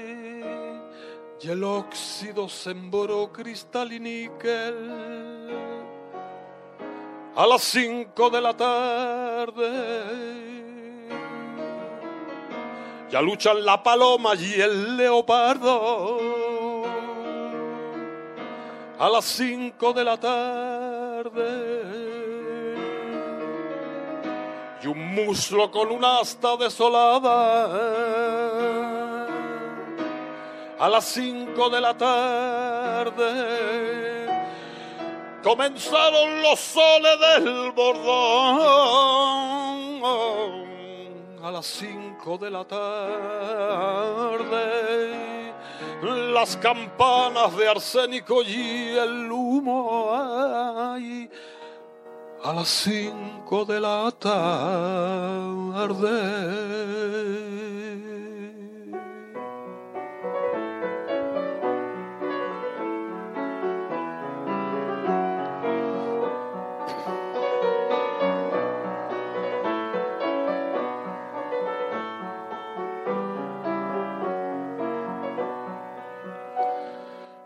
y 1.42 1.48
el 1.50 1.64
óxido 1.64 2.48
sembró 2.48 3.32
cristal 3.32 3.92
y 3.92 3.98
níquel 3.98 5.50
a 7.34 7.44
las 7.44 7.62
cinco 7.62 8.30
de 8.30 8.40
la 8.40 8.56
tarde. 8.56 10.04
Ya 13.10 13.20
luchan 13.20 13.64
la 13.64 13.82
paloma 13.82 14.36
y 14.36 14.60
el 14.60 14.96
leopardo 14.96 16.84
a 18.96 19.08
las 19.08 19.24
cinco 19.24 19.92
de 19.92 20.04
la 20.04 20.16
tarde 20.20 22.13
y 24.84 24.86
un 24.86 25.14
muslo 25.14 25.70
con 25.70 25.90
un 25.90 26.04
asta 26.04 26.58
desolada. 26.58 27.64
A 30.78 30.88
las 30.90 31.04
cinco 31.06 31.70
de 31.70 31.80
la 31.80 31.96
tarde 31.96 33.22
comenzaron 35.42 36.42
los 36.42 36.60
soles 36.60 37.18
del 37.20 37.72
bordón. 37.72 38.04
A 41.42 41.50
las 41.50 41.64
cinco 41.64 42.36
de 42.36 42.50
la 42.50 42.64
tarde 42.64 44.04
las 46.34 46.56
campanas 46.56 47.56
de 47.56 47.68
arsénico 47.68 48.42
y 48.42 48.90
el 48.98 49.30
humo. 49.30 50.10
Ay, 50.12 51.30
a 52.44 52.52
las 52.52 52.68
cinco 52.68 53.64
de 53.64 53.80
la 53.80 54.10
tarde. 54.20 54.34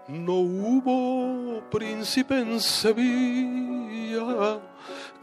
No 0.09 0.34
hubo 0.40 1.62
príncipe 1.70 2.40
en 2.40 2.61
Sevilla 2.61 3.38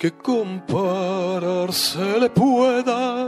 que 0.05 0.11
compararse 0.11 2.19
le 2.19 2.29
pueda. 2.29 3.25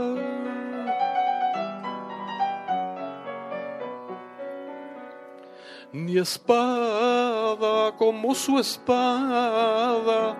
Ni 5.92 6.18
espada 6.18 7.96
como 7.96 8.34
su 8.34 8.58
espada, 8.60 10.36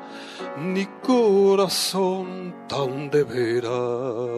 ni 0.59 0.87
corazón 1.03 2.55
tan 2.69 3.11
de 3.11 3.25
veras. 3.25 4.38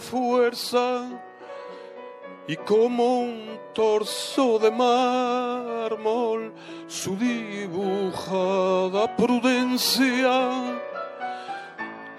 Fuerza, 0.00 1.08
y 2.46 2.56
como 2.56 3.20
un 3.20 3.58
torso 3.72 4.58
de 4.58 4.70
mármol, 4.70 6.52
su 6.88 7.16
dibujada 7.16 9.16
prudencia, 9.16 10.76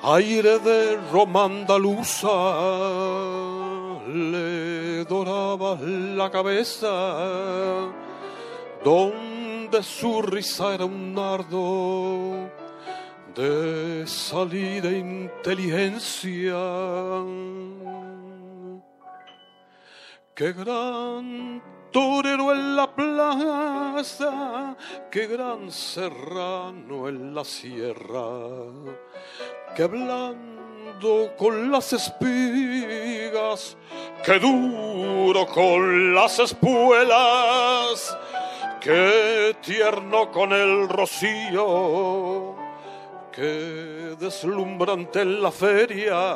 aire 0.02 0.60
de 0.60 0.98
Roma 1.12 1.46
andaluza, 1.46 2.30
le 4.08 5.04
doraba 5.06 5.78
la 5.82 6.30
cabeza, 6.32 7.92
donde 8.84 9.84
su 9.84 10.22
risa 10.22 10.76
era 10.76 10.86
un 10.86 11.14
nardo 11.14 12.63
de 13.36 14.06
salida 14.06 14.90
e 14.90 14.98
inteligencia. 14.98 16.56
Qué 20.36 20.54
gran 20.54 21.62
torero 21.92 22.52
en 22.52 22.76
la 22.76 22.94
plaza, 22.94 24.76
qué 25.12 25.28
gran 25.28 25.72
serrano 25.72 27.08
en 27.08 27.36
la 27.36 27.44
sierra, 27.44 28.30
qué 29.76 29.86
blando 29.86 31.34
con 31.38 31.72
las 31.72 31.94
espigas, 31.94 33.78
qué 34.26 34.40
duro 34.40 35.46
con 35.48 36.16
las 36.16 36.40
espuelas, 36.40 38.18
qué 38.82 39.56
tierno 39.62 40.32
con 40.32 40.52
el 40.52 40.90
rocío, 40.90 42.56
Qué 43.36 44.16
deslumbrante 44.20 45.26
la 45.26 45.50
feria, 45.50 46.36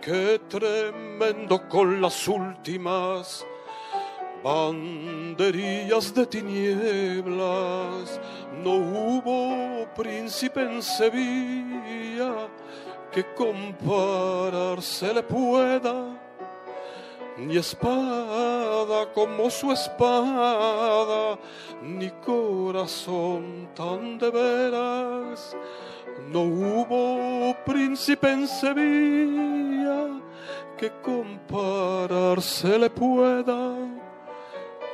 qué 0.00 0.40
tremendo 0.48 1.68
con 1.68 2.00
las 2.00 2.26
últimas 2.28 3.44
banderillas 4.42 6.14
de 6.14 6.24
tinieblas. 6.24 8.18
No 8.64 8.70
hubo 8.70 9.86
príncipe 9.94 10.62
en 10.62 10.82
Sevilla 10.82 12.48
que 13.12 13.22
compararse 13.34 15.12
le 15.12 15.22
pueda, 15.22 16.18
ni 17.46 17.56
espada 17.56 19.12
como 19.14 19.50
su 19.50 19.72
espada, 19.72 21.38
ni 21.82 22.10
corazón 22.24 23.68
tan 23.74 24.18
de 24.18 24.30
veras. 24.30 25.56
No 26.30 26.42
hubo 26.42 27.54
príncipe 27.64 28.30
en 28.30 28.46
Sevilla 28.46 30.20
que 30.76 30.90
compararse 31.02 32.78
le 32.78 32.90
pueda, 32.90 33.74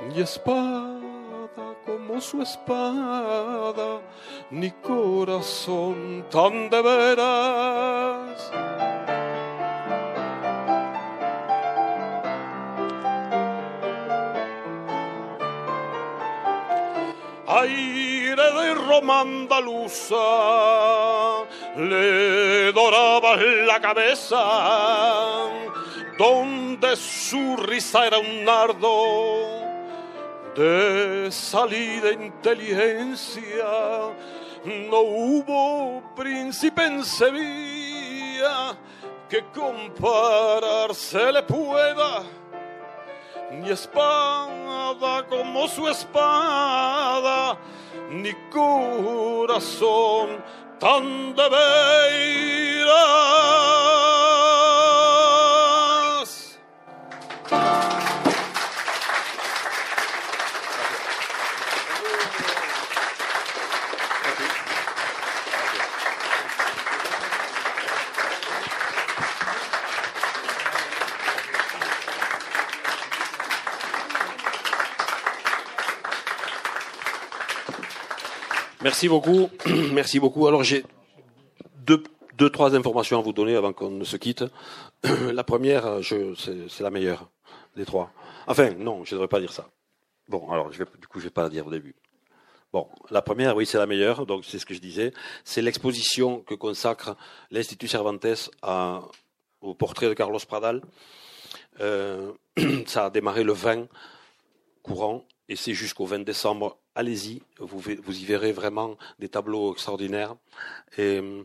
ni 0.08 0.20
espada 0.20 1.00
como 1.84 2.20
su 2.20 2.42
espada, 2.42 4.00
ni 4.50 4.70
corazón 4.70 6.24
tan 6.30 6.70
de 6.70 6.82
veras. 6.82 8.52
Aire 17.56 18.36
de 18.36 18.74
Roma 18.74 19.20
andaluza 19.20 20.14
le 21.76 22.72
doraba 22.72 23.36
la 23.36 23.80
cabeza, 23.80 24.42
donde 26.18 26.96
su 26.96 27.56
risa 27.56 28.06
era 28.06 28.18
un 28.18 28.44
nardo 28.44 29.66
de 30.54 31.28
salida 31.30 32.12
inteligencia. 32.12 33.66
No 34.64 35.00
hubo 35.00 36.02
príncipe 36.14 36.84
en 36.84 37.04
Sevilla 37.04 38.76
que 39.28 39.44
compararse 39.54 41.32
le 41.32 41.42
pueda 41.42 42.22
ni 43.50 43.70
espada 43.70 45.24
como 45.28 45.68
su 45.68 45.88
espada, 45.88 47.56
ni 48.10 48.32
corazón 48.50 50.42
tan 50.78 51.34
de 51.34 51.48
veras. 51.48 52.96
Merci 78.86 79.08
beaucoup. 79.08 79.50
Merci 79.92 80.20
beaucoup. 80.20 80.46
Alors 80.46 80.62
j'ai 80.62 80.84
deux, 81.84 82.04
deux, 82.38 82.50
trois 82.50 82.76
informations 82.76 83.18
à 83.18 83.20
vous 83.20 83.32
donner 83.32 83.56
avant 83.56 83.72
qu'on 83.72 83.90
ne 83.90 84.04
se 84.04 84.16
quitte. 84.16 84.44
La 85.32 85.42
première, 85.42 85.98
c'est 86.04 86.80
la 86.84 86.90
meilleure 86.90 87.28
des 87.74 87.84
trois. 87.84 88.12
Enfin, 88.46 88.70
non, 88.78 89.02
je 89.04 89.10
ne 89.10 89.16
devrais 89.16 89.26
pas 89.26 89.40
dire 89.40 89.52
ça. 89.52 89.68
Bon, 90.28 90.48
alors 90.52 90.70
je 90.70 90.78
vais, 90.78 90.84
du 91.00 91.08
coup, 91.08 91.18
je 91.18 91.24
vais 91.24 91.30
pas 91.30 91.42
la 91.42 91.48
dire 91.48 91.66
au 91.66 91.70
début. 91.72 91.96
Bon, 92.72 92.86
la 93.10 93.22
première, 93.22 93.56
oui, 93.56 93.66
c'est 93.66 93.76
la 93.76 93.86
meilleure. 93.86 94.24
Donc 94.24 94.44
c'est 94.44 94.60
ce 94.60 94.66
que 94.66 94.72
je 94.72 94.80
disais. 94.80 95.12
C'est 95.42 95.62
l'exposition 95.62 96.42
que 96.42 96.54
consacre 96.54 97.16
l'Institut 97.50 97.88
Cervantes 97.88 98.52
au 99.62 99.74
portrait 99.74 100.08
de 100.08 100.14
Carlos 100.14 100.38
Pradal. 100.46 100.80
Euh, 101.80 102.30
ça 102.86 103.06
a 103.06 103.10
démarré 103.10 103.42
le 103.42 103.52
20 103.52 103.88
courant 104.84 105.24
et 105.48 105.56
c'est 105.56 105.74
jusqu'au 105.74 106.06
20 106.06 106.20
décembre. 106.20 106.78
Allez-y, 106.94 107.42
vous, 107.58 107.78
vous, 107.78 108.18
y 108.18 108.24
verrez 108.24 108.52
vraiment 108.52 108.96
des 109.18 109.28
tableaux 109.28 109.72
extraordinaires. 109.72 110.36
Et 110.98 111.20
euh, 111.20 111.44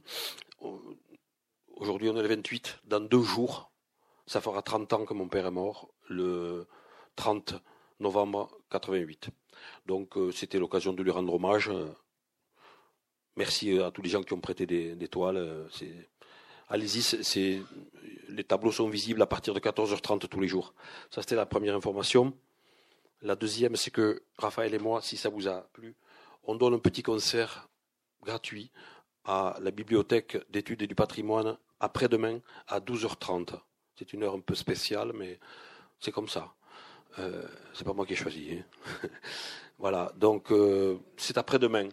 aujourd'hui, 1.76 2.10
on 2.10 2.18
est 2.18 2.22
le 2.22 2.28
28. 2.28 2.80
Dans 2.86 3.00
deux 3.00 3.22
jours, 3.22 3.72
ça 4.26 4.42
fera 4.42 4.62
30 4.62 4.94
ans 4.94 5.06
que 5.06 5.14
mon 5.14 5.28
père 5.28 5.46
est 5.46 5.52
mort, 5.52 5.90
le 6.08 6.68
30 7.16 7.56
novembre 8.00 8.50
88. 8.72 9.30
Donc, 9.86 10.18
euh, 10.18 10.32
c'était 10.32 10.58
l'occasion 10.58 10.94
de 10.94 11.04
lui 11.04 11.12
rendre 11.12 11.34
hommage. 11.34 11.72
Merci 13.36 13.80
à 13.80 13.92
tous 13.92 14.02
les 14.02 14.10
gens 14.10 14.24
qui 14.24 14.34
ont 14.34 14.42
prêté 14.42 14.66
des, 14.66 15.08
toiles. 15.08 15.68
Allez-y, 16.70 17.62
les 18.30 18.44
tableaux 18.44 18.72
sont 18.72 18.90
visibles 18.90 19.22
à 19.22 19.26
partir 19.26 19.54
de 19.54 19.60
14h30 19.60 20.28
tous 20.28 20.40
les 20.40 20.48
jours. 20.48 20.74
Ça, 21.10 21.22
c'était 21.22 21.36
la 21.36 21.46
première 21.46 21.76
information. 21.76 22.34
La 23.22 23.36
deuxième, 23.36 23.76
c'est 23.76 23.92
que 23.92 24.24
Raphaël 24.38 24.74
et 24.74 24.80
moi, 24.80 25.02
si 25.02 25.16
ça 25.16 25.30
vous 25.30 25.48
a 25.48 25.68
plu, 25.74 25.96
on 26.44 26.56
donne 26.56 26.74
un 26.74 26.80
petit 26.80 27.04
concert 27.04 27.70
gratuit 28.24 28.72
à 29.26 29.56
la 29.62 29.72
bibliothèque 29.72 30.38
d'études 30.50 30.82
et 30.82 30.88
du 30.88 30.96
patrimoine 30.96 31.58
après-demain 31.80 32.40
à 32.68 32.80
12h30. 32.80 33.60
C'est 33.98 34.14
une 34.14 34.24
heure 34.24 34.34
un 34.34 34.40
peu 34.40 34.56
spéciale, 34.56 35.12
mais 35.14 35.40
c'est 36.00 36.12
comme 36.12 36.28
ça. 36.28 36.54
Euh, 37.20 37.44
c'est 37.74 37.84
pas 37.84 37.94
moi 37.94 38.06
qui 38.06 38.14
ai 38.14 38.16
choisi. 38.16 38.58
Hein. 38.58 39.08
voilà, 39.78 40.12
donc 40.16 40.52
euh, 40.52 40.98
c'est 41.18 41.38
après-demain. 41.38 41.90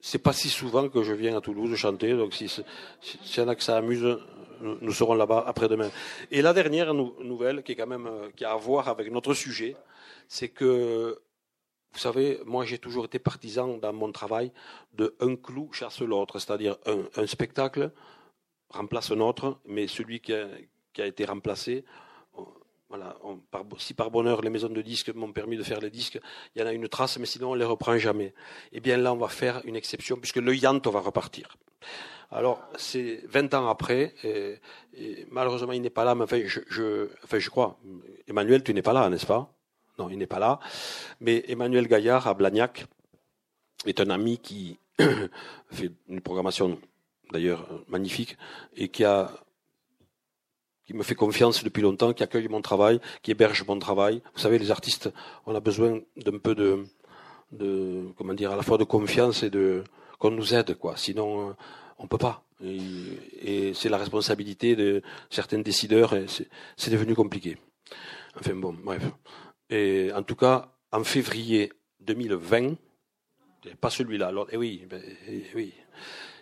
C'est 0.00 0.22
pas 0.22 0.32
si 0.32 0.48
souvent 0.48 0.88
que 0.88 1.02
je 1.02 1.12
viens 1.12 1.36
à 1.36 1.40
Toulouse 1.40 1.74
chanter, 1.74 2.12
donc 2.12 2.34
si 2.34 2.48
s'il 2.48 2.62
y 3.36 3.40
en 3.40 3.48
a 3.48 3.56
que 3.56 3.64
ça 3.64 3.76
amuse, 3.76 4.16
nous 4.60 4.92
serons 4.92 5.14
là-bas 5.14 5.42
après-demain. 5.46 5.90
Et 6.30 6.40
la 6.40 6.52
dernière 6.52 6.94
nouvelle, 6.94 7.64
qui 7.64 7.72
est 7.72 7.76
quand 7.76 7.88
même 7.88 8.06
euh, 8.06 8.30
qui 8.36 8.44
a 8.44 8.52
à 8.52 8.56
voir 8.56 8.88
avec 8.88 9.10
notre 9.10 9.34
sujet, 9.34 9.74
c'est 10.28 10.50
que, 10.50 11.20
vous 11.92 11.98
savez, 11.98 12.40
moi 12.44 12.64
j'ai 12.64 12.78
toujours 12.78 13.06
été 13.06 13.18
partisan 13.18 13.78
dans 13.78 13.92
mon 13.92 14.12
travail 14.12 14.52
de 14.92 15.16
un 15.20 15.36
clou 15.36 15.72
chasse 15.72 16.00
l'autre, 16.00 16.38
c'est-à-dire 16.38 16.76
un, 16.86 17.26
spectacle 17.26 17.90
remplace 18.70 19.10
un 19.10 19.20
autre, 19.20 19.58
mais 19.64 19.86
celui 19.86 20.20
qui 20.20 20.34
a, 20.34 20.46
été 21.06 21.24
remplacé, 21.24 21.84
voilà, 22.90 23.16
si 23.78 23.94
par 23.94 24.10
bonheur 24.10 24.42
les 24.42 24.50
maisons 24.50 24.68
de 24.68 24.82
disques 24.82 25.14
m'ont 25.14 25.32
permis 25.32 25.56
de 25.56 25.62
faire 25.62 25.80
les 25.80 25.90
disques, 25.90 26.18
il 26.54 26.60
y 26.60 26.64
en 26.64 26.66
a 26.66 26.72
une 26.72 26.88
trace, 26.88 27.18
mais 27.18 27.26
sinon 27.26 27.52
on 27.52 27.54
les 27.54 27.64
reprend 27.64 27.96
jamais. 27.98 28.34
Eh 28.72 28.80
bien 28.80 28.96
là, 28.96 29.12
on 29.12 29.16
va 29.16 29.28
faire 29.28 29.60
une 29.64 29.76
exception 29.76 30.16
puisque 30.16 30.36
le 30.36 30.54
Yanto 30.54 30.90
va 30.90 31.00
repartir. 31.00 31.56
Alors 32.30 32.62
c'est 32.76 33.22
20 33.26 33.54
ans 33.54 33.68
après, 33.68 34.14
et, 34.22 34.58
malheureusement 35.30 35.72
il 35.72 35.80
n'est 35.80 35.90
pas 35.90 36.04
là, 36.04 36.14
mais 36.14 36.24
enfin 36.24 36.40
je, 36.44 36.60
je, 36.68 37.08
enfin 37.24 37.38
je 37.38 37.48
crois, 37.48 37.78
Emmanuel, 38.26 38.62
tu 38.62 38.74
n'es 38.74 38.82
pas 38.82 38.92
là, 38.92 39.08
n'est-ce 39.08 39.26
pas? 39.26 39.57
Non, 39.98 40.08
il 40.10 40.18
n'est 40.18 40.26
pas 40.26 40.38
là. 40.38 40.60
Mais 41.20 41.44
Emmanuel 41.48 41.88
Gaillard 41.88 42.26
à 42.26 42.34
Blagnac 42.34 42.86
est 43.86 44.00
un 44.00 44.10
ami 44.10 44.38
qui 44.38 44.78
fait 45.70 45.90
une 46.08 46.20
programmation 46.20 46.78
d'ailleurs 47.32 47.68
magnifique 47.88 48.36
et 48.76 48.88
qui 48.88 49.04
a 49.04 49.30
me 50.94 51.02
fait 51.02 51.14
confiance 51.14 51.62
depuis 51.64 51.82
longtemps, 51.82 52.12
qui 52.12 52.22
accueille 52.22 52.48
mon 52.48 52.62
travail, 52.62 53.00
qui 53.22 53.30
héberge 53.30 53.64
mon 53.66 53.78
travail. 53.78 54.22
Vous 54.34 54.40
savez, 54.40 54.58
les 54.58 54.70
artistes, 54.70 55.10
on 55.46 55.54
a 55.54 55.60
besoin 55.60 56.00
d'un 56.16 56.38
peu 56.38 56.54
de, 56.54 56.84
comment 58.16 58.34
dire, 58.34 58.52
à 58.52 58.56
la 58.56 58.62
fois 58.62 58.78
de 58.78 58.84
confiance 58.84 59.42
et 59.42 59.50
de 59.50 59.84
qu'on 60.18 60.30
nous 60.30 60.54
aide, 60.54 60.74
quoi. 60.74 60.96
Sinon, 60.96 61.54
on 61.98 62.06
peut 62.06 62.18
pas. 62.18 62.42
Et, 62.64 62.78
et 63.42 63.74
c'est 63.74 63.88
la 63.88 63.98
responsabilité 63.98 64.74
de 64.74 65.02
certains 65.30 65.58
décideurs 65.58 66.14
et 66.14 66.26
c'est 66.76 66.90
devenu 66.90 67.14
compliqué. 67.14 67.58
Enfin 68.38 68.54
bon, 68.54 68.74
bref. 68.82 69.02
Et 69.70 70.10
en 70.14 70.22
tout 70.22 70.36
cas, 70.36 70.72
en 70.92 71.04
février 71.04 71.72
2020, 72.00 72.74
pas 73.80 73.90
celui-là, 73.90 74.28
alors, 74.28 74.46
eh 74.50 74.56
oui, 74.56 74.86
eh 75.26 75.44
oui, 75.54 75.74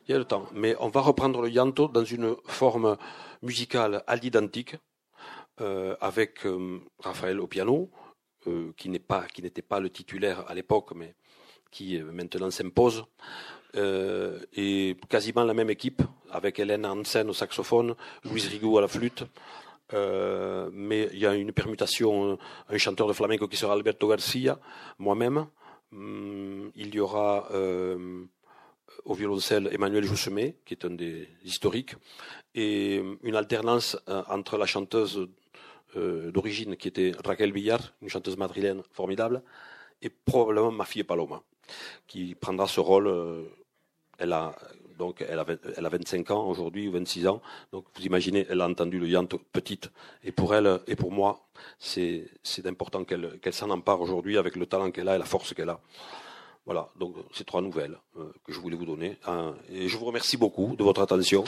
il 0.06 0.12
y 0.12 0.14
a 0.14 0.18
le 0.18 0.24
temps. 0.24 0.46
Mais 0.52 0.76
on 0.78 0.88
va 0.88 1.00
reprendre 1.00 1.42
le 1.42 1.50
yanto 1.50 1.88
dans 1.88 2.04
une 2.04 2.36
forme 2.46 2.96
musicale 3.42 4.02
à 4.06 4.16
l'identique, 4.16 4.76
euh, 5.60 5.96
avec 6.00 6.44
euh, 6.46 6.80
Raphaël 6.98 7.40
au 7.40 7.46
piano, 7.46 7.90
euh, 8.46 8.72
qui 8.76 8.88
n'est 8.88 8.98
pas, 8.98 9.26
qui 9.26 9.42
n'était 9.42 9.62
pas 9.62 9.80
le 9.80 9.90
titulaire 9.90 10.44
à 10.48 10.54
l'époque, 10.54 10.92
mais 10.94 11.14
qui 11.70 11.98
maintenant 11.98 12.50
s'impose, 12.50 13.04
et 13.74 14.96
quasiment 15.10 15.44
la 15.44 15.52
même 15.52 15.68
équipe, 15.68 16.00
avec 16.30 16.58
Hélène 16.58 16.86
Hansen 16.86 17.28
au 17.28 17.34
saxophone, 17.34 17.94
Louise 18.24 18.46
Rigaud 18.46 18.78
à 18.78 18.80
la 18.80 18.88
flûte, 18.88 19.24
euh, 19.95 20.68
mais 20.72 21.09
il 21.12 21.18
y 21.18 21.26
a 21.26 21.34
une 21.34 21.53
permutation, 21.53 22.32
euh, 22.32 22.37
un 22.68 22.78
chanteur 22.78 23.07
de 23.07 23.12
flamenco 23.12 23.47
qui 23.49 23.57
sera 23.57 23.74
Alberto 23.74 24.09
Garcia, 24.09 24.59
moi-même. 24.99 25.47
Hum, 25.93 26.72
il 26.74 26.95
y 26.95 27.01
aura 27.01 27.49
euh, 27.53 28.24
au 29.05 29.14
violoncelle 29.14 29.68
Emmanuel 29.72 30.05
Joussemet, 30.05 30.57
qui 30.64 30.74
est 30.74 30.84
un 30.84 30.91
des 30.91 31.28
historiques, 31.45 31.95
et 32.55 33.03
une 33.22 33.37
alternance 33.37 33.97
entre 34.07 34.57
la 34.59 34.66
chanteuse 34.66 35.28
d'origine 35.95 36.76
qui 36.76 36.89
était 36.89 37.12
Raquel 37.24 37.53
Villar, 37.53 37.95
une 38.03 38.09
chanteuse 38.09 38.37
madrilène 38.37 38.82
formidable, 38.93 39.43
et 40.03 40.11
probablement 40.11 40.72
ma 40.72 40.84
fille 40.84 41.05
Paloma, 41.05 41.43
qui 42.07 42.34
prendra 42.34 42.66
ce 42.66 42.80
rôle. 42.80 43.09
elle 44.18 44.32
a 44.32 44.57
donc 44.99 45.24
elle 45.28 45.38
a, 45.38 45.47
elle 45.76 45.86
a 45.86 45.88
25 45.88 46.30
ans 46.30 46.47
aujourd'hui 46.47 46.88
ou 46.88 46.92
26 46.92 47.26
ans. 47.28 47.40
Donc 47.72 47.84
vous 47.94 48.05
imaginez, 48.05 48.47
elle 48.49 48.61
a 48.61 48.68
entendu 48.68 48.99
le 48.99 49.09
yant 49.09 49.26
petite. 49.53 49.90
Et 50.24 50.32
pour 50.32 50.55
elle 50.55 50.80
et 50.86 50.97
pour 50.97 51.12
moi, 51.12 51.47
c'est 51.78 52.28
important 52.64 53.05
qu'elle 53.05 53.38
qu'elle 53.40 53.55
s'en 53.55 53.70
empare 53.70 54.01
aujourd'hui 54.01 54.38
avec 54.38 54.57
le 54.57 54.66
talent 54.66 54.90
qu'elle 54.90 55.09
a 55.09 55.16
et 55.16 55.18
la 55.18 55.24
force 55.24 55.55
qu'elle 55.55 55.70
a. 55.70 55.80
Voilà, 56.64 56.88
donc 56.97 57.14
ces 57.32 57.44
trois 57.44 57.62
nouvelles 57.62 57.97
euh, 58.18 58.32
que 58.44 58.53
je 58.53 58.59
voulais 58.59 58.76
vous 58.76 58.86
donner. 58.86 59.18
Hein. 59.26 59.55
et 59.70 59.86
je 59.86 59.97
vous 59.97 60.05
remercie 60.05 60.36
beaucoup 60.36 60.74
de 60.76 60.82
votre 60.82 61.01
attention. 61.01 61.44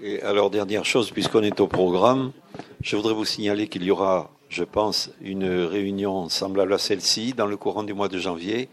Et 0.00 0.22
alors, 0.22 0.48
dernière 0.48 0.84
chose, 0.84 1.10
puisqu'on 1.10 1.42
est 1.42 1.58
au 1.60 1.66
programme, 1.66 2.32
je 2.80 2.94
voudrais 2.94 3.14
vous 3.14 3.24
signaler 3.24 3.66
qu'il 3.66 3.82
y 3.82 3.90
aura 3.90 4.30
je 4.48 4.64
pense, 4.64 5.10
une 5.20 5.48
réunion 5.48 6.28
semblable 6.28 6.72
à 6.72 6.78
celle-ci 6.78 7.34
dans 7.34 7.46
le 7.46 7.56
courant 7.56 7.82
du 7.82 7.94
mois 7.94 8.08
de 8.08 8.18
janvier, 8.18 8.68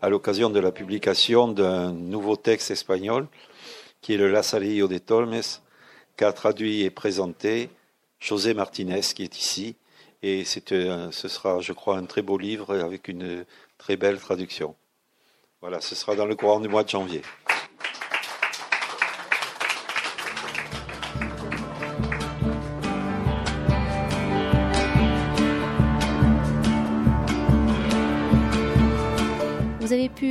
à 0.00 0.08
l'occasion 0.08 0.50
de 0.50 0.60
la 0.60 0.72
publication 0.72 1.48
d'un 1.48 1.92
nouveau 1.92 2.36
texte 2.36 2.70
espagnol, 2.70 3.26
qui 4.00 4.14
est 4.14 4.16
le 4.16 4.30
La 4.30 4.42
Salillo 4.42 4.88
de 4.88 4.98
Tolmes, 4.98 5.40
qu'a 6.16 6.32
traduit 6.32 6.82
et 6.82 6.90
présenté 6.90 7.70
José 8.20 8.54
Martinez, 8.54 9.00
qui 9.00 9.22
est 9.22 9.38
ici. 9.38 9.76
Et 10.22 10.44
ce 10.44 11.28
sera, 11.28 11.60
je 11.60 11.72
crois, 11.72 11.96
un 11.96 12.04
très 12.04 12.22
beau 12.22 12.38
livre 12.38 12.76
avec 12.76 13.08
une 13.08 13.44
très 13.76 13.96
belle 13.96 14.18
traduction. 14.18 14.74
Voilà, 15.60 15.80
ce 15.80 15.94
sera 15.94 16.14
dans 16.14 16.26
le 16.26 16.36
courant 16.36 16.60
du 16.60 16.68
mois 16.68 16.84
de 16.84 16.88
janvier. 16.88 17.22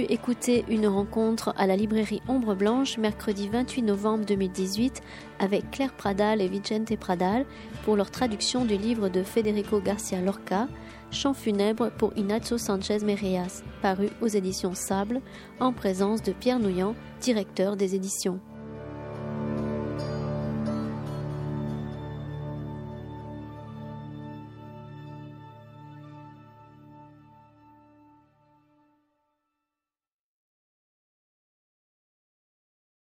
Écouter 0.10 0.66
une 0.70 0.88
rencontre 0.88 1.54
à 1.58 1.68
la 1.68 1.76
librairie 1.76 2.22
Ombre 2.28 2.56
Blanche 2.56 2.98
mercredi 2.98 3.48
28 3.50 3.82
novembre 3.82 4.26
2018 4.26 5.02
avec 5.40 5.72
Claire 5.72 5.94
Pradal 5.94 6.42
et 6.42 6.48
Vicente 6.48 6.96
Pradal 6.98 7.46
pour 7.84 7.96
leur 7.96 8.12
traduction 8.12 8.66
du 8.66 8.78
livre 8.78 9.10
de 9.10 9.24
Federico 9.24 9.80
Garcia 9.80 10.22
Lorca, 10.22 10.68
Chant 11.12 11.34
funèbre 11.34 11.90
pour 11.92 12.12
Ignacio 12.18 12.58
Sanchez 12.58 13.00
Mereas, 13.00 13.64
paru 13.82 14.10
aux 14.22 14.28
éditions 14.28 14.74
Sable, 14.74 15.22
en 15.60 15.72
présence 15.72 16.22
de 16.22 16.34
Pierre 16.34 16.60
Nouillant, 16.60 16.96
directeur 17.22 17.78
des 17.78 17.96
éditions. 17.96 18.40